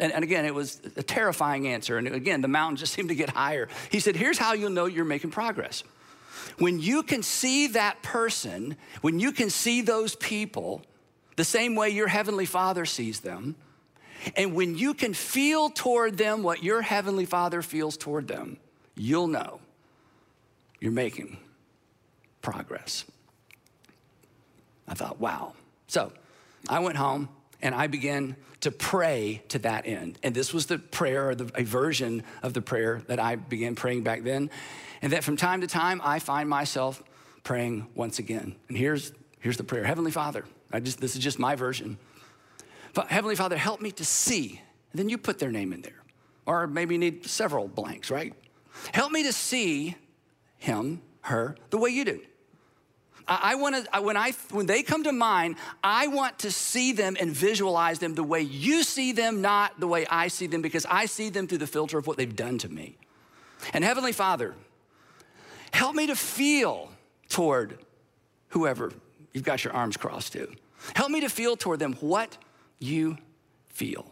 And, 0.00 0.12
and, 0.12 0.22
again, 0.22 0.44
it 0.44 0.54
was 0.54 0.80
a 0.96 1.02
terrifying 1.02 1.66
answer. 1.66 1.98
And 1.98 2.06
again, 2.06 2.40
the 2.40 2.48
mountain 2.48 2.76
just 2.76 2.92
seemed 2.94 3.08
to 3.08 3.14
get 3.14 3.30
higher. 3.30 3.68
He 3.90 4.00
said, 4.00 4.16
Here's 4.16 4.38
how 4.38 4.52
you'll 4.52 4.70
know 4.70 4.86
you're 4.86 5.04
making 5.04 5.30
progress. 5.30 5.84
When 6.58 6.80
you 6.80 7.02
can 7.02 7.22
see 7.22 7.68
that 7.68 8.02
person, 8.02 8.76
when 9.00 9.20
you 9.20 9.32
can 9.32 9.50
see 9.50 9.82
those 9.82 10.14
people 10.14 10.82
the 11.36 11.44
same 11.44 11.76
way 11.76 11.90
your 11.90 12.08
Heavenly 12.08 12.46
Father 12.46 12.84
sees 12.84 13.20
them, 13.20 13.54
and 14.36 14.54
when 14.54 14.76
you 14.76 14.94
can 14.94 15.14
feel 15.14 15.70
toward 15.70 16.16
them 16.16 16.42
what 16.42 16.62
your 16.62 16.82
Heavenly 16.82 17.24
Father 17.24 17.62
feels 17.62 17.96
toward 17.96 18.28
them, 18.28 18.58
you'll 18.96 19.28
know 19.28 19.60
you're 20.80 20.92
making 20.92 21.38
progress. 22.42 23.04
I 24.86 24.94
thought, 24.94 25.20
wow. 25.20 25.54
So 25.86 26.12
I 26.68 26.78
went 26.80 26.96
home 26.96 27.28
and 27.60 27.74
I 27.74 27.86
began 27.86 28.36
to 28.60 28.70
pray 28.70 29.42
to 29.48 29.58
that 29.60 29.86
end. 29.86 30.18
And 30.22 30.34
this 30.34 30.52
was 30.52 30.66
the 30.66 30.78
prayer, 30.78 31.30
or 31.30 31.34
the, 31.34 31.50
a 31.54 31.64
version 31.64 32.22
of 32.42 32.54
the 32.54 32.62
prayer 32.62 33.02
that 33.06 33.20
I 33.20 33.36
began 33.36 33.74
praying 33.74 34.02
back 34.02 34.24
then. 34.24 34.50
And 35.00 35.12
that 35.12 35.22
from 35.22 35.36
time 35.36 35.60
to 35.60 35.66
time, 35.66 36.00
I 36.02 36.18
find 36.18 36.48
myself 36.48 37.02
praying 37.44 37.86
once 37.94 38.18
again. 38.18 38.56
And 38.68 38.76
here's, 38.76 39.12
here's 39.40 39.56
the 39.56 39.64
prayer 39.64 39.84
Heavenly 39.84 40.10
Father, 40.10 40.44
I 40.72 40.80
just, 40.80 41.00
this 41.00 41.14
is 41.14 41.22
just 41.22 41.38
my 41.38 41.54
version. 41.54 41.98
Heavenly 43.08 43.36
Father, 43.36 43.56
help 43.56 43.80
me 43.80 43.90
to 43.92 44.04
see. 44.04 44.60
And 44.92 44.98
then 44.98 45.08
you 45.08 45.18
put 45.18 45.38
their 45.38 45.50
name 45.50 45.72
in 45.72 45.82
there. 45.82 46.02
Or 46.46 46.66
maybe 46.66 46.94
you 46.94 46.98
need 46.98 47.26
several 47.26 47.68
blanks, 47.68 48.10
right? 48.10 48.32
Help 48.92 49.12
me 49.12 49.22
to 49.24 49.32
see 49.32 49.96
him, 50.56 51.02
her, 51.22 51.56
the 51.70 51.78
way 51.78 51.90
you 51.90 52.04
do. 52.04 52.20
I, 53.28 53.56
want 53.56 53.86
to, 53.92 54.00
when, 54.00 54.16
I, 54.16 54.32
when 54.50 54.64
they 54.64 54.82
come 54.82 55.04
to 55.04 55.12
mind, 55.12 55.56
I 55.84 56.06
want 56.06 56.38
to 56.40 56.50
see 56.50 56.92
them 56.92 57.16
and 57.20 57.30
visualize 57.30 57.98
them 57.98 58.14
the 58.14 58.24
way 58.24 58.40
you 58.40 58.82
see 58.82 59.12
them, 59.12 59.42
not 59.42 59.78
the 59.78 59.86
way 59.86 60.06
I 60.06 60.28
see 60.28 60.46
them, 60.46 60.62
because 60.62 60.86
I 60.86 61.04
see 61.04 61.28
them 61.28 61.46
through 61.46 61.58
the 61.58 61.66
filter 61.66 61.98
of 61.98 62.06
what 62.06 62.16
they've 62.16 62.34
done 62.34 62.56
to 62.58 62.68
me. 62.70 62.96
And 63.74 63.84
Heavenly 63.84 64.12
Father, 64.12 64.54
help 65.72 65.94
me 65.94 66.06
to 66.06 66.16
feel 66.16 66.90
toward 67.28 67.78
whoever 68.48 68.92
you've 69.34 69.44
got 69.44 69.62
your 69.62 69.74
arms 69.74 69.98
crossed 69.98 70.32
to. 70.32 70.50
Help 70.94 71.10
me 71.10 71.20
to 71.20 71.28
feel 71.28 71.56
toward 71.56 71.80
them 71.80 71.94
what 72.00 72.38
you 72.78 73.18
feel. 73.68 74.10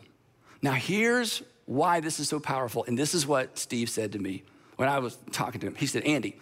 Now, 0.63 0.73
here's 0.73 1.43
why 1.67 2.01
this 2.01 2.21
is 2.21 2.29
so 2.29 2.41
powerful. 2.41 2.85
And 2.85 2.99
this 2.99 3.15
is 3.15 3.27
what 3.27 3.59
Steve 3.59 3.91
said 3.91 4.13
to 4.13 4.19
me 4.19 4.45
when 4.77 4.89
I 4.89 4.99
was 4.99 5.19
talking 5.33 5.61
to 5.61 5.67
him. 5.67 5.75
He 5.75 5.87
said, 5.87 6.05
Andy, 6.05 6.37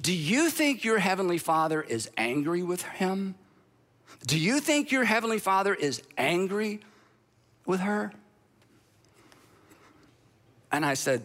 do 0.00 0.12
you 0.12 0.50
think 0.50 0.84
your 0.84 0.98
Heavenly 0.98 1.38
Father 1.38 1.80
is 1.80 2.10
angry 2.16 2.62
with 2.62 2.82
him? 2.82 3.34
Do 4.26 4.38
you 4.38 4.60
think 4.60 4.90
your 4.90 5.04
Heavenly 5.04 5.38
Father 5.38 5.74
is 5.74 6.02
angry 6.16 6.80
with 7.66 7.80
her? 7.80 8.12
And 10.70 10.84
I 10.84 10.94
said, 10.94 11.24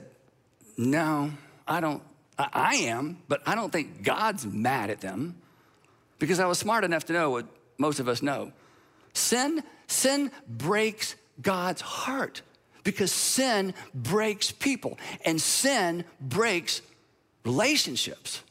No, 0.78 1.32
I 1.68 1.82
don't. 1.82 2.02
I 2.38 2.76
am, 2.76 3.20
but 3.28 3.42
I 3.46 3.54
don't 3.54 3.72
think 3.72 4.04
God's 4.04 4.46
mad 4.46 4.90
at 4.90 5.02
them 5.02 5.36
because 6.18 6.40
I 6.40 6.48
was 6.48 6.58
smart 6.58 6.84
enough 6.84 7.06
to 7.06 7.14
know 7.14 7.30
what 7.30 7.46
most 7.78 8.00
of 8.00 8.08
us 8.08 8.24
know. 8.24 8.52
Sin, 9.14 9.64
sin 9.88 10.32
breaks 10.48 11.16
God's 11.42 11.82
heart 11.82 12.42
because 12.84 13.12
sin 13.12 13.74
breaks 13.94 14.52
people 14.52 14.98
and 15.26 15.42
sin 15.42 16.04
breaks 16.20 16.82
relationships. 17.46 18.42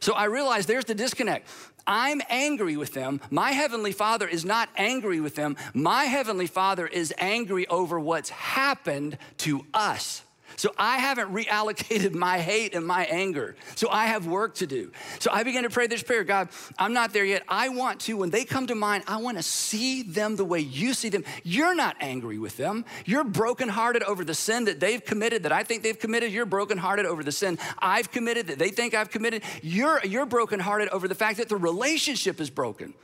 So 0.00 0.14
I 0.14 0.24
realized 0.24 0.68
there's 0.68 0.84
the 0.84 0.94
disconnect. 0.94 1.48
I'm 1.86 2.20
angry 2.28 2.76
with 2.76 2.94
them. 2.94 3.20
My 3.30 3.52
Heavenly 3.52 3.92
Father 3.92 4.26
is 4.26 4.44
not 4.44 4.68
angry 4.76 5.20
with 5.20 5.36
them. 5.36 5.56
My 5.72 6.04
Heavenly 6.04 6.48
Father 6.48 6.86
is 6.86 7.14
angry 7.16 7.66
over 7.68 8.00
what's 8.00 8.30
happened 8.30 9.18
to 9.38 9.64
us. 9.72 10.22
So 10.56 10.72
I 10.78 10.98
haven't 10.98 11.32
reallocated 11.32 12.14
my 12.26 12.38
hate 12.38 12.74
and 12.74 12.86
my 12.86 13.04
anger. 13.04 13.56
So 13.74 13.88
I 13.90 14.06
have 14.06 14.26
work 14.26 14.54
to 14.56 14.66
do. 14.66 14.90
So 15.18 15.30
I 15.32 15.42
began 15.42 15.62
to 15.62 15.70
pray 15.70 15.86
this 15.86 16.02
prayer 16.02 16.24
God, 16.24 16.48
I'm 16.78 16.92
not 16.92 17.12
there 17.12 17.24
yet. 17.24 17.42
I 17.48 17.68
want 17.68 18.00
to, 18.02 18.16
when 18.16 18.30
they 18.30 18.44
come 18.44 18.66
to 18.66 18.74
mind, 18.74 19.04
I 19.06 19.18
want 19.18 19.36
to 19.36 19.42
see 19.42 20.02
them 20.02 20.36
the 20.36 20.44
way 20.44 20.60
you 20.60 20.94
see 20.94 21.08
them. 21.08 21.24
You're 21.44 21.74
not 21.74 21.96
angry 22.00 22.38
with 22.38 22.56
them. 22.56 22.84
You're 23.04 23.24
brokenhearted 23.24 24.02
over 24.02 24.24
the 24.24 24.34
sin 24.34 24.64
that 24.64 24.80
they've 24.80 25.04
committed, 25.04 25.44
that 25.44 25.52
I 25.52 25.62
think 25.62 25.82
they've 25.82 25.98
committed. 25.98 26.32
You're 26.32 26.46
brokenhearted 26.46 27.06
over 27.06 27.22
the 27.22 27.32
sin 27.32 27.58
I've 27.78 28.10
committed, 28.10 28.48
that 28.48 28.58
they 28.58 28.70
think 28.70 28.94
I've 28.94 29.10
committed. 29.10 29.42
You're, 29.62 30.04
you're 30.04 30.26
brokenhearted 30.26 30.88
over 30.88 31.08
the 31.08 31.14
fact 31.14 31.38
that 31.38 31.48
the 31.48 31.56
relationship 31.56 32.40
is 32.40 32.50
broken. 32.50 32.94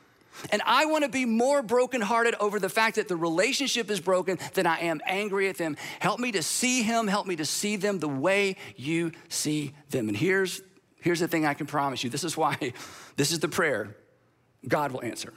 And 0.51 0.63
I 0.65 0.87
want 0.87 1.05
to 1.05 1.11
be 1.11 1.25
more 1.25 1.63
brokenhearted 1.63 2.35
over 2.37 2.59
the 2.59 2.69
fact 2.69 2.97
that 2.97 3.09
the 3.09 3.17
relationship 3.17 3.91
is 3.91 4.01
broken 4.01 4.39
than 4.55 4.67
I 4.67 4.81
am 4.81 5.01
angry 5.07 5.49
at 5.49 5.59
them. 5.59 5.77
Help 6.01 6.19
me 6.21 6.33
to 6.33 6.43
see 6.43 6.83
him, 6.83 7.07
help 7.07 7.27
me 7.27 7.37
to 7.37 7.45
see 7.45 7.77
them 7.77 7.99
the 7.99 8.09
way 8.09 8.57
you 8.77 9.13
see 9.29 9.75
them. 9.91 10.09
And 10.09 10.17
here's, 10.17 10.63
here's 11.01 11.21
the 11.21 11.29
thing 11.29 11.47
I 11.47 11.55
can 11.55 11.67
promise 11.67 12.03
you 12.03 12.11
this 12.11 12.25
is 12.25 12.37
why, 12.37 12.73
this 13.17 13.33
is 13.33 13.41
the 13.41 13.49
prayer 13.49 13.97
God 14.67 14.93
will 14.93 15.03
answer. 15.03 15.33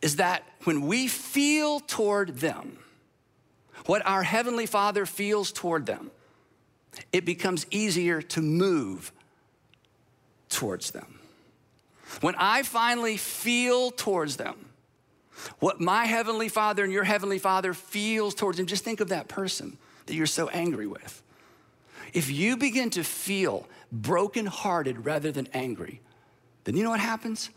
Is 0.00 0.16
that 0.16 0.44
when 0.64 0.86
we 0.86 1.08
feel 1.08 1.80
toward 1.80 2.38
them 2.38 2.78
what 3.86 4.06
our 4.06 4.22
Heavenly 4.22 4.66
Father 4.66 5.06
feels 5.06 5.50
toward 5.50 5.86
them, 5.86 6.10
it 7.12 7.24
becomes 7.24 7.66
easier 7.70 8.22
to 8.22 8.40
move 8.40 9.12
towards 10.48 10.90
them. 10.90 11.17
When 12.20 12.34
I 12.36 12.62
finally 12.62 13.16
feel 13.16 13.90
towards 13.90 14.36
them, 14.36 14.66
what 15.60 15.80
my 15.80 16.04
Heavenly 16.06 16.48
Father 16.48 16.82
and 16.82 16.92
your 16.92 17.04
Heavenly 17.04 17.38
Father 17.38 17.72
feels 17.74 18.34
towards 18.34 18.58
them, 18.58 18.66
just 18.66 18.82
think 18.84 19.00
of 19.00 19.10
that 19.10 19.28
person 19.28 19.78
that 20.06 20.14
you're 20.14 20.26
so 20.26 20.48
angry 20.48 20.86
with. 20.86 21.22
If 22.12 22.30
you 22.30 22.56
begin 22.56 22.90
to 22.90 23.04
feel 23.04 23.68
brokenhearted 23.92 25.04
rather 25.04 25.30
than 25.30 25.48
angry, 25.52 26.00
then 26.64 26.76
you 26.76 26.82
know 26.82 26.90
what 26.90 27.00
happens? 27.00 27.50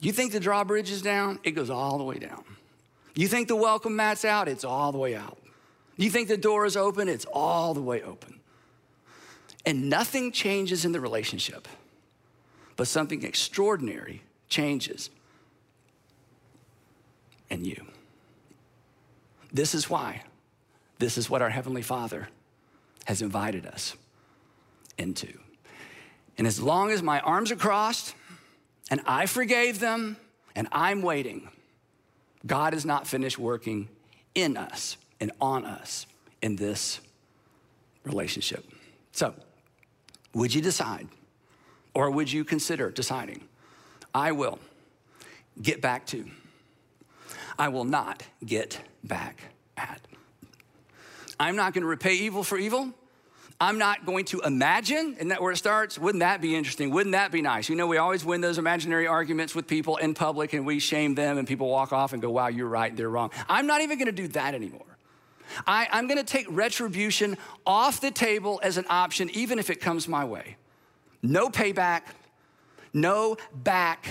You 0.00 0.12
think 0.12 0.32
the 0.32 0.40
drawbridge 0.40 0.90
is 0.90 1.02
down, 1.02 1.38
it 1.44 1.52
goes 1.52 1.70
all 1.70 1.98
the 1.98 2.04
way 2.04 2.18
down. 2.18 2.44
You 3.14 3.28
think 3.28 3.46
the 3.48 3.56
welcome 3.56 3.94
mat's 3.94 4.24
out, 4.24 4.48
it's 4.48 4.64
all 4.64 4.90
the 4.90 4.98
way 4.98 5.14
out. 5.14 5.38
You 5.96 6.10
think 6.10 6.26
the 6.26 6.36
door 6.36 6.66
is 6.66 6.76
open, 6.76 7.08
it's 7.08 7.26
all 7.26 7.72
the 7.74 7.82
way 7.82 8.02
open. 8.02 8.40
and 9.66 9.88
nothing 9.88 10.32
changes 10.32 10.84
in 10.84 10.92
the 10.92 11.00
relationship, 11.00 11.66
but 12.76 12.88
something 12.88 13.22
extraordinary 13.22 14.22
changes 14.48 15.10
in 17.50 17.64
you. 17.64 17.86
This 19.52 19.74
is 19.74 19.88
why, 19.88 20.22
this 20.98 21.16
is 21.16 21.30
what 21.30 21.42
our 21.42 21.50
Heavenly 21.50 21.82
Father 21.82 22.28
has 23.06 23.22
invited 23.22 23.66
us 23.66 23.96
into. 24.98 25.38
And 26.36 26.46
as 26.46 26.60
long 26.60 26.90
as 26.90 27.02
my 27.02 27.20
arms 27.20 27.52
are 27.52 27.56
crossed 27.56 28.14
and 28.90 29.00
I 29.06 29.26
forgave 29.26 29.78
them 29.78 30.16
and 30.56 30.66
I'm 30.72 31.02
waiting, 31.02 31.48
God 32.44 32.74
is 32.74 32.84
not 32.84 33.06
finished 33.06 33.38
working 33.38 33.88
in 34.34 34.56
us 34.56 34.96
and 35.20 35.30
on 35.40 35.64
us 35.64 36.06
in 36.42 36.56
this 36.56 37.00
relationship. 38.04 38.64
So, 39.12 39.34
would 40.34 40.52
you 40.52 40.60
decide 40.60 41.06
or 41.94 42.10
would 42.10 42.30
you 42.30 42.44
consider 42.44 42.90
deciding? 42.90 43.44
I 44.14 44.32
will 44.32 44.58
get 45.60 45.80
back 45.80 46.06
to. 46.06 46.26
I 47.58 47.68
will 47.68 47.84
not 47.84 48.22
get 48.44 48.80
back 49.02 49.40
at. 49.76 50.00
I'm 51.38 51.56
not 51.56 51.72
going 51.72 51.82
to 51.82 51.88
repay 51.88 52.14
evil 52.14 52.42
for 52.42 52.58
evil. 52.58 52.92
I'm 53.60 53.78
not 53.78 54.04
going 54.04 54.24
to 54.26 54.40
imagine, 54.40 55.14
isn't 55.14 55.28
that 55.28 55.40
where 55.40 55.52
it 55.52 55.56
starts? 55.56 55.98
Wouldn't 55.98 56.20
that 56.20 56.40
be 56.40 56.56
interesting? 56.56 56.90
Wouldn't 56.90 57.12
that 57.12 57.30
be 57.30 57.40
nice? 57.40 57.68
You 57.68 57.76
know, 57.76 57.86
we 57.86 57.98
always 57.98 58.24
win 58.24 58.40
those 58.40 58.58
imaginary 58.58 59.06
arguments 59.06 59.54
with 59.54 59.68
people 59.68 59.96
in 59.96 60.14
public 60.14 60.52
and 60.52 60.66
we 60.66 60.80
shame 60.80 61.14
them 61.14 61.38
and 61.38 61.46
people 61.46 61.68
walk 61.68 61.92
off 61.92 62.12
and 62.12 62.20
go, 62.20 62.30
wow, 62.30 62.48
you're 62.48 62.68
right, 62.68 62.94
they're 62.96 63.08
wrong. 63.08 63.30
I'm 63.48 63.66
not 63.66 63.80
even 63.80 63.98
gonna 63.98 64.12
do 64.12 64.28
that 64.28 64.54
anymore. 64.54 64.84
I, 65.66 65.86
am 65.92 66.08
gonna 66.08 66.24
take 66.24 66.46
retribution 66.50 67.36
off 67.64 68.00
the 68.00 68.10
table 68.10 68.60
as 68.62 68.76
an 68.76 68.86
option, 68.90 69.30
even 69.30 69.60
if 69.60 69.70
it 69.70 69.80
comes 69.80 70.08
my 70.08 70.24
way. 70.24 70.56
No 71.24 71.48
payback, 71.48 72.02
no 72.92 73.38
back 73.54 74.06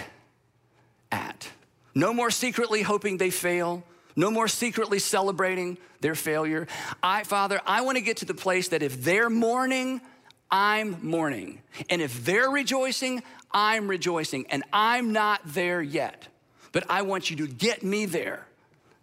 at. 1.11 1.47
No 1.93 2.11
more 2.11 2.31
secretly 2.31 2.81
hoping 2.81 3.17
they 3.17 3.29
fail. 3.29 3.83
No 4.15 4.31
more 4.31 4.47
secretly 4.47 4.97
celebrating 4.97 5.77
their 6.01 6.15
failure. 6.15 6.67
I, 7.03 7.23
Father, 7.23 7.61
I 7.67 7.81
want 7.81 7.97
to 7.97 8.03
get 8.03 8.17
to 8.17 8.25
the 8.25 8.33
place 8.33 8.69
that 8.69 8.81
if 8.81 9.03
they're 9.03 9.29
mourning, 9.29 10.01
I'm 10.49 10.97
mourning. 11.07 11.61
And 11.87 12.01
if 12.01 12.25
they're 12.25 12.49
rejoicing, 12.49 13.21
I'm 13.51 13.87
rejoicing. 13.87 14.47
And 14.49 14.63
I'm 14.73 15.13
not 15.13 15.41
there 15.45 15.83
yet. 15.83 16.27
But 16.71 16.85
I 16.89 17.03
want 17.03 17.29
you 17.29 17.37
to 17.37 17.47
get 17.47 17.83
me 17.83 18.07
there 18.07 18.47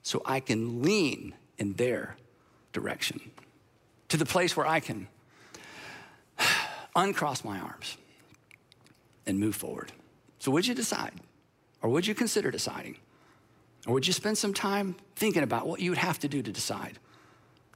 so 0.02 0.20
I 0.24 0.40
can 0.40 0.82
lean 0.82 1.34
in 1.58 1.74
their 1.74 2.16
direction 2.72 3.20
to 4.08 4.16
the 4.16 4.26
place 4.26 4.56
where 4.56 4.66
I 4.66 4.80
can 4.80 5.06
uncross 6.95 7.45
my 7.45 7.59
arms 7.59 7.97
and 9.26 9.38
move 9.38 9.55
forward. 9.55 9.93
So, 10.38 10.51
would 10.51 10.66
you 10.66 10.74
decide? 10.74 11.12
Or 11.82 11.91
would 11.91 12.07
you 12.07 12.14
consider 12.14 12.51
deciding? 12.51 12.97
Or 13.86 13.95
would 13.95 14.07
you 14.07 14.12
spend 14.12 14.36
some 14.36 14.53
time 14.53 14.97
thinking 15.16 15.43
about 15.43 15.66
what 15.66 15.80
you 15.80 15.91
would 15.91 15.99
have 15.99 16.18
to 16.20 16.28
do 16.28 16.43
to 16.43 16.53
decide 16.53 16.99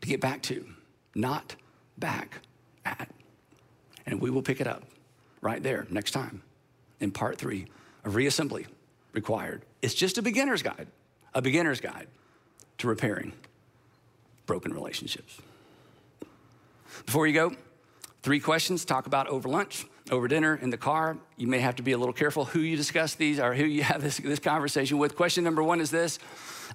to 0.02 0.08
get 0.08 0.20
back 0.20 0.42
to, 0.42 0.66
not 1.14 1.56
back 1.96 2.40
at? 2.84 3.10
And 4.06 4.20
we 4.20 4.30
will 4.30 4.42
pick 4.42 4.60
it 4.60 4.66
up 4.66 4.84
right 5.40 5.62
there 5.62 5.86
next 5.90 6.10
time 6.10 6.42
in 7.00 7.10
part 7.10 7.38
three 7.38 7.66
of 8.04 8.14
reassembly 8.14 8.66
required. 9.12 9.62
It's 9.80 9.94
just 9.94 10.18
a 10.18 10.22
beginner's 10.22 10.62
guide, 10.62 10.88
a 11.32 11.40
beginner's 11.40 11.80
guide 11.80 12.08
to 12.78 12.88
repairing 12.88 13.32
broken 14.46 14.74
relationships. 14.74 15.40
Before 17.06 17.26
you 17.26 17.32
go, 17.32 17.54
three 18.24 18.40
questions 18.40 18.84
talk 18.84 19.06
about 19.06 19.28
over 19.28 19.48
lunch 19.48 19.86
over 20.10 20.28
dinner, 20.28 20.58
in 20.60 20.70
the 20.70 20.76
car. 20.76 21.16
You 21.36 21.46
may 21.46 21.60
have 21.60 21.76
to 21.76 21.82
be 21.82 21.92
a 21.92 21.98
little 21.98 22.12
careful 22.12 22.44
who 22.44 22.60
you 22.60 22.76
discuss 22.76 23.14
these 23.14 23.40
or 23.40 23.54
who 23.54 23.64
you 23.64 23.82
have 23.82 24.02
this, 24.02 24.18
this 24.18 24.38
conversation 24.38 24.98
with. 24.98 25.16
Question 25.16 25.44
number 25.44 25.62
one 25.62 25.80
is 25.80 25.90
this 25.90 26.18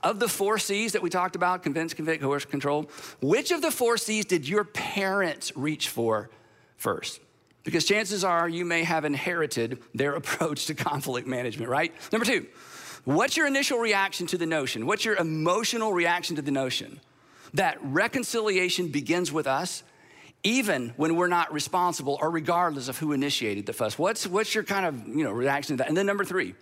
Of 0.02 0.20
the 0.20 0.28
four 0.28 0.58
C's 0.58 0.94
that 0.94 1.02
we 1.02 1.10
talked 1.10 1.36
about 1.36 1.62
convince, 1.62 1.94
convict, 1.94 2.22
coerce, 2.22 2.46
control 2.46 2.90
which 3.22 3.52
of 3.52 3.62
the 3.62 3.72
four 3.72 3.98
C's 3.98 4.26
did 4.26 4.48
your 4.48 4.64
parents 4.64 5.56
reach 5.56 5.90
for 5.90 6.30
first? 6.78 7.20
Because 7.64 7.86
chances 7.86 8.24
are 8.24 8.50
you 8.50 8.66
may 8.66 8.84
have 8.84 9.06
inherited 9.06 9.80
their 9.94 10.14
approach 10.16 10.66
to 10.68 10.74
conflict 10.74 11.28
management, 11.28 11.70
right? 11.70 11.94
Number 12.12 12.26
two, 12.26 12.48
what's 13.06 13.38
your 13.38 13.46
initial 13.46 13.78
reaction 13.78 14.26
to 14.28 14.38
the 14.38 14.48
notion? 14.48 14.88
What's 14.88 15.06
your 15.06 15.18
emotional 15.18 15.94
reaction 15.94 16.36
to 16.38 16.42
the 16.42 16.52
notion 16.52 17.00
that 17.54 17.78
reconciliation 17.84 18.88
begins 18.88 19.32
with 19.32 19.46
us 19.46 19.84
even 20.44 20.94
when 20.96 21.16
we're 21.16 21.28
not 21.28 21.52
responsible 21.52 22.18
or 22.22 22.30
regardless 22.32 22.88
of 22.88 22.98
who 22.98 23.12
initiated 23.12 23.66
the 23.66 23.74
fuss. 23.74 23.98
What's, 23.98 24.26
what's 24.26 24.56
your 24.56 24.64
kind 24.64 24.86
of 24.86 25.08
you 25.08 25.24
know, 25.24 25.32
reaction 25.32 25.78
to 25.78 25.84
that? 25.84 25.88
And 25.88 25.98
then 25.98 26.06
number 26.06 26.24
three, 26.24 26.56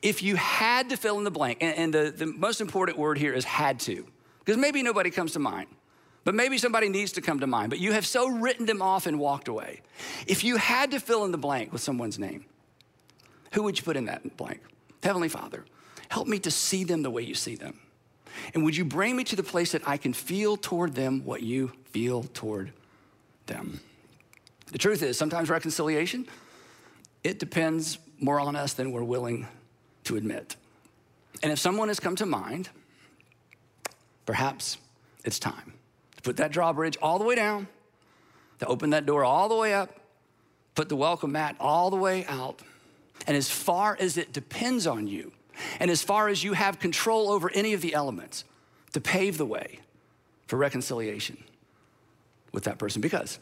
if 0.00 0.22
you 0.22 0.36
had 0.36 0.90
to 0.90 0.96
fill 0.96 1.18
in 1.18 1.24
the 1.24 1.30
blank, 1.30 1.58
and, 1.60 1.76
and 1.76 1.94
the, 1.94 2.12
the 2.16 2.26
most 2.26 2.60
important 2.60 2.98
word 2.98 3.18
here 3.18 3.32
is 3.32 3.44
had 3.44 3.80
to, 3.80 4.06
because 4.40 4.56
maybe 4.56 4.82
nobody 4.82 5.10
comes 5.10 5.32
to 5.32 5.38
mind, 5.38 5.68
but 6.24 6.34
maybe 6.34 6.58
somebody 6.58 6.88
needs 6.88 7.12
to 7.12 7.20
come 7.20 7.40
to 7.40 7.46
mind, 7.46 7.70
but 7.70 7.78
you 7.78 7.92
have 7.92 8.06
so 8.06 8.28
written 8.28 8.66
them 8.66 8.82
off 8.82 9.06
and 9.06 9.18
walked 9.18 9.48
away. 9.48 9.82
If 10.26 10.44
you 10.44 10.56
had 10.56 10.92
to 10.92 11.00
fill 11.00 11.24
in 11.24 11.32
the 11.32 11.38
blank 11.38 11.72
with 11.72 11.80
someone's 11.80 12.18
name, 12.18 12.44
who 13.52 13.62
would 13.64 13.76
you 13.76 13.84
put 13.84 13.96
in 13.96 14.06
that 14.06 14.36
blank? 14.36 14.60
Heavenly 15.02 15.28
Father, 15.28 15.64
help 16.08 16.28
me 16.28 16.38
to 16.40 16.50
see 16.50 16.84
them 16.84 17.02
the 17.02 17.10
way 17.10 17.22
you 17.22 17.34
see 17.34 17.54
them. 17.54 17.80
And 18.54 18.64
would 18.64 18.76
you 18.76 18.84
bring 18.84 19.14
me 19.16 19.24
to 19.24 19.36
the 19.36 19.42
place 19.42 19.72
that 19.72 19.86
I 19.86 19.96
can 19.96 20.12
feel 20.12 20.56
toward 20.56 20.94
them 20.94 21.24
what 21.24 21.42
you 21.42 21.72
feel 21.90 22.24
toward 22.34 22.72
them. 23.46 23.80
The 24.70 24.78
truth 24.78 25.02
is, 25.02 25.18
sometimes 25.18 25.50
reconciliation, 25.50 26.26
it 27.22 27.38
depends 27.38 27.98
more 28.18 28.40
on 28.40 28.56
us 28.56 28.72
than 28.72 28.92
we're 28.92 29.04
willing 29.04 29.46
to 30.04 30.16
admit. 30.16 30.56
And 31.42 31.52
if 31.52 31.58
someone 31.58 31.88
has 31.88 32.00
come 32.00 32.16
to 32.16 32.26
mind, 32.26 32.70
perhaps 34.26 34.78
it's 35.24 35.38
time 35.38 35.74
to 36.16 36.22
put 36.22 36.36
that 36.38 36.52
drawbridge 36.52 36.96
all 37.02 37.18
the 37.18 37.24
way 37.24 37.34
down, 37.34 37.68
to 38.60 38.66
open 38.66 38.90
that 38.90 39.06
door 39.06 39.24
all 39.24 39.48
the 39.48 39.56
way 39.56 39.74
up, 39.74 40.00
put 40.74 40.88
the 40.88 40.96
welcome 40.96 41.32
mat 41.32 41.56
all 41.60 41.90
the 41.90 41.96
way 41.96 42.24
out. 42.26 42.62
And 43.26 43.36
as 43.36 43.50
far 43.50 43.96
as 44.00 44.16
it 44.16 44.32
depends 44.32 44.86
on 44.86 45.06
you, 45.06 45.32
and 45.78 45.90
as 45.90 46.02
far 46.02 46.28
as 46.28 46.42
you 46.42 46.54
have 46.54 46.78
control 46.78 47.30
over 47.30 47.50
any 47.52 47.72
of 47.72 47.80
the 47.80 47.94
elements, 47.94 48.44
to 48.92 49.00
pave 49.00 49.38
the 49.38 49.46
way 49.46 49.80
for 50.46 50.56
reconciliation 50.56 51.42
with 52.52 52.64
that 52.64 52.78
person 52.78 53.00
because, 53.00 53.38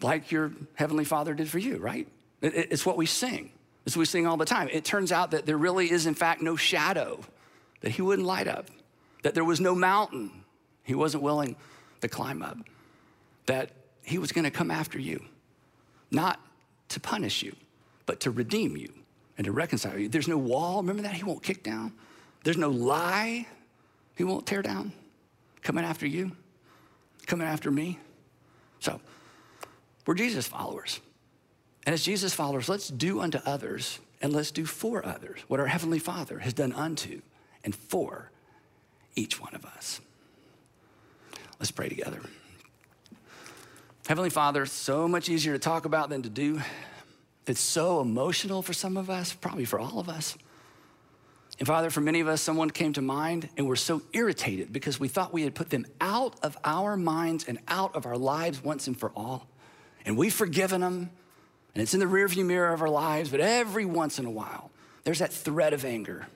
like 0.00 0.30
your 0.30 0.52
Heavenly 0.74 1.04
Father 1.04 1.34
did 1.34 1.48
for 1.48 1.58
you, 1.58 1.78
right? 1.78 2.06
It's 2.42 2.84
what 2.84 2.96
we 2.96 3.06
sing. 3.06 3.50
It's 3.86 3.96
what 3.96 4.00
we 4.00 4.06
sing 4.06 4.26
all 4.26 4.36
the 4.36 4.44
time. 4.44 4.68
It 4.70 4.84
turns 4.84 5.12
out 5.12 5.30
that 5.30 5.46
there 5.46 5.56
really 5.56 5.90
is, 5.90 6.06
in 6.06 6.14
fact, 6.14 6.42
no 6.42 6.56
shadow 6.56 7.20
that 7.80 7.90
He 7.90 8.02
wouldn't 8.02 8.26
light 8.26 8.48
up, 8.48 8.66
that 9.22 9.34
there 9.34 9.44
was 9.44 9.60
no 9.60 9.74
mountain 9.74 10.44
He 10.82 10.94
wasn't 10.94 11.22
willing 11.22 11.56
to 12.00 12.08
climb 12.08 12.42
up, 12.42 12.58
that 13.46 13.70
He 14.02 14.18
was 14.18 14.32
going 14.32 14.44
to 14.44 14.50
come 14.50 14.70
after 14.70 14.98
you, 14.98 15.24
not 16.10 16.40
to 16.90 17.00
punish 17.00 17.42
you, 17.42 17.54
but 18.06 18.20
to 18.20 18.30
redeem 18.30 18.76
you 18.76 18.92
and 19.36 19.44
to 19.44 19.52
reconcile 19.52 19.98
you. 19.98 20.08
There's 20.08 20.28
no 20.28 20.38
wall, 20.38 20.78
remember 20.78 21.02
that? 21.02 21.14
He 21.14 21.24
won't 21.24 21.42
kick 21.42 21.62
down. 21.62 21.92
There's 22.44 22.56
no 22.56 22.70
lie 22.70 23.46
He 24.16 24.24
won't 24.24 24.46
tear 24.46 24.62
down 24.62 24.92
coming 25.62 25.84
after 25.84 26.06
you, 26.06 26.32
coming 27.26 27.46
after 27.46 27.70
me. 27.70 27.98
So, 28.80 29.00
we're 30.06 30.14
Jesus 30.14 30.46
followers. 30.46 31.00
And 31.86 31.94
as 31.94 32.02
Jesus 32.02 32.34
followers, 32.34 32.68
let's 32.68 32.88
do 32.88 33.20
unto 33.20 33.38
others 33.44 33.98
and 34.20 34.32
let's 34.32 34.50
do 34.50 34.64
for 34.64 35.04
others 35.04 35.40
what 35.48 35.60
our 35.60 35.66
Heavenly 35.66 35.98
Father 35.98 36.38
has 36.40 36.52
done 36.52 36.72
unto 36.72 37.20
and 37.64 37.74
for 37.74 38.30
each 39.14 39.40
one 39.40 39.54
of 39.54 39.64
us. 39.64 40.00
Let's 41.58 41.70
pray 41.70 41.88
together. 41.88 42.20
Heavenly 44.06 44.30
Father, 44.30 44.64
so 44.64 45.08
much 45.08 45.28
easier 45.28 45.52
to 45.52 45.58
talk 45.58 45.84
about 45.84 46.08
than 46.08 46.22
to 46.22 46.30
do. 46.30 46.60
It's 47.46 47.60
so 47.60 48.00
emotional 48.00 48.62
for 48.62 48.72
some 48.72 48.96
of 48.96 49.10
us, 49.10 49.32
probably 49.32 49.64
for 49.64 49.78
all 49.78 49.98
of 49.98 50.08
us. 50.08 50.36
And 51.58 51.66
Father, 51.66 51.90
for 51.90 52.00
many 52.00 52.20
of 52.20 52.28
us, 52.28 52.40
someone 52.40 52.70
came 52.70 52.92
to 52.92 53.02
mind 53.02 53.48
and 53.56 53.66
we're 53.66 53.76
so 53.76 54.02
irritated 54.12 54.72
because 54.72 55.00
we 55.00 55.08
thought 55.08 55.32
we 55.32 55.42
had 55.42 55.54
put 55.54 55.70
them 55.70 55.86
out 56.00 56.36
of 56.42 56.56
our 56.64 56.96
minds 56.96 57.46
and 57.48 57.58
out 57.66 57.96
of 57.96 58.06
our 58.06 58.16
lives 58.16 58.62
once 58.62 58.86
and 58.86 58.98
for 58.98 59.10
all. 59.16 59.48
And 60.04 60.16
we've 60.16 60.32
forgiven 60.32 60.80
them 60.80 61.10
and 61.78 61.82
it's 61.82 61.94
in 61.94 62.00
the 62.00 62.06
rearview 62.06 62.44
mirror 62.44 62.72
of 62.72 62.82
our 62.82 62.88
lives, 62.88 63.30
but 63.30 63.38
every 63.38 63.84
once 63.84 64.18
in 64.18 64.26
a 64.26 64.30
while, 64.30 64.72
there's 65.04 65.20
that 65.20 65.32
threat 65.32 65.72
of 65.72 65.84
anger, 65.84 66.26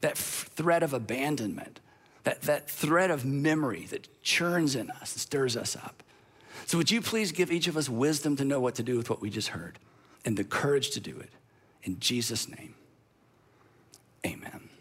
that 0.00 0.12
f- 0.12 0.50
thread 0.56 0.82
of 0.82 0.92
abandonment, 0.92 1.78
that, 2.24 2.42
that 2.42 2.68
thread 2.68 3.10
of 3.10 3.24
memory 3.24 3.86
that 3.90 4.08
churns 4.24 4.74
in 4.74 4.90
us 4.90 5.10
stirs 5.10 5.56
us 5.56 5.76
up. 5.76 6.02
So, 6.66 6.78
would 6.78 6.90
you 6.90 7.00
please 7.00 7.30
give 7.30 7.52
each 7.52 7.68
of 7.68 7.76
us 7.76 7.88
wisdom 7.88 8.34
to 8.36 8.44
know 8.44 8.60
what 8.60 8.74
to 8.76 8.82
do 8.82 8.96
with 8.96 9.08
what 9.08 9.20
we 9.20 9.30
just 9.30 9.48
heard 9.48 9.78
and 10.24 10.36
the 10.36 10.42
courage 10.42 10.90
to 10.90 11.00
do 11.00 11.16
it? 11.16 11.30
In 11.84 12.00
Jesus' 12.00 12.48
name. 12.48 12.74
Amen. 14.26 14.71